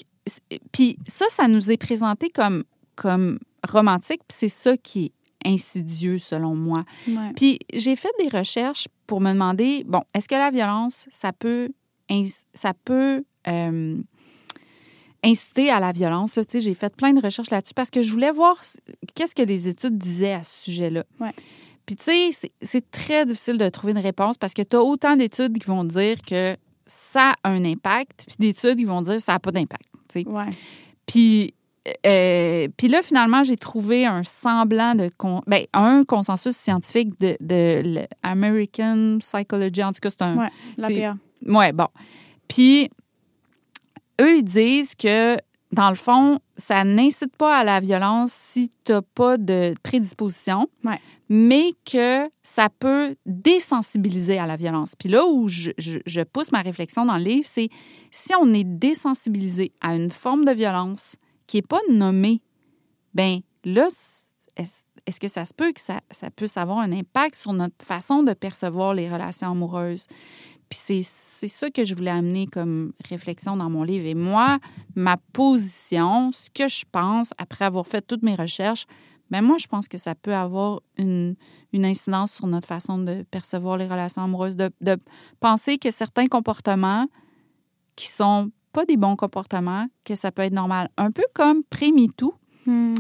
puis 0.72 0.98
ça, 1.06 1.26
ça 1.30 1.48
nous 1.48 1.72
est 1.72 1.78
présenté 1.78 2.30
comme, 2.30 2.64
comme 2.96 3.40
romantique, 3.68 4.22
puis 4.28 4.38
c'est 4.40 4.50
ça 4.50 4.76
qui 4.78 5.06
est 5.06 5.12
insidieux, 5.50 6.18
selon 6.18 6.56
moi. 6.56 6.84
Ouais. 7.08 7.32
Puis 7.36 7.60
j'ai 7.74 7.96
fait 7.96 8.12
des 8.20 8.30
recherches 8.30 8.88
pour 9.08 9.22
me 9.22 9.34
demander, 9.34 9.84
bon, 9.86 10.02
est-ce 10.14 10.28
que 10.28 10.36
la 10.36 10.52
violence, 10.52 11.08
ça 11.10 11.32
peut, 11.32 11.70
ça 12.54 12.74
peut 12.86 13.24
euh, 13.48 13.98
inciter 15.24 15.70
à 15.70 15.80
la 15.80 15.92
violence? 15.92 16.36
là? 16.36 16.44
J'ai 16.54 16.74
fait 16.74 16.96
plein 16.96 17.14
de 17.14 17.22
recherches 17.22 17.50
là-dessus 17.50 17.74
parce 17.74 17.90
que 17.90 18.02
je 18.02 18.12
voulais 18.12 18.32
voir 18.32 18.60
qu'est-ce 19.16 19.36
que 19.36 19.42
les 19.42 19.68
études 19.68 19.98
disaient 19.98 20.34
à 20.34 20.44
ce 20.44 20.64
sujet-là. 20.66 21.04
Ouais. 21.20 21.32
Puis 21.86 21.96
tu 21.96 22.04
sais, 22.06 22.30
c'est- 22.32 22.52
c'est 22.62 22.90
très 22.92 23.26
difficile 23.26 23.58
de 23.58 23.68
trouver 23.70 23.94
une 23.94 24.00
réponse 24.00 24.38
parce 24.38 24.54
que 24.54 24.62
tu 24.62 24.76
as 24.76 24.82
autant 24.84 25.16
d'études 25.16 25.58
qui 25.58 25.66
vont 25.68 25.84
dire 25.84 26.18
que 26.22 26.56
ça 26.86 27.34
a 27.44 27.50
un 27.50 27.66
impact, 27.66 28.26
puis 28.28 28.36
d'études 28.40 28.78
qui 28.78 28.86
vont 28.86 29.02
dire 29.02 29.16
que 29.16 29.22
ça 29.22 29.34
n'a 29.34 29.40
pas 29.40 29.52
d'impact. 29.52 29.84
Ouais. 30.28 30.46
Puis, 31.06 31.54
euh, 32.06 32.68
puis 32.78 32.88
là, 32.88 33.02
finalement, 33.02 33.44
j'ai 33.44 33.58
trouvé 33.58 34.06
un 34.06 34.24
semblant 34.24 34.96
de... 34.96 35.10
Con, 35.18 35.42
ben, 35.48 35.66
un 35.74 36.04
consensus 36.04 36.56
scientifique 36.56 37.20
de, 37.20 37.36
de 37.42 38.06
l'American 38.24 39.18
Psychology. 39.20 39.84
En 39.84 39.92
tout 39.92 40.00
cas, 40.02 40.10
c'est 40.10 40.22
un... 40.22 40.38
Ouais, 40.38 40.50
la 40.78 40.88
c'est- 40.88 41.00
PA. 41.00 41.18
Ouais, 41.48 41.72
bon. 41.74 41.88
Puis, 42.48 42.90
eux, 44.20 44.38
ils 44.38 44.44
disent 44.44 44.96
que, 44.96 45.38
dans 45.72 45.90
le 45.90 45.96
fond, 45.96 46.40
ça 46.58 46.84
n'incite 46.84 47.36
pas 47.38 47.58
à 47.60 47.64
la 47.64 47.80
violence 47.80 48.32
si 48.34 48.72
tu 48.86 48.92
n'as 48.92 49.02
pas 49.02 49.38
de 49.38 49.76
prédisposition, 49.84 50.68
Ouais. 50.84 51.00
mais 51.30 51.74
que 51.86 52.30
ça 52.42 52.70
peut 52.80 53.16
désensibiliser 53.26 54.40
à 54.40 54.48
la 54.48 54.56
violence. 54.56 54.96
Puis 54.96 55.10
là 55.10 55.26
où 55.26 55.48
je, 55.48 55.72
je- 55.78 56.00
je 56.06 56.22
pousse 56.22 56.52
ma 56.52 56.62
réflexion 56.62 57.06
dans 57.06 57.18
le 57.18 57.24
livre, 57.24 57.46
c'est 57.48 57.70
si 58.12 58.34
on 58.42 58.52
est 58.54 58.64
désensibilisé 58.64 59.72
à 59.82 59.96
une 59.96 60.10
forme 60.10 60.44
de 60.46 60.52
violence 60.52 61.16
qui 61.46 61.58
n'est 61.58 61.62
pas 61.62 61.80
nommée, 61.90 62.42
ben 63.14 63.40
là, 63.64 63.88
est-ce 64.58 65.20
que 65.20 65.28
ça 65.28 65.46
se 65.46 65.54
peut 65.54 65.72
que 65.72 65.80
ça, 65.82 66.02
ça 66.12 66.30
puisse 66.30 66.58
avoir 66.58 66.80
un 66.80 66.92
impact 66.92 67.36
sur 67.36 67.54
notre 67.54 67.84
façon 67.84 68.24
de 68.24 68.34
percevoir 68.34 68.94
les 68.94 69.10
relations 69.10 69.52
amoureuses? 69.52 70.06
Puis 70.70 70.80
c'est 70.80 71.02
c'est 71.04 71.48
ça 71.48 71.70
que 71.72 71.84
je 71.84 71.96
voulais 71.96 72.12
amener 72.12 72.46
comme 72.46 72.94
réflexion 73.10 73.58
dans 73.58 73.70
mon 73.70 73.84
livre. 73.84 74.06
Et 74.06 74.14
moi, 74.16 74.60
ma 74.96 75.18
position, 75.34 76.32
ce 76.32 76.50
que 76.50 76.68
je 76.68 76.86
pense, 76.92 77.32
après 77.38 77.66
avoir 77.66 77.88
fait 77.88 78.02
toutes 78.02 78.22
mes 78.24 78.36
recherches, 78.36 78.86
ben 79.32 79.42
moi, 79.42 79.58
je 79.60 79.68
pense 79.68 79.88
que 79.88 79.98
ça 79.98 80.16
peut 80.16 80.34
avoir 80.34 80.82
une, 80.98 81.36
une 81.74 81.86
incidence 81.86 82.34
sur 82.34 82.48
notre 82.48 82.68
façon 82.68 82.98
de 82.98 83.24
percevoir 83.30 83.78
les 83.78 83.88
relations 83.88 84.24
amoureuses, 84.24 84.56
de, 84.56 84.72
de 84.82 84.98
penser 85.40 85.78
que 85.78 85.92
certains 85.92 86.28
comportements 86.28 87.06
qui 87.96 88.08
sont 88.08 88.52
pas 88.72 88.86
des 88.86 88.98
bons 88.98 89.16
comportements, 89.16 89.88
que 90.04 90.16
ça 90.16 90.32
peut 90.32 90.44
être 90.44 90.54
normal. 90.54 90.90
Un 90.98 91.12
peu 91.12 91.24
comme 91.34 91.64
pré-MeToo, 91.64 92.34
Hmm. 92.66 92.94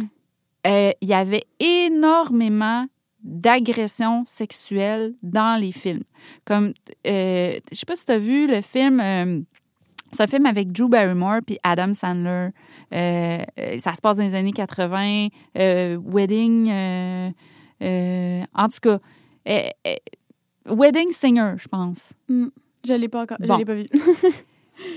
euh, 0.65 0.91
il 1.01 1.09
y 1.09 1.13
avait 1.13 1.43
énormément 1.59 2.85
d'agressions 3.23 4.23
sexuelles 4.25 5.13
dans 5.21 5.59
les 5.59 5.71
films. 5.71 6.03
Comme, 6.45 6.73
euh, 7.05 7.59
je 7.71 7.75
sais 7.75 7.85
pas 7.85 7.95
si 7.95 8.05
tu 8.05 8.11
as 8.11 8.17
vu 8.17 8.47
le 8.47 8.61
film, 8.61 8.99
euh, 8.99 9.41
c'est 10.11 10.23
un 10.23 10.27
film 10.27 10.45
avec 10.45 10.71
Drew 10.71 10.89
Barrymore 10.89 11.39
puis 11.45 11.57
Adam 11.63 11.93
Sandler. 11.93 12.49
Euh, 12.93 13.43
ça 13.77 13.93
se 13.93 14.01
passe 14.01 14.17
dans 14.17 14.23
les 14.23 14.35
années 14.35 14.51
80, 14.51 15.27
euh, 15.57 15.97
Wedding, 16.03 16.69
euh, 16.69 18.43
en 18.53 18.67
tout 18.69 18.79
cas, 18.81 18.99
Wedding 20.65 21.11
Singer, 21.11 21.53
je 21.57 21.67
pense. 21.67 22.13
Je 22.29 22.93
l'ai 22.93 23.07
pas 23.07 23.23
encore. 23.23 23.37
Bon. 23.39 23.53
Je 23.55 23.59
l'ai 23.59 23.65
pas 23.65 23.75
vu. 23.75 23.87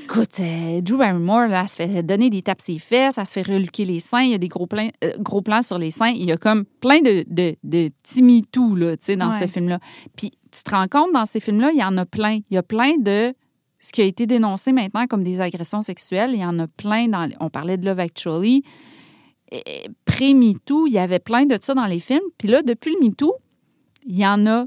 Écoute, 0.05 0.39
euh, 0.41 0.81
Drew 0.81 0.97
Barrymore, 0.99 1.49
là, 1.49 1.63
elle 1.63 1.69
se 1.69 1.75
fait 1.77 2.03
donner 2.03 2.31
des 2.31 2.43
tapes 2.43 2.61
ses 2.61 2.79
fesses, 2.79 3.19
elle 3.19 3.27
se 3.27 3.33
fait 3.33 3.43
reluquer 3.43 3.85
les 3.85 3.99
seins, 4.01 4.23
il 4.23 4.31
y 4.31 4.35
a 4.35 4.39
des 4.39 4.49
gros, 4.49 4.67
plans, 4.67 4.89
euh, 5.03 5.13
gros 5.19 5.43
plans 5.43 5.63
sur 5.63 5.79
les 5.79 5.91
seins. 5.91 6.11
Il 6.11 6.25
y 6.25 6.33
a 6.33 6.37
comme 6.37 6.65
plein 6.81 7.01
de, 7.01 7.25
de, 7.29 7.57
de 7.65 7.91
petits 8.03 8.23
MeToo, 8.23 8.77
là, 8.77 8.97
tu 8.97 9.07
sais, 9.07 9.17
dans 9.17 9.31
Ouais. 9.31 9.39
ce 9.41 9.47
film-là. 9.47 9.79
Puis 10.17 10.31
tu 10.53 10.63
te 10.63 10.71
rends 10.71 10.87
compte, 10.89 11.13
dans 11.13 11.27
ces 11.27 11.41
films-là, 11.41 11.71
il 11.73 11.79
y 11.81 11.85
en 11.85 11.97
a 11.97 12.07
plein. 12.07 12.41
Il 12.51 12.55
y 12.55 12.57
a 12.59 12.63
plein 12.63 12.97
de 12.99 13.35
ce 13.81 13.91
qui 13.93 14.03
a 14.03 14.05
été 14.05 14.27
dénoncé 14.27 14.71
maintenant 14.73 15.07
comme 15.09 15.25
des 15.25 15.41
agressions 15.41 15.83
sexuelles. 15.83 16.31
Il 16.35 16.41
y 16.41 16.45
en 16.45 16.59
a 16.61 16.69
plein 16.69 17.09
dans... 17.09 17.29
On 17.41 17.49
parlait 17.51 17.77
de 17.77 17.85
Love 17.87 17.99
Actually. 17.99 18.63
Et 19.51 19.89
Pré-MeToo, 20.05 20.87
il 20.87 20.93
y 20.93 20.99
avait 20.99 21.19
plein 21.19 21.47
de 21.47 21.59
ça 21.61 21.75
dans 21.75 21.87
les 21.87 21.99
films. 22.01 22.21
Puis 22.39 22.49
là, 22.49 22.63
depuis 22.63 22.95
le 22.95 23.05
MeToo, 23.07 23.35
il 24.07 24.17
y 24.17 24.27
en 24.27 24.47
a 24.47 24.67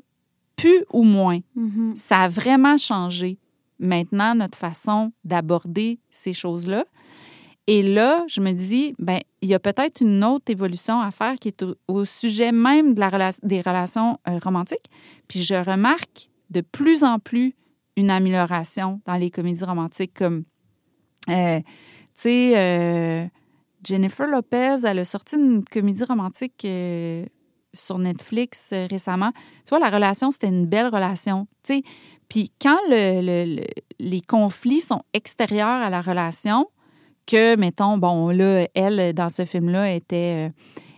plus 0.58 0.84
ou 0.92 1.04
moins 1.04 1.40
Mhm. 1.56 1.94
ça 1.96 2.16
a 2.24 2.28
vraiment 2.28 2.78
changé 2.78 3.38
maintenant 3.80 4.36
notre 4.36 4.58
façon 4.58 5.12
d'aborder 5.24 6.00
ces 6.10 6.34
choses-là. 6.34 6.86
Et 7.68 7.82
là, 7.82 8.24
je 8.28 8.42
me 8.42 8.52
dis, 8.52 8.94
ben, 9.00 9.20
il 9.42 9.50
y 9.50 9.56
a 9.56 9.60
peut-être 9.60 10.02
une 10.02 10.24
autre 10.24 10.52
évolution 10.52 11.02
à 11.02 11.10
faire 11.10 11.36
qui 11.36 11.48
est 11.48 11.66
au, 11.88 12.06
sujet 12.06 12.52
même 12.52 12.94
de 12.94 13.00
la 13.00 13.32
des 13.42 13.62
relations 13.62 14.20
euh, 14.28 14.38
romantiques. 14.44 14.90
Puis 15.28 15.44
je 15.44 15.56
remarque 15.56 16.30
de 16.52 16.62
plus 16.62 17.04
en 17.04 17.18
plus 17.18 17.56
une 17.98 18.12
amélioration 18.12 19.02
dans 19.06 19.16
les 19.16 19.32
comédies 19.32 19.64
romantiques 19.64 20.14
comme, 20.14 20.44
euh, 21.30 21.60
tu 21.60 21.66
sais, 22.16 22.54
euh, 22.56 23.26
Jennifer 23.84 24.28
Lopez, 24.28 24.78
elle 24.84 25.00
a 25.00 25.06
sorti 25.06 25.36
une 25.36 25.64
comédie 25.64 26.04
romantique 26.04 26.68
sur 27.74 27.98
Netflix 27.98 28.74
récemment. 28.90 29.32
Tu 29.64 29.70
vois, 29.70 29.80
la 29.80 29.90
relation, 29.90 30.32
c'était 30.32 30.48
une 30.48 30.66
belle 30.66 30.88
relation. 30.88 31.48
Tu 31.64 31.76
sais, 31.76 31.84
puis 32.30 32.52
quand 32.62 32.78
le- 32.90 33.22
le- 33.22 33.56
le- 33.56 33.68
les 34.00 34.22
conflits 34.22 34.82
sont 34.82 35.02
extérieurs 35.14 35.68
à 35.68 35.90
la 35.90 36.02
relation, 36.02 36.68
que, 37.28 37.56
mettons, 37.58 37.98
bon, 37.98 38.30
là, 38.30 38.68
elle, 38.76 39.14
dans 39.14 39.30
ce 39.30 39.46
film-là, 39.46 39.94
était, 39.94 40.48
euh, 40.48 40.50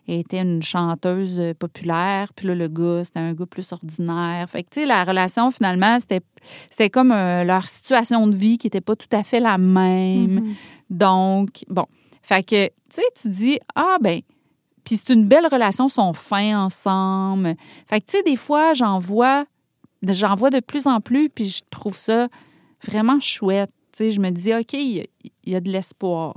était 0.09 0.41
une 0.41 0.61
chanteuse 0.61 1.41
populaire, 1.59 2.34
puis 2.34 2.47
là, 2.47 2.55
le 2.55 2.67
gars, 2.67 3.03
c'était 3.03 3.19
un 3.19 3.34
gars 3.34 3.45
plus 3.45 3.71
ordinaire. 3.71 4.45
Fait 4.49 4.63
que, 4.63 4.69
tu 4.71 4.82
sais, 4.82 4.86
la 4.86 5.03
relation, 5.03 5.51
finalement, 5.51 5.99
c'était 5.99 6.21
c'était 6.69 6.89
comme 6.89 7.11
euh, 7.11 7.43
leur 7.43 7.65
situation 7.67 8.28
de 8.28 8.36
vie 8.36 8.57
qui 8.57 8.67
n'était 8.67 8.82
pas 8.82 8.95
tout 8.95 9.07
à 9.11 9.23
fait 9.23 9.39
la 9.39 9.57
même. 9.57 10.41
Mhm. 10.41 10.53
Donc, 10.89 11.63
bon. 11.69 11.86
Fait 12.21 12.43
que, 12.43 12.67
tu 12.67 12.73
sais, 12.91 13.03
tu 13.21 13.30
dis, 13.30 13.59
ah, 13.75 13.97
ben, 14.01 14.21
puis 14.84 14.95
c'est 14.97 15.13
une 15.13 15.25
belle 15.25 15.47
relation, 15.47 15.88
ils 15.88 15.91
sont 15.91 16.13
fins 16.13 16.63
ensemble. 16.63 17.55
Fait 17.88 17.99
que, 18.01 18.05
tu 18.05 18.17
sais, 18.17 18.23
des 18.23 18.38
fois, 18.38 18.73
j'en 18.73 18.99
vois, 18.99 19.45
j'en 20.04 20.36
vois 20.36 20.50
de 20.50 20.60
plus 20.60 20.88
en 20.88 21.02
plus, 21.02 21.30
puis 21.30 21.50
je 21.50 21.62
trouve 21.70 21.98
ça 21.98 22.28
vraiment 22.86 23.20
chouette. 23.20 23.72
Tu 23.91 23.98
sais, 23.98 24.12
je 24.12 24.20
me 24.20 24.30
dis, 24.30 24.54
OK, 24.54 24.74
il 24.74 24.98
y 24.98 25.02
a, 25.02 25.04
il 25.43 25.54
y 25.54 25.56
a 25.56 25.60
de 25.60 25.72
l'espoir. 25.72 26.34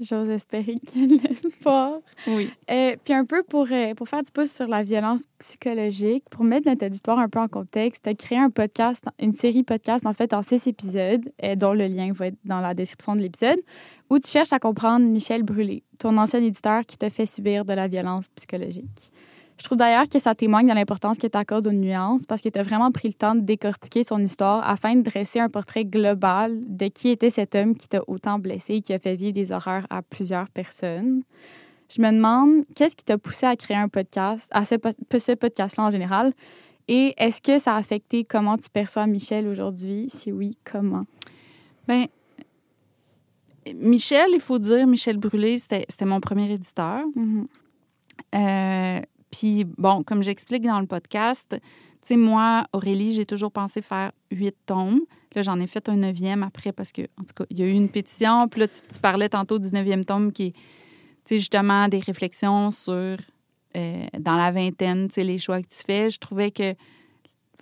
J'ose 0.00 0.30
espérer 0.30 0.76
qu'il 0.76 1.02
y 1.02 1.04
a 1.04 1.18
de 1.18 1.28
l'espoir. 1.28 1.98
Oui. 2.26 2.50
Euh, 2.70 2.96
puis 3.04 3.12
un 3.12 3.26
peu 3.26 3.42
pour, 3.42 3.66
euh, 3.70 3.94
pour 3.94 4.08
faire 4.08 4.22
du 4.22 4.32
pouce 4.32 4.50
sur 4.50 4.66
la 4.66 4.82
violence 4.82 5.24
psychologique, 5.38 6.24
pour 6.30 6.42
mettre 6.42 6.66
notre 6.68 6.86
auditoire 6.86 7.18
un 7.18 7.28
peu 7.28 7.38
en 7.38 7.48
contexte, 7.48 8.04
tu 8.04 8.10
as 8.10 8.14
créé 8.14 8.38
un 8.38 8.48
podcast, 8.48 9.04
une 9.18 9.32
série 9.32 9.62
podcast 9.62 10.06
en 10.06 10.14
fait 10.14 10.32
en 10.32 10.42
six 10.42 10.66
épisodes, 10.66 11.30
euh, 11.44 11.54
dont 11.54 11.74
le 11.74 11.86
lien 11.86 12.12
va 12.12 12.28
être 12.28 12.38
dans 12.46 12.60
la 12.60 12.72
description 12.72 13.14
de 13.14 13.20
l'épisode, 13.20 13.60
où 14.08 14.18
tu 14.18 14.30
cherches 14.30 14.54
à 14.54 14.58
comprendre 14.58 15.04
Michel 15.04 15.42
Brûlé, 15.42 15.82
ton 15.98 16.16
ancien 16.16 16.42
éditeur 16.42 16.86
qui 16.86 16.96
t'a 16.96 17.10
fait 17.10 17.26
subir 17.26 17.66
de 17.66 17.74
la 17.74 17.86
violence 17.86 18.26
psychologique. 18.34 19.12
Je 19.60 19.64
trouve 19.66 19.76
d'ailleurs 19.76 20.08
que 20.08 20.18
ça 20.18 20.34
témoigne 20.34 20.68
de 20.68 20.72
l'importance 20.72 21.18
que 21.18 21.26
tu 21.26 21.36
accordes 21.36 21.66
aux 21.66 21.72
nuances 21.72 22.24
parce 22.24 22.40
que 22.40 22.48
tu 22.48 22.58
as 22.58 22.62
vraiment 22.62 22.90
pris 22.90 23.08
le 23.08 23.14
temps 23.14 23.34
de 23.34 23.42
décortiquer 23.42 24.04
son 24.04 24.18
histoire 24.18 24.66
afin 24.66 24.96
de 24.96 25.02
dresser 25.02 25.38
un 25.38 25.50
portrait 25.50 25.84
global 25.84 26.62
de 26.66 26.88
qui 26.88 27.10
était 27.10 27.28
cet 27.28 27.54
homme 27.54 27.76
qui 27.76 27.86
t'a 27.86 28.00
autant 28.06 28.38
blessé 28.38 28.76
et 28.76 28.80
qui 28.80 28.94
a 28.94 28.98
fait 28.98 29.16
vivre 29.16 29.34
des 29.34 29.52
horreurs 29.52 29.86
à 29.90 30.00
plusieurs 30.00 30.48
personnes. 30.48 31.24
Je 31.94 32.00
me 32.00 32.10
demande, 32.10 32.64
qu'est-ce 32.74 32.96
qui 32.96 33.04
t'a 33.04 33.18
poussé 33.18 33.44
à 33.44 33.54
créer 33.54 33.76
un 33.76 33.88
podcast, 33.88 34.48
à 34.50 34.64
ce, 34.64 34.76
ce 35.18 35.32
podcast-là 35.32 35.84
en 35.84 35.90
général? 35.90 36.32
Et 36.88 37.12
est-ce 37.18 37.42
que 37.42 37.58
ça 37.58 37.74
a 37.74 37.78
affecté 37.78 38.24
comment 38.24 38.56
tu 38.56 38.70
perçois 38.70 39.06
Michel 39.06 39.46
aujourd'hui? 39.46 40.08
Si 40.08 40.32
oui, 40.32 40.56
comment? 40.64 41.04
Bien, 41.86 42.06
Michel, 43.74 44.28
il 44.32 44.40
faut 44.40 44.58
dire, 44.58 44.86
Michel 44.86 45.18
Brûlé, 45.18 45.58
c'était 45.58 46.06
mon 46.06 46.20
premier 46.20 46.50
éditeur. 46.50 47.04
Mhm. 47.14 47.46
Euh, 48.34 49.00
puis, 49.30 49.64
bon, 49.64 50.02
comme 50.02 50.22
j'explique 50.22 50.62
dans 50.62 50.80
le 50.80 50.86
podcast, 50.86 51.46
tu 51.50 51.58
sais, 52.02 52.16
moi, 52.16 52.64
Aurélie, 52.72 53.12
j'ai 53.12 53.26
toujours 53.26 53.52
pensé 53.52 53.82
faire 53.82 54.12
huit 54.30 54.56
tomes. 54.66 55.00
Là, 55.34 55.42
j'en 55.42 55.60
ai 55.60 55.66
fait 55.66 55.88
un 55.88 55.96
neuvième 55.96 56.42
après 56.42 56.72
parce 56.72 56.92
que, 56.92 57.02
en 57.02 57.22
tout 57.22 57.34
cas, 57.36 57.44
il 57.50 57.60
y 57.60 57.62
a 57.62 57.66
eu 57.66 57.72
une 57.72 57.88
pétition. 57.88 58.48
Puis 58.48 58.60
là, 58.60 58.68
tu, 58.68 59.00
parlais 59.00 59.28
tantôt 59.28 59.58
du 59.58 59.70
neuvième 59.72 60.04
tome 60.04 60.32
qui 60.32 60.46
est, 60.46 60.52
tu 60.52 60.60
sais, 61.26 61.38
justement, 61.38 61.88
des 61.88 62.00
réflexions 62.00 62.70
sur, 62.70 63.16
euh, 63.76 64.06
dans 64.18 64.36
la 64.36 64.50
vingtaine, 64.50 65.08
tu 65.08 65.14
sais, 65.14 65.24
les 65.24 65.38
choix 65.38 65.62
que 65.62 65.68
tu 65.68 65.82
fais. 65.84 66.10
Je 66.10 66.18
trouvais 66.18 66.50
que 66.50 66.74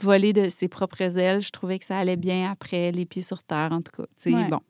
voler 0.01 0.33
de 0.33 0.49
ses 0.49 0.69
propres 0.69 1.19
ailes, 1.19 1.43
je 1.43 1.51
trouvais 1.51 1.79
que 1.79 1.85
ça 1.85 1.99
allait 1.99 2.17
bien 2.17 2.51
après 2.51 2.93
les 2.93 3.05
pieds 3.05 3.23
sur 3.23 3.43
terre, 3.43 3.71
en 3.73 3.83
tout 3.83 3.93
cas. 3.93 4.09
Tu 4.21 4.33
sais, 4.33 4.45
bon. 4.45 4.61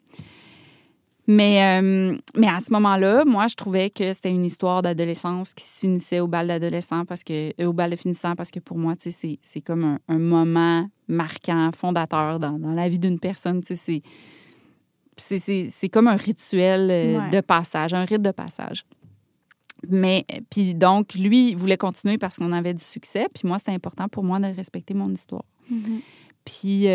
Mais, 1.30 1.62
euh, 1.62 2.16
mais 2.34 2.48
à 2.48 2.58
ce 2.58 2.72
moment-là, 2.72 3.22
moi, 3.26 3.48
je 3.48 3.54
trouvais 3.54 3.90
que 3.90 4.14
c'était 4.14 4.30
une 4.30 4.44
histoire 4.44 4.80
d'adolescence 4.80 5.52
qui 5.52 5.62
se 5.66 5.78
finissait 5.78 6.20
au 6.20 6.26
bal 6.26 6.48
d'adolescent 6.48 7.04
parce 7.04 7.22
que 7.22 7.52
euh, 7.60 7.66
au 7.66 7.74
bal 7.74 7.90
de 7.90 7.96
finissant 7.96 8.34
parce 8.34 8.50
que 8.50 8.60
pour 8.60 8.78
moi, 8.78 8.96
tu 8.96 9.10
sais, 9.10 9.38
c'est 9.42 9.60
comme 9.60 9.98
un, 10.08 10.18
moment 10.18 10.88
marquant, 11.06 11.70
fondateur 11.76 12.40
dans, 12.40 12.58
dans 12.58 12.72
la 12.72 12.88
vie 12.88 12.98
d'une 12.98 13.20
personne. 13.20 13.62
Tu 13.62 13.76
sais, 13.76 14.02
c'est 15.18 15.88
comme 15.90 16.08
un 16.08 16.16
rituel 16.16 16.90
euh, 16.90 17.28
de 17.28 17.42
passage, 17.42 17.92
un 17.92 18.06
rite 18.06 18.22
de 18.22 18.30
passage. 18.30 18.86
Mais, 19.86 20.24
puis 20.48 20.74
donc, 20.74 21.12
lui, 21.12 21.50
il 21.50 21.58
voulait 21.58 21.76
continuer 21.76 22.16
parce 22.16 22.38
qu'on 22.38 22.52
avait 22.52 22.72
du 22.72 22.82
succès. 22.82 23.26
Puis 23.34 23.46
moi, 23.46 23.58
c'était 23.58 23.72
important 23.72 24.08
pour 24.08 24.24
moi 24.24 24.40
de 24.40 24.46
respecter 24.46 24.94
mon 24.94 25.10
histoire. 25.10 25.44
Mm-hmm. 25.70 26.00
Puis, 26.46 26.86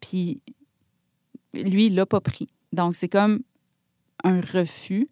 puis 0.00 0.40
lui, 1.54 1.86
il 1.86 1.94
l'a 1.94 2.04
pas 2.04 2.20
pris. 2.20 2.48
Donc, 2.72 2.94
c'est 2.94 3.08
comme 3.08 3.40
un 4.24 4.40
refus, 4.40 5.08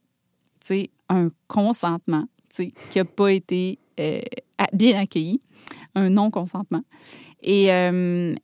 un 1.08 1.30
consentement 1.48 2.26
qui 2.54 2.72
n'a 2.96 3.04
pas 3.04 3.32
été 3.32 3.78
euh, 3.98 4.20
bien 4.72 4.98
accueilli, 4.98 5.40
un 5.94 6.10
non-consentement. 6.10 6.82
Et, 7.42 7.72
euh, 7.72 8.34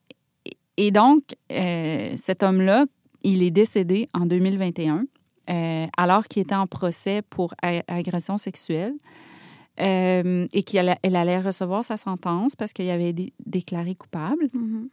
et 0.76 0.90
donc, 0.90 1.22
euh, 1.52 2.12
cet 2.16 2.42
homme-là, 2.42 2.86
il 3.22 3.42
est 3.42 3.50
décédé 3.50 4.08
en 4.14 4.26
2021 4.26 5.06
alors 5.96 6.26
qu'il 6.26 6.42
était 6.42 6.56
en 6.56 6.66
procès 6.66 7.22
pour 7.22 7.54
agression 7.62 8.36
sexuelle. 8.36 8.94
et 9.78 10.62
qu'elle 10.64 11.16
allait 11.16 11.40
recevoir 11.40 11.84
sa 11.84 11.96
sentence 11.96 12.56
parce 12.56 12.72
qu'il 12.72 12.90
avait 12.90 13.10
été 13.10 13.32
déclaré 13.44 13.94
coupable. 13.94 14.46
Mm-hmm. 14.46 14.88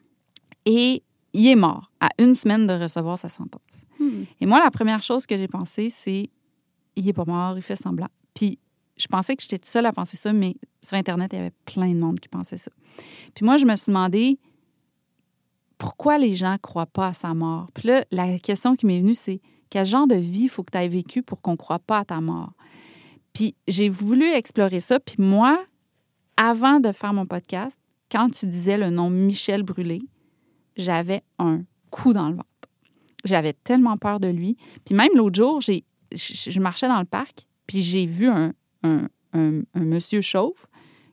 Et 0.66 1.04
il 1.34 1.48
est 1.48 1.56
mort 1.56 1.92
à 2.00 2.10
une 2.20 2.36
semaine 2.36 2.68
de 2.68 2.74
recevoir 2.74 3.18
sa 3.18 3.30
sentence. 3.30 3.86
Hmm. 4.00 4.24
Et 4.40 4.46
moi, 4.46 4.64
la 4.64 4.72
première 4.72 5.02
chose 5.02 5.26
que 5.26 5.36
j'ai 5.36 5.48
pensé, 5.48 5.90
c'est 5.90 6.30
il 6.96 7.08
est 7.08 7.14
pas 7.14 7.26
mort, 7.26 7.58
il 7.58 7.64
fait 7.64 7.76
semblant. 7.76 8.10
Puis 8.34 8.60
je 8.98 9.08
pensais 9.08 9.36
que 9.36 9.42
j'étais 9.42 9.60
seule 9.68 9.86
à 9.86 9.94
penser 9.94 10.18
ça, 10.18 10.32
mais 10.32 10.56
sur 10.82 10.98
Internet, 10.98 11.32
il 11.34 11.38
y 11.38 11.40
avait 11.40 11.54
plein 11.66 11.90
de 11.90 12.00
monde 12.00 12.20
qui 12.20 12.30
pensait 12.30 12.58
ça. 12.58 12.72
Puis 13.34 13.44
moi, 13.44 13.58
je 13.58 13.66
me 13.66 13.76
suis 13.76 13.88
demandé 13.88 14.38
pourquoi 15.78 16.18
les 16.18 16.36
gens 16.36 16.58
croient 16.62 16.86
pas 16.86 17.08
à 17.08 17.14
sa 17.14 17.34
mort? 17.34 17.70
Puis 17.74 17.88
là, 17.88 18.06
la 18.12 18.40
question 18.40 18.76
qui 18.76 18.86
m'est 18.86 19.00
venue, 19.00 19.16
c'est 19.16 19.42
quel 19.70 19.86
genre 19.86 20.08
de 20.08 20.16
vie 20.16 20.48
faut 20.48 20.64
que 20.64 20.72
tu 20.72 20.78
aies 20.78 20.88
vécu 20.88 21.24
pour 21.24 21.42
qu'on 21.42 21.54
ne 21.54 21.58
croit 21.58 21.80
pas 21.80 22.00
à 22.00 22.06
ta 22.06 22.22
mort? 22.22 22.54
Puis 23.34 23.56
j'ai 23.68 23.90
voulu 23.90 24.32
explorer 24.32 24.80
ça. 24.80 25.00
Puis 25.00 25.16
moi, 25.18 25.66
avant 26.38 26.80
de 26.80 26.92
faire 26.92 27.14
mon 27.14 27.26
podcast, 27.26 27.80
quand 28.12 28.30
tu 28.30 28.46
disais 28.46 28.78
le 28.78 28.92
nom 28.92 29.10
Michel 29.10 29.64
Brûlé, 29.64 30.04
j'avais 30.76 31.24
un 31.40 31.64
coup 31.90 32.14
dans 32.14 32.30
le 32.30 32.36
ventre. 32.36 32.48
J'avais 33.24 33.54
tellement 33.54 33.98
peur 33.98 34.20
de 34.20 34.28
lui. 34.28 34.58
Puis 34.86 34.96
même 34.96 35.12
l'autre 35.16 35.36
jour, 35.36 35.62
j'ai, 35.62 35.86
je, 36.12 36.60
marchais 36.60 36.88
dans 36.88 37.00
le 37.00 37.06
parc, 37.06 37.48
puis 37.68 37.82
j'ai 37.82 38.06
vu 38.06 38.28
un, 38.28 38.54
un, 38.84 39.62
monsieur 39.76 40.22
chauve 40.22 40.66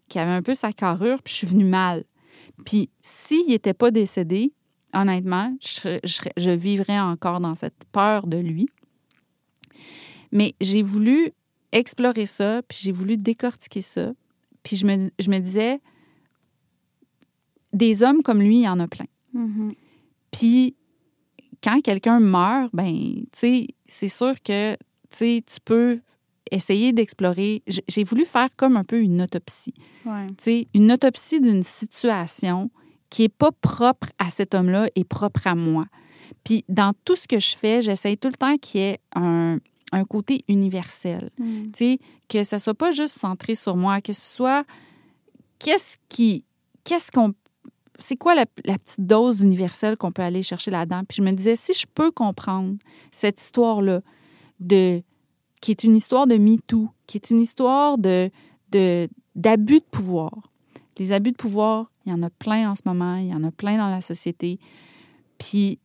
qui 0.08 0.18
avait 0.18 0.32
un 0.32 0.42
peu 0.42 0.54
sa 0.54 0.72
carrure, 0.72 1.22
puis 1.22 1.32
je 1.32 1.38
suis 1.38 1.46
venue 1.46 1.64
mal. 1.64 2.04
Puis 2.64 2.90
s'il 3.00 3.46
n'était 3.46 3.74
pas 3.74 3.90
décédé, 3.90 4.52
honnêtement, 4.92 5.56
je, 5.62 6.00
je, 6.36 6.50
vivrais 6.50 6.98
encore 6.98 7.40
dans 7.40 7.54
cette 7.54 7.84
peur 7.92 8.26
de 8.26 8.38
lui. 8.38 8.68
Mais 10.32 10.54
j'ai 10.60 10.82
voulu 10.82 11.32
explorer 11.72 12.26
ça, 12.26 12.62
puis 12.66 12.78
j'ai 12.82 12.92
voulu 12.92 13.16
décortiquer 13.16 13.82
ça. 13.82 14.12
Puis 14.62 14.76
je 14.76 14.86
me, 14.86 15.10
je 15.18 15.30
me 15.30 15.38
disais, 15.38 15.80
des 17.72 18.02
hommes 18.02 18.22
comme 18.22 18.40
lui, 18.40 18.58
il 18.58 18.62
y 18.62 18.68
en 18.68 18.80
a 18.80 18.88
plein. 18.88 19.06
Mm-hmm. 19.34 19.74
Puis 20.32 20.74
quand 21.62 21.80
quelqu'un 21.80 22.20
meurt, 22.20 22.70
ben, 22.72 22.92
tu 22.92 23.28
sais, 23.34 23.66
c'est 23.86 24.08
sûr 24.08 24.34
que, 24.42 24.76
tu 25.10 25.42
tu 25.42 25.60
peux 25.64 26.00
essayer 26.50 26.92
d'explorer. 26.92 27.62
J'ai 27.88 28.04
voulu 28.04 28.24
faire 28.24 28.48
comme 28.56 28.76
un 28.76 28.84
peu 28.84 29.00
une 29.00 29.22
autopsie. 29.22 29.74
Ouais. 30.04 30.26
Une 30.74 30.92
autopsie 30.92 31.40
d'une 31.40 31.62
situation 31.62 32.70
qui 33.08 33.24
est 33.24 33.28
pas 33.28 33.50
propre 33.52 34.08
à 34.18 34.30
cet 34.30 34.54
homme-là 34.54 34.88
et 34.94 35.04
propre 35.04 35.46
à 35.46 35.54
moi. 35.54 35.84
Puis 36.44 36.64
dans 36.68 36.92
tout 37.04 37.16
ce 37.16 37.26
que 37.26 37.38
je 37.38 37.56
fais, 37.56 37.82
j'essaye 37.82 38.16
tout 38.16 38.28
le 38.28 38.34
temps 38.34 38.56
qu'il 38.56 38.80
y 38.80 38.84
ait 38.84 39.00
un, 39.14 39.58
un 39.92 40.04
côté 40.04 40.44
universel. 40.48 41.30
Mm. 41.38 41.62
Tu 41.64 41.70
sais, 41.74 41.98
que 42.28 42.44
ça 42.44 42.58
soit 42.58 42.74
pas 42.74 42.92
juste 42.92 43.18
centré 43.18 43.54
sur 43.54 43.76
moi, 43.76 44.00
que 44.00 44.12
ce 44.12 44.36
soit 44.36 44.64
qu'est-ce 45.58 45.98
qui 46.08 46.44
qu'est-ce 46.84 47.10
qu'on 47.12 47.34
c'est 48.00 48.16
quoi 48.16 48.34
la, 48.34 48.46
petite 48.46 49.06
dose 49.06 49.42
universelle 49.42 49.96
qu'on 49.96 50.10
peut 50.10 50.22
aller 50.22 50.42
chercher 50.42 50.70
là-dedans? 50.70 51.02
Puis 51.06 51.16
je 51.18 51.22
me 51.22 51.32
disais, 51.32 51.56
si 51.56 51.74
je 51.74 51.86
peux 51.86 52.10
comprendre 52.10 52.76
cette 53.12 53.40
histoire-là, 53.40 54.00
de, 54.58 55.02
qui 55.60 55.70
est 55.70 55.84
une 55.84 55.96
histoire 55.96 56.26
de 56.26 56.36
MeToo, 56.36 56.88
qui 57.06 57.18
est 57.18 57.30
une 57.30 57.40
histoire 57.40 57.98
de, 57.98 58.30
d'abus 59.34 59.80
de 59.80 59.84
pouvoir. 59.90 60.32
Les 60.98 61.12
abus 61.12 61.32
de 61.32 61.36
pouvoir, 61.36 61.90
il 62.04 62.12
y 62.12 62.14
en 62.14 62.22
a 62.22 62.30
plein 62.30 62.70
en 62.70 62.74
ce 62.74 62.82
moment, 62.84 63.16
il 63.16 63.28
y 63.28 63.34
en 63.34 63.44
a 63.44 63.50
plein 63.50 63.78
dans 63.78 63.88
la 63.88 64.00
société. 64.00 64.58
Puis 65.38 65.78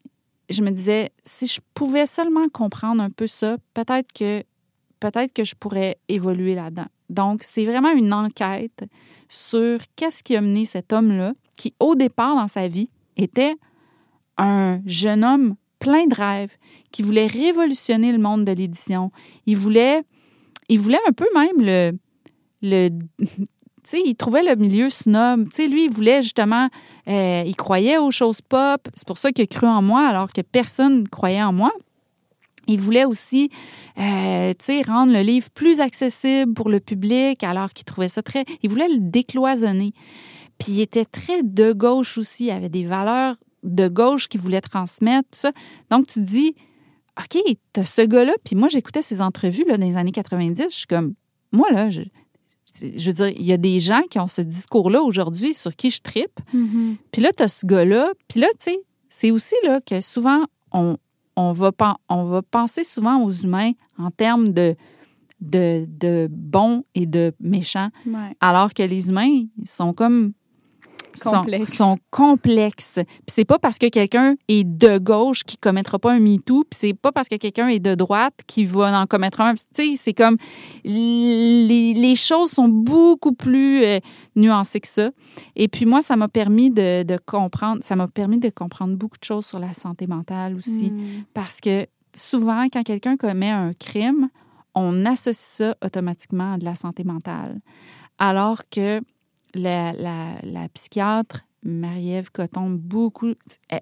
je 0.49 0.61
me 0.61 0.71
disais, 0.71 1.11
si 1.23 1.47
je 1.47 1.59
pouvais 1.73 2.05
seulement 2.05 2.49
comprendre 2.49 3.01
un 3.01 3.09
peu 3.09 3.27
ça, 3.27 3.57
peut-être 3.73 4.11
que, 4.13 4.43
peut-être 4.99 5.33
que 5.33 5.43
je 5.43 5.55
pourrais 5.55 5.97
évoluer 6.09 6.55
là-dedans. 6.55 6.87
Donc, 7.09 7.43
c'est 7.43 7.65
vraiment 7.65 7.91
une 7.91 8.13
enquête 8.13 8.85
sur 9.29 9.79
qu'est-ce 9.95 10.23
qui 10.23 10.35
a 10.35 10.41
mené 10.41 10.65
cet 10.65 10.91
homme-là 10.91 11.33
qui, 11.57 11.73
au 11.79 11.95
départ 11.95 12.35
dans 12.35 12.47
sa 12.47 12.67
vie, 12.67 12.89
était 13.17 13.55
un 14.37 14.81
jeune 14.85 15.23
homme 15.23 15.55
plein 15.79 16.07
de 16.07 16.15
rêves, 16.15 16.51
qui 16.91 17.03
voulait 17.03 17.27
révolutionner 17.27 18.11
le 18.11 18.17
monde 18.17 18.45
de 18.45 18.51
l'édition. 18.51 19.11
Il 19.45 19.57
voulait, 19.57 20.03
il 20.69 20.79
voulait 20.79 20.99
un 21.07 21.11
peu 21.11 21.27
même 21.35 21.97
le... 22.61 22.89
tu 23.19 23.27
sais, 23.83 24.01
il 24.03 24.15
trouvait 24.15 24.43
le 24.43 24.55
milieu 24.55 24.89
snob. 24.89 25.47
Tu 25.49 25.55
sais, 25.55 25.67
lui, 25.67 25.85
il 25.85 25.91
voulait 25.91 26.23
justement, 26.23 26.69
euh, 27.07 27.43
il 27.45 27.55
croyait 27.55 27.97
aux 27.97 28.11
choses 28.11 28.41
pop. 28.41 28.87
C'est 28.95 29.05
pour 29.05 29.19
ça 29.19 29.31
qu'il 29.31 29.43
a 29.43 29.47
cru 29.47 29.67
en 29.67 29.81
moi, 29.81 30.07
alors 30.07 30.33
que 30.33 30.41
personne 30.41 31.01
ne 31.01 31.07
croyait 31.07 31.43
en 31.43 31.53
moi. 31.53 31.71
Il 32.67 32.79
voulait 32.79 33.05
aussi, 33.05 33.51
euh, 33.99 34.51
tu 34.57 34.65
sais, 34.65 34.81
rendre 34.81 35.13
le 35.13 35.21
livre 35.21 35.49
plus 35.53 35.81
accessible 35.81 36.53
pour 36.55 36.69
le 36.69 36.79
public, 36.79 37.43
alors 37.43 37.71
qu'il 37.73 37.85
trouvait 37.85 38.07
ça 38.07 38.23
très. 38.23 38.43
Il 38.63 38.71
voulait 38.71 38.89
le 38.89 38.97
décloisonner. 38.99 39.93
Puis 40.57 40.73
il 40.73 40.81
était 40.81 41.05
très 41.05 41.43
de 41.43 41.73
gauche 41.73 42.17
aussi, 42.17 42.45
il 42.45 42.51
avait 42.51 42.69
des 42.69 42.85
valeurs 42.85 43.35
de 43.63 43.87
gauche 43.87 44.27
qu'il 44.27 44.39
voulait 44.41 44.61
transmettre, 44.61 45.27
tout 45.31 45.39
ça. 45.39 45.51
Donc 45.89 46.07
tu 46.07 46.15
te 46.15 46.19
dis, 46.25 46.55
OK, 47.19 47.41
t'as 47.73 47.83
ce 47.83 48.01
gars-là, 48.01 48.33
puis 48.43 48.55
moi 48.55 48.67
j'écoutais 48.69 49.01
ses 49.01 49.21
entrevues 49.21 49.65
là, 49.67 49.77
dans 49.77 49.85
les 49.85 49.97
années 49.97 50.11
90, 50.11 50.63
je 50.69 50.75
suis 50.75 50.87
comme, 50.87 51.13
moi 51.51 51.69
là, 51.71 51.89
je, 51.89 52.01
je 52.73 53.07
veux 53.07 53.13
dire, 53.13 53.27
il 53.29 53.45
y 53.45 53.53
a 53.53 53.57
des 53.57 53.79
gens 53.79 54.01
qui 54.09 54.19
ont 54.19 54.27
ce 54.27 54.41
discours-là 54.41 55.01
aujourd'hui 55.01 55.53
sur 55.53 55.75
qui 55.75 55.89
je 55.89 56.01
tripe. 56.01 56.39
Mm-hmm. 56.53 56.95
Puis 57.11 57.21
là, 57.21 57.29
tu 57.35 57.43
as 57.43 57.47
ce 57.47 57.65
gars-là. 57.65 58.11
Puis 58.27 58.39
là, 58.39 58.47
tu 58.59 58.71
sais, 58.71 58.79
c'est 59.09 59.31
aussi 59.31 59.55
là 59.63 59.79
que 59.81 60.01
souvent, 60.01 60.43
on, 60.73 60.97
on, 61.37 61.53
va, 61.53 61.71
on 62.09 62.25
va 62.25 62.41
penser 62.41 62.83
souvent 62.83 63.23
aux 63.23 63.31
humains 63.31 63.71
en 63.97 64.11
termes 64.11 64.51
de 64.51 64.75
de, 65.41 65.85
de 65.87 66.27
bons 66.31 66.85
et 66.95 67.05
de 67.05 67.33
méchants, 67.41 67.89
Ouais. 68.05 68.35
alors 68.39 68.73
que 68.73 68.81
les 68.81 69.09
humains 69.09 69.27
ils 69.27 69.49
sont 69.67 69.93
comme 69.93 70.31
Complexe. 71.21 71.73
Sont, 71.73 71.93
sont 71.93 71.97
complexes. 72.11 72.99
Puis 73.05 73.27
c'est 73.27 73.45
pas 73.45 73.59
parce 73.59 73.77
que 73.77 73.87
quelqu'un 73.89 74.35
est 74.47 74.63
de 74.63 74.97
gauche 74.97 75.43
qui 75.43 75.57
commettra 75.57 75.99
pas 75.99 76.13
un 76.13 76.19
MeToo, 76.19 76.63
puis 76.63 76.77
c'est 76.79 76.93
pas 76.93 77.11
parce 77.11 77.27
que 77.27 77.35
quelqu'un 77.35 77.67
est 77.67 77.79
de 77.79 77.95
droite 77.95 78.33
qui 78.47 78.65
va 78.65 78.99
en 78.99 79.05
commettre 79.07 79.41
un. 79.41 79.55
Tu 79.55 79.61
sais, 79.73 79.93
c'est 79.97 80.13
comme 80.13 80.37
les, 80.83 81.93
les 81.93 82.15
choses 82.15 82.51
sont 82.51 82.67
beaucoup 82.67 83.33
plus 83.33 83.83
euh, 83.83 83.99
nuancées 84.35 84.79
que 84.79 84.87
ça. 84.87 85.09
Et 85.55 85.67
puis 85.67 85.85
moi, 85.85 86.01
ça 86.01 86.15
m'a 86.15 86.27
permis 86.27 86.69
de, 86.71 87.03
de 87.03 87.17
comprendre, 87.25 87.83
ça 87.83 87.95
m'a 87.95 88.07
permis 88.07 88.39
de 88.39 88.49
comprendre 88.49 88.95
beaucoup 88.95 89.17
de 89.17 89.23
choses 89.23 89.45
sur 89.45 89.59
la 89.59 89.73
santé 89.73 90.07
mentale 90.07 90.55
aussi, 90.55 90.91
Mm. 90.91 91.23
parce 91.33 91.59
que 91.59 91.85
souvent, 92.15 92.65
quand 92.71 92.83
quelqu'un 92.83 93.17
commet 93.17 93.49
un 93.49 93.71
crime, 93.73 94.29
on 94.73 95.05
associe 95.05 95.35
ça 95.35 95.75
automatiquement 95.83 96.53
à 96.53 96.57
de 96.57 96.65
la 96.65 96.75
santé 96.75 97.03
mentale. 97.03 97.59
Alors 98.17 98.63
que 98.69 99.01
la, 99.55 99.93
la, 99.93 100.35
la 100.43 100.69
psychiatre 100.69 101.45
Marie-Ève 101.63 102.29
Coton, 102.31 102.69
beaucoup, 102.69 103.33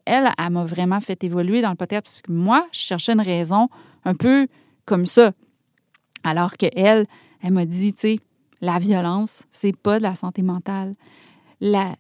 elle, 0.06 0.30
elle 0.38 0.50
m'a 0.52 0.64
vraiment 0.64 1.02
fait 1.02 1.22
évoluer 1.26 1.62
dans 1.62 1.72
le 1.72 1.76
podcast 1.76 2.06
parce 2.06 2.22
que 2.22 2.32
moi, 2.32 2.66
je 2.72 2.80
cherchais 2.80 3.12
une 3.12 3.22
raison 3.22 3.68
un 4.06 4.16
peu 4.16 4.48
comme 4.86 5.06
ça. 5.06 5.34
Alors 6.24 6.56
que 6.56 6.68
elle, 6.76 7.06
elle 7.42 7.52
m'a 7.52 7.66
dit, 7.66 7.94
tu 7.94 8.02
sais, 8.02 8.20
la 8.62 8.80
violence, 8.80 9.46
c'est 9.52 9.76
pas 9.76 9.98
de 9.98 10.04
la 10.04 10.16
santé 10.16 10.42
mentale. 10.44 10.96
La, 11.60 11.96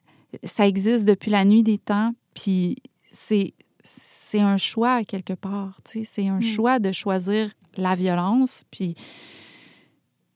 ça 0.46 0.66
existe 0.66 1.04
depuis 1.04 1.32
la 1.32 1.44
nuit 1.44 1.64
des 1.64 1.78
temps, 1.78 2.14
puis 2.34 2.78
c'est 3.12 3.54
c'est 3.84 4.40
un 4.40 4.56
choix 4.56 5.04
quelque 5.04 5.34
part, 5.34 5.82
tu 5.84 6.00
sais, 6.00 6.04
c'est 6.06 6.28
un 6.30 6.38
Mm. 6.38 6.42
choix 6.42 6.80
de 6.80 6.94
choisir 6.94 7.52
la 7.76 7.96
violence, 7.96 8.64
puis 8.72 8.96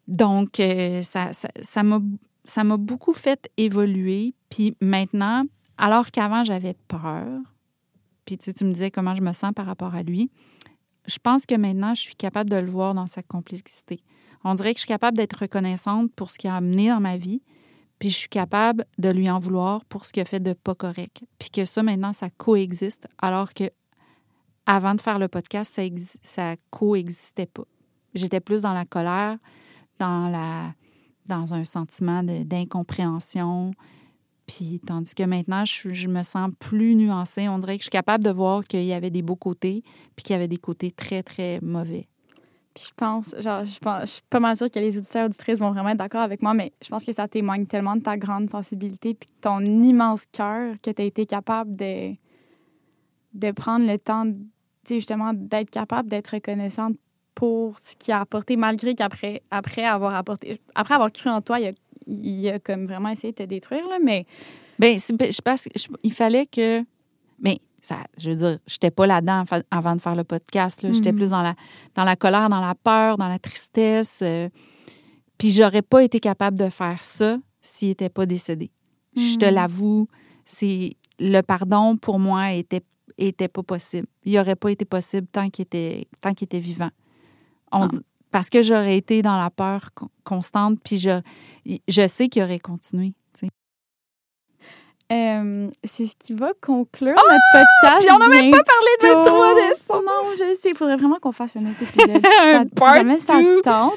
donc 0.07 0.59
euh, 0.59 1.01
ça 1.01 1.31
ça 1.33 1.47
ça 1.61 1.83
m'a 1.83 2.01
ça 2.47 2.63
m'a 2.63 2.77
beaucoup 2.77 3.13
fait 3.13 3.49
évoluer, 3.57 4.33
puis 4.49 4.75
maintenant, 4.81 5.43
alors 5.77 6.11
qu'avant 6.11 6.43
j'avais 6.43 6.75
peur, 6.87 7.39
puis 8.25 8.37
tu 8.37 8.45
sais, 8.45 8.53
tu 8.53 8.65
me 8.65 8.73
disais 8.73 8.91
comment 8.91 9.15
je 9.15 9.21
me 9.21 9.33
sens 9.33 9.53
par 9.53 9.65
rapport 9.65 9.93
à 9.93 10.03
lui, 10.03 10.31
je 11.05 11.17
pense 11.19 11.45
que 11.45 11.55
maintenant 11.55 11.93
je 11.93 12.01
suis 12.01 12.15
capable 12.15 12.49
de 12.49 12.57
le 12.57 12.69
voir 12.69 12.93
dans 12.93 13.07
sa 13.07 13.21
complexité. 13.21 14.01
On 14.43 14.55
dirait 14.55 14.73
que 14.73 14.77
je 14.77 14.81
suis 14.81 14.87
capable 14.87 15.17
d'être 15.17 15.41
reconnaissante 15.41 16.11
pour 16.13 16.31
ce 16.31 16.37
qu'il 16.37 16.49
a 16.49 16.55
amené 16.55 16.89
dans 16.89 16.99
ma 16.99 17.17
vie, 17.17 17.41
puis 17.99 18.09
je 18.09 18.15
suis 18.15 18.29
capable 18.29 18.85
de 18.97 19.09
lui 19.09 19.29
en 19.29 19.39
vouloir 19.39 19.83
pour 19.85 20.05
ce 20.05 20.13
qu'il 20.13 20.21
a 20.21 20.25
fait 20.25 20.39
de 20.39 20.53
pas 20.53 20.75
correct. 20.75 21.23
Puis 21.39 21.49
que 21.49 21.65
ça, 21.65 21.81
maintenant, 21.83 22.13
ça 22.13 22.29
coexiste, 22.29 23.07
alors 23.17 23.53
que 23.53 23.71
avant 24.65 24.93
de 24.93 25.01
faire 25.01 25.17
le 25.17 25.27
podcast, 25.27 25.73
ça, 25.73 25.81
ça 26.21 26.55
coexistait 26.69 27.45
pas. 27.45 27.63
J'étais 28.13 28.39
plus 28.39 28.61
dans 28.61 28.73
la 28.73 28.85
colère, 28.85 29.37
dans, 29.99 30.29
la, 30.29 30.73
dans 31.27 31.53
un 31.53 31.63
sentiment 31.63 32.23
d'incompréhension. 32.23 33.71
Puis 34.47 34.79
tandis 34.85 35.13
que 35.13 35.23
maintenant, 35.23 35.65
je, 35.65 36.07
me 36.07 36.23
sens 36.23 36.49
plus 36.59 36.95
nuancée. 36.95 37.49
On 37.49 37.59
dirait 37.59 37.77
que 37.77 37.81
je 37.81 37.85
suis 37.85 37.91
capable 37.91 38.23
de 38.23 38.31
voir 38.31 38.63
qu'il 38.63 38.83
y 38.85 38.93
avait 38.93 39.09
des 39.09 39.21
beaux 39.21 39.35
côtés, 39.35 39.83
puis 40.15 40.23
qu'il 40.23 40.33
y 40.33 40.37
avait 40.37 40.47
des 40.47 40.57
côtés 40.57 40.91
très, 40.91 41.21
très 41.21 41.59
mauvais. 41.61 42.07
Puis 42.73 42.85
je 42.89 42.93
pense, 42.95 43.35
genre, 43.39 43.65
je, 43.65 43.79
pense, 43.79 44.11
suis 44.11 44.21
pas 44.29 44.39
mal 44.39 44.55
sûre 44.55 44.69
que 44.69 44.79
les 44.79 44.97
auditeurs 44.97 45.25
auditrices 45.25 45.59
vont 45.59 45.71
vraiment 45.71 45.89
être 45.89 45.97
d'accord 45.97 46.21
avec 46.21 46.41
moi, 46.43 46.53
mais 46.53 46.71
je 46.83 46.89
pense 46.89 47.03
que 47.03 47.11
ça 47.11 47.27
témoigne 47.27 47.65
tellement 47.65 47.95
de 47.95 48.01
ta 48.01 48.17
grande 48.17 48.49
sensibilité 48.49 49.15
puis 49.15 49.27
de 49.27 49.41
ton 49.41 49.61
immense 49.61 50.27
cœur 50.31 50.75
que 50.83 50.91
tu 50.91 51.01
as 51.01 51.05
été 51.05 51.25
capable 51.25 51.75
de, 51.75 52.13
de 53.33 53.51
prendre 53.51 53.87
le 53.87 53.97
temps, 53.97 54.25
tu 54.25 54.33
sais, 54.85 54.95
justement, 54.95 55.33
d'être 55.33 55.71
capable 55.71 56.07
d'être 56.07 56.35
reconnaissante 56.35 56.95
pour 57.37 57.77
ce 57.79 57.95
qu'il 57.95 58.13
a 58.15 58.21
apporté, 58.21 58.55
malgré 58.57 58.95
qu'après 58.95 59.43
après 59.51 59.85
avoir 59.85 60.15
apporté, 60.15 60.59
après 60.73 60.95
avoir 60.95 61.11
cru 61.11 61.29
en 61.29 61.39
toi, 61.41 61.59
il 61.59 61.67
a, 61.67 61.71
il 62.07 62.49
a 62.49 62.57
comme 62.57 62.85
vraiment 62.85 63.09
essayé 63.09 63.31
de 63.31 63.37
te 63.37 63.43
détruire, 63.43 63.87
là, 63.87 63.99
mais 64.03 64.25
Bien, 64.79 64.95
je 64.97 65.41
pense 65.41 65.67
qu'il 66.01 66.13
fallait 66.13 66.47
que. 66.47 66.83
Mais 67.39 67.59
ça, 67.79 67.97
je 68.17 68.31
veux 68.31 68.35
dire, 68.35 68.59
j'étais 68.65 68.89
pas 68.91 69.05
là-dedans 69.05 69.43
avant 69.69 69.95
de 69.95 70.01
faire 70.01 70.15
le 70.15 70.23
podcast. 70.23 70.81
là. 70.81 70.91
J'étais 70.91 71.11
Mhm. 71.11 71.17
plus 71.17 71.29
dans 71.29 71.41
la, 71.43 71.53
dans 71.93 72.03
la 72.03 72.15
colère, 72.15 72.49
dans 72.49 72.59
la 72.65 72.73
peur, 72.75 73.17
dans 73.17 73.27
la 73.27 73.37
tristesse. 73.39 74.19
euh, 74.23 74.49
puis 75.37 75.51
j'aurais 75.51 75.83
pas 75.83 76.03
été 76.03 76.19
capable 76.19 76.57
de 76.57 76.69
faire 76.69 77.03
ça 77.03 77.37
s'il 77.61 77.89
était 77.89 78.09
pas 78.09 78.25
décédé. 78.25 78.71
Je 79.15 79.37
te 79.37 79.45
Mhm. 79.45 79.53
l'avoue, 79.53 80.07
c'est 80.43 80.95
le 81.19 81.41
pardon 81.41 81.97
pour 81.97 82.17
moi 82.19 82.51
était 82.53 82.81
était 83.19 83.47
pas 83.47 83.63
possible. 83.63 84.07
Il 84.25 84.37
aurait 84.37 84.55
pas 84.55 84.69
été 84.71 84.85
possible 84.85 85.25
tant 85.31 85.49
qu'il 85.49 85.63
était 85.63 86.07
tant 86.21 86.33
qu'il 86.35 86.45
était 86.45 86.59
vivant. 86.59 86.89
On 87.71 87.83
Ah. 87.83 87.87
parce 88.31 88.49
que 88.49 88.61
j'aurais 88.61 88.97
été 88.97 89.21
dans 89.21 89.37
la 89.37 89.49
peur 89.49 89.89
con- 89.93 90.09
constante, 90.23 90.79
puis 90.83 90.97
je, 90.97 91.21
je 91.87 92.07
sais 92.07 92.27
qu'il 92.29 92.43
aurait 92.43 92.59
continué. 92.59 93.13
euh, 95.09 95.69
c'est 95.85 96.05
ce 96.05 96.15
qui 96.17 96.33
va 96.33 96.51
conclure 96.61 97.15
notre 97.15 97.51
podcast. 97.53 98.05
Puis 98.05 98.13
on 98.13 98.19
n'a 98.19 98.27
même 98.27 98.51
pas 98.51 98.61
parlé 98.63 98.87
de 98.99 99.05
bientôt. 99.05 99.39
23 99.39 99.69
décembre. 99.69 100.03
Non, 100.05 100.31
je 100.33 100.55
sais. 100.61 100.69
Il 100.71 100.75
faudrait 100.75 100.97
vraiment 100.97 101.17
qu'on 101.19 101.31
fasse 101.31 101.55
un 101.55 101.61
autre 101.61 101.81
épisode. 101.81 102.21
ça, 102.25 102.63
si 102.63 102.97
jamais 102.97 103.19
ça 103.19 103.39
tente. 103.63 103.93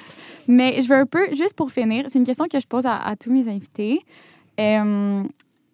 Mais 0.46 0.80
je 0.80 0.88
veux 0.88 0.94
un 0.96 1.06
peu, 1.06 1.26
juste 1.34 1.54
pour 1.54 1.70
finir, 1.72 2.06
c'est 2.08 2.18
une 2.18 2.24
question 2.24 2.46
que 2.46 2.60
je 2.60 2.66
pose 2.66 2.86
à, 2.86 2.96
à 2.96 3.16
tous 3.16 3.30
mes 3.32 3.48
invités. 3.48 4.00
Euh, 4.60 5.24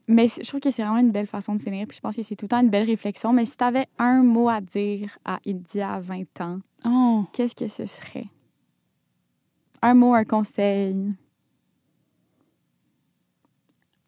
mais 0.09 0.29
je 0.29 0.47
trouve 0.49 0.61
que 0.61 0.71
c'est 0.71 0.83
vraiment 0.83 0.99
une 0.99 1.11
belle 1.13 1.27
façon 1.27 1.55
de 1.55 1.61
finir. 1.63 1.87
Puis 1.87 1.97
je 1.97 2.01
pense 2.01 2.17
que 2.17 2.23
c'est 2.23 2.35
tout 2.37 2.47
le 2.47 2.49
temps 2.49 2.61
une 2.61 2.71
belle 2.71 2.87
réflexion. 2.87 3.33
Mais 3.35 3.45
si 3.45 3.59
tu 3.59 3.65
avais 3.65 3.87
un 3.99 4.23
mot 4.23 4.49
à 4.49 4.63
dire 4.63 5.19
à 5.27 5.39
India 5.47 5.95
à 5.95 6.01
20 6.01 6.41
ans, 6.41 6.59
Oh. 6.87 7.25
qu'est-ce 7.33 7.55
que 7.55 7.69
ce 7.69 7.87
serait? 7.87 8.29
Un 9.83 9.95
mot, 9.95 10.15
un 10.15 10.25
conseil. 10.25 11.15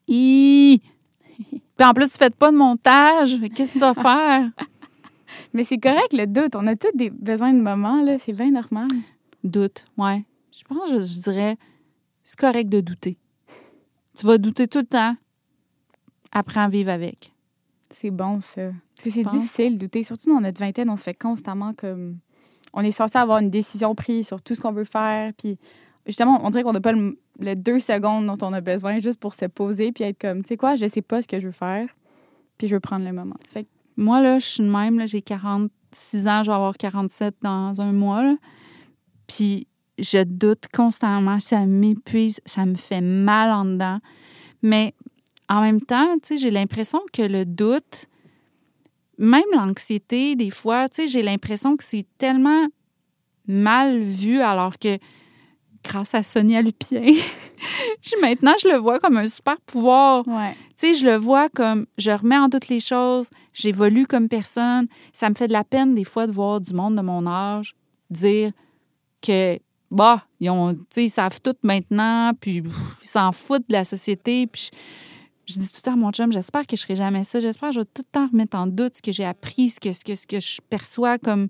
Hi! 0.07 0.81
Puis 1.77 1.87
en 1.87 1.93
plus, 1.93 2.11
tu 2.11 2.17
fais 2.17 2.31
pas 2.31 2.51
de 2.51 2.57
montage. 2.57 3.37
Qu'est-ce 3.55 3.75
que 3.75 3.79
tu 3.79 3.81
vas 3.81 3.95
faire? 3.95 4.51
Mais 5.53 5.65
c'est 5.65 5.79
correct, 5.79 6.13
le 6.13 6.27
doute. 6.27 6.57
On 6.57 6.67
a 6.67 6.75
tous 6.75 6.97
des 6.97 7.11
besoins 7.11 7.53
de 7.53 7.61
moments, 7.61 8.03
là. 8.03 8.19
C'est 8.19 8.33
bien 8.33 8.51
normal. 8.51 8.89
Doute, 9.45 9.85
ouais. 9.97 10.25
Je 10.51 10.65
pense, 10.65 10.91
je, 10.91 11.01
je 11.01 11.21
dirais, 11.21 11.57
c'est 12.25 12.39
correct 12.39 12.69
de 12.69 12.81
douter. 12.81 13.17
Tu 14.17 14.27
vas 14.27 14.39
douter 14.39 14.67
tout 14.67 14.81
le 14.81 14.87
temps. 14.87 15.17
Apprends 16.33 16.65
à 16.65 16.69
vivre 16.69 16.91
avec. 16.91 17.33
C'est 17.91 18.11
bon, 18.11 18.41
ça. 18.41 18.73
Parce 18.97 19.05
que 19.05 19.11
c'est 19.11 19.25
difficile 19.25 19.75
de 19.75 19.81
douter. 19.81 20.03
Surtout 20.03 20.31
dans 20.31 20.41
notre 20.41 20.61
vingtaine, 20.61 20.91
on 20.91 20.97
se 20.97 21.05
fait 21.05 21.15
constamment 21.15 21.73
comme. 21.75 22.19
On 22.75 22.83
est 22.83 22.93
censé 22.93 23.19
avoir 23.19 23.39
une 23.39 23.51
décision 23.51 23.95
prise 23.95 24.27
sur 24.27 24.41
tout 24.43 24.55
ce 24.55 24.61
qu'on 24.61 24.73
veut 24.73 24.85
faire. 24.85 25.33
Puis, 25.35 25.59
justement, 26.07 26.41
on 26.45 26.51
dirait 26.51 26.63
qu'on 26.63 26.73
n'a 26.73 26.81
pas 26.81 26.93
le, 26.93 27.19
le 27.39 27.55
deux 27.55 27.79
secondes 27.79 28.27
dont 28.27 28.47
on 28.47 28.53
a 28.53 28.61
besoin 28.61 28.99
juste 29.01 29.21
pour 29.21 29.35
se 29.35 29.47
poser 29.47 29.93
puis 29.93 30.05
être 30.05 30.19
comme, 30.21 30.43
tu 30.43 30.49
sais 30.49 30.57
quoi, 30.57 30.75
je 30.75 30.87
sais 30.87 31.03
pas 31.03 31.23
ce 31.23 31.29
que 31.29 31.41
je 31.41 31.47
veux 31.47 31.53
faire. 31.53 31.89
Puis, 32.59 32.69
je 32.69 32.77
veux 32.77 32.81
prendre 32.81 33.05
le 33.05 33.13
moment. 33.13 33.37
Moi, 33.97 34.21
là, 34.21 34.39
je 34.39 34.47
suis 34.47 34.63
de 34.63 34.69
même. 34.69 35.07
J'ai 35.07 35.23
46 35.23 36.29
ans, 36.29 36.43
je 36.43 36.51
vais 36.51 36.55
avoir 36.55 36.77
47 36.77 37.37
dans 37.43 37.81
un 37.81 37.93
mois. 37.93 38.37
Puis 39.27 39.67
je 39.99 40.23
doute 40.23 40.67
constamment. 40.73 41.41
Ça 41.41 41.67
m'épuise, 41.67 42.41
ça 42.47 42.65
me 42.67 42.77
fait 42.77 43.01
mal 43.01 43.51
en 43.51 43.65
dedans. 43.65 43.99
Mais 44.63 44.95
en 45.49 45.61
même 45.61 45.81
temps, 45.81 46.15
tu 46.23 46.35
sais, 46.35 46.37
j'ai 46.37 46.51
l'impression 46.51 47.01
que 47.13 47.23
le 47.23 47.45
doute, 47.45 48.08
même 49.19 49.45
l'anxiété, 49.53 50.37
des 50.37 50.51
fois, 50.51 50.89
tu 50.89 51.03
sais, 51.03 51.09
j'ai 51.09 51.23
l'impression 51.23 51.77
que 51.77 51.85
c'est 51.85 52.07
tellement 52.19 52.67
mal 53.47 53.99
vu 54.01 54.41
alors 54.41 54.79
que 54.79 54.99
grâce 55.83 56.15
à 56.15 56.23
Sonia 56.23 56.63
Lupien, 56.63 57.03
maintenant, 58.21 58.55
je 58.63 58.69
le 58.69 58.77
vois 58.77 59.01
comme 59.01 59.17
un 59.17 59.27
super 59.27 59.61
pouvoir 59.63 60.27
ouais. 60.27 60.53
tu 60.77 60.89
sais, 60.89 60.95
je 60.95 61.07
le 61.07 61.17
vois 61.17 61.49
comme 61.49 61.87
je 61.97 62.11
remets 62.11 62.39
en 62.39 62.49
doute 62.49 62.69
les 62.69 62.81
choses, 62.81 63.31
j'évolue 63.53 64.07
comme 64.07 64.29
personne. 64.29 64.87
Ça 65.13 65.29
me 65.29 65.35
fait 65.35 65.49
de 65.49 65.53
la 65.53 65.65
peine 65.65 65.95
des 65.95 66.05
fois 66.05 66.27
de 66.27 66.33
voir 66.33 66.61
du 66.61 66.75
monde 66.75 66.97
de 66.97 67.03
mon 67.03 67.27
âge 67.27 67.75
dire 68.11 68.53
que 69.23 69.59
bah, 69.91 70.25
ils 70.41 70.51
ont 70.51 70.75
tu 70.75 70.81
sais, 70.91 71.05
ils 71.05 71.11
savent 71.11 71.41
tout 71.41 71.57
maintenant, 71.63 72.33
puis 72.39 72.63
pff, 72.63 72.75
ils 73.03 73.09
s'en 73.09 73.33
foutent 73.33 73.69
de 73.69 73.73
la 73.73 73.85
société, 73.85 74.47
puis 74.47 74.71
je, 74.71 74.77
je 75.49 75.59
dis 75.59 75.69
tout 75.69 75.79
le 75.79 75.83
temps 75.83 75.95
à 75.95 75.97
mon 75.97 76.11
chum, 76.11 76.33
j'espère 76.33 76.67
que 76.67 76.77
je 76.77 76.83
serai 76.83 76.95
jamais 76.95 77.25
ça, 77.25 77.41
j'espère 77.41 77.71
que 77.71 77.75
je 77.77 77.81
vais 77.81 77.87
tout 77.87 78.03
le 78.03 78.11
temps 78.13 78.27
remettre 78.27 78.57
en 78.57 78.67
doute 78.67 78.99
ce 78.99 79.03
que 79.03 79.13
j'ai 79.13 79.25
appris, 79.25 79.71
ce 79.71 79.81
que, 79.81 79.93
ce 79.93 80.05
que, 80.05 80.15
ce 80.15 80.27
que 80.27 80.41
je 80.41 80.61
perçois 80.69 81.19
comme 81.19 81.49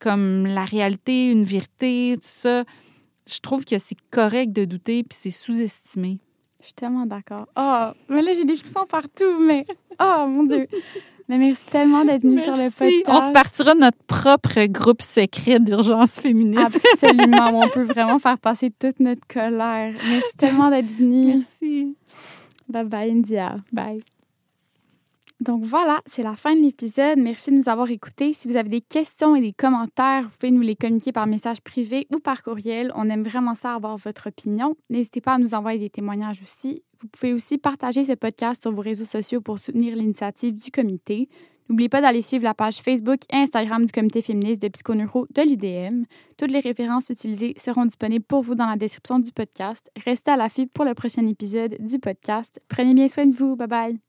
comme 0.00 0.46
la 0.46 0.64
réalité, 0.64 1.30
une 1.30 1.44
vérité, 1.44 2.14
tout 2.16 2.20
ça. 2.22 2.64
Je 3.26 3.40
trouve 3.40 3.64
que 3.64 3.78
c'est 3.78 3.96
correct 4.10 4.52
de 4.52 4.64
douter, 4.64 5.02
puis 5.02 5.18
c'est 5.20 5.30
sous-estimé. 5.30 6.20
Je 6.60 6.66
suis 6.66 6.74
tellement 6.74 7.06
d'accord. 7.06 7.46
Oh, 7.56 7.88
mais 8.08 8.22
là, 8.22 8.32
j'ai 8.34 8.44
des 8.44 8.56
frissons 8.56 8.86
partout, 8.88 9.38
mais. 9.40 9.66
Oh, 10.00 10.26
mon 10.28 10.44
Dieu. 10.44 10.66
Mais 11.28 11.36
merci 11.38 11.66
tellement 11.66 12.04
d'être 12.04 12.22
venu 12.22 12.40
sur 12.40 12.52
le 12.52 12.70
podcast. 12.70 13.08
On 13.08 13.20
se 13.20 13.32
partira 13.32 13.74
de 13.74 13.80
notre 13.80 14.02
propre 14.06 14.64
groupe 14.66 15.02
secret 15.02 15.60
d'urgence 15.60 16.20
féministe. 16.20 16.80
Absolument. 16.94 17.60
on 17.62 17.68
peut 17.68 17.82
vraiment 17.82 18.18
faire 18.18 18.38
passer 18.38 18.70
toute 18.70 18.98
notre 18.98 19.26
colère. 19.26 19.92
Merci 20.08 20.36
tellement 20.38 20.70
d'être 20.70 20.90
venu. 20.90 21.34
Merci. 21.34 21.96
Bye 22.68 22.84
bye, 22.84 23.10
India. 23.10 23.56
Bye. 23.72 24.02
Donc 25.40 25.62
voilà, 25.62 26.00
c'est 26.04 26.24
la 26.24 26.34
fin 26.34 26.56
de 26.56 26.60
l'épisode. 26.60 27.18
Merci 27.18 27.50
de 27.52 27.56
nous 27.56 27.68
avoir 27.68 27.90
écoutés. 27.90 28.34
Si 28.34 28.48
vous 28.48 28.56
avez 28.56 28.68
des 28.68 28.80
questions 28.80 29.36
et 29.36 29.40
des 29.40 29.52
commentaires, 29.52 30.24
vous 30.24 30.36
pouvez 30.38 30.50
nous 30.50 30.62
les 30.62 30.74
communiquer 30.74 31.12
par 31.12 31.28
message 31.28 31.60
privé 31.60 32.08
ou 32.12 32.18
par 32.18 32.42
courriel. 32.42 32.90
On 32.96 33.08
aime 33.08 33.22
vraiment 33.22 33.54
ça 33.54 33.74
avoir 33.74 33.96
votre 33.96 34.28
opinion. 34.28 34.76
N'hésitez 34.90 35.20
pas 35.20 35.34
à 35.34 35.38
nous 35.38 35.54
envoyer 35.54 35.78
des 35.78 35.90
témoignages 35.90 36.42
aussi. 36.42 36.82
Vous 37.00 37.06
pouvez 37.06 37.32
aussi 37.32 37.56
partager 37.56 38.04
ce 38.04 38.14
podcast 38.14 38.62
sur 38.62 38.72
vos 38.72 38.82
réseaux 38.82 39.04
sociaux 39.04 39.40
pour 39.40 39.60
soutenir 39.60 39.94
l'initiative 39.94 40.56
du 40.56 40.72
comité. 40.72 41.28
N'oubliez 41.68 41.88
pas 41.88 42.00
d'aller 42.00 42.22
suivre 42.22 42.44
la 42.44 42.54
page 42.54 42.78
Facebook 42.78 43.20
et 43.30 43.36
Instagram 43.36 43.84
du 43.84 43.92
comité 43.92 44.22
féministe 44.22 44.62
de 44.62 44.68
psychoneuro 44.68 45.26
de 45.34 45.42
l'UDM. 45.42 46.04
Toutes 46.36 46.50
les 46.50 46.60
références 46.60 47.10
utilisées 47.10 47.54
seront 47.56 47.84
disponibles 47.84 48.24
pour 48.24 48.42
vous 48.42 48.54
dans 48.54 48.66
la 48.66 48.76
description 48.76 49.18
du 49.18 49.32
podcast. 49.32 49.90
Restez 50.04 50.30
à 50.30 50.36
l'affût 50.36 50.66
pour 50.66 50.84
le 50.84 50.94
prochain 50.94 51.26
épisode 51.26 51.76
du 51.80 51.98
podcast. 51.98 52.60
Prenez 52.68 52.94
bien 52.94 53.08
soin 53.08 53.26
de 53.26 53.34
vous. 53.34 53.56
Bye 53.56 53.68
bye. 53.68 54.07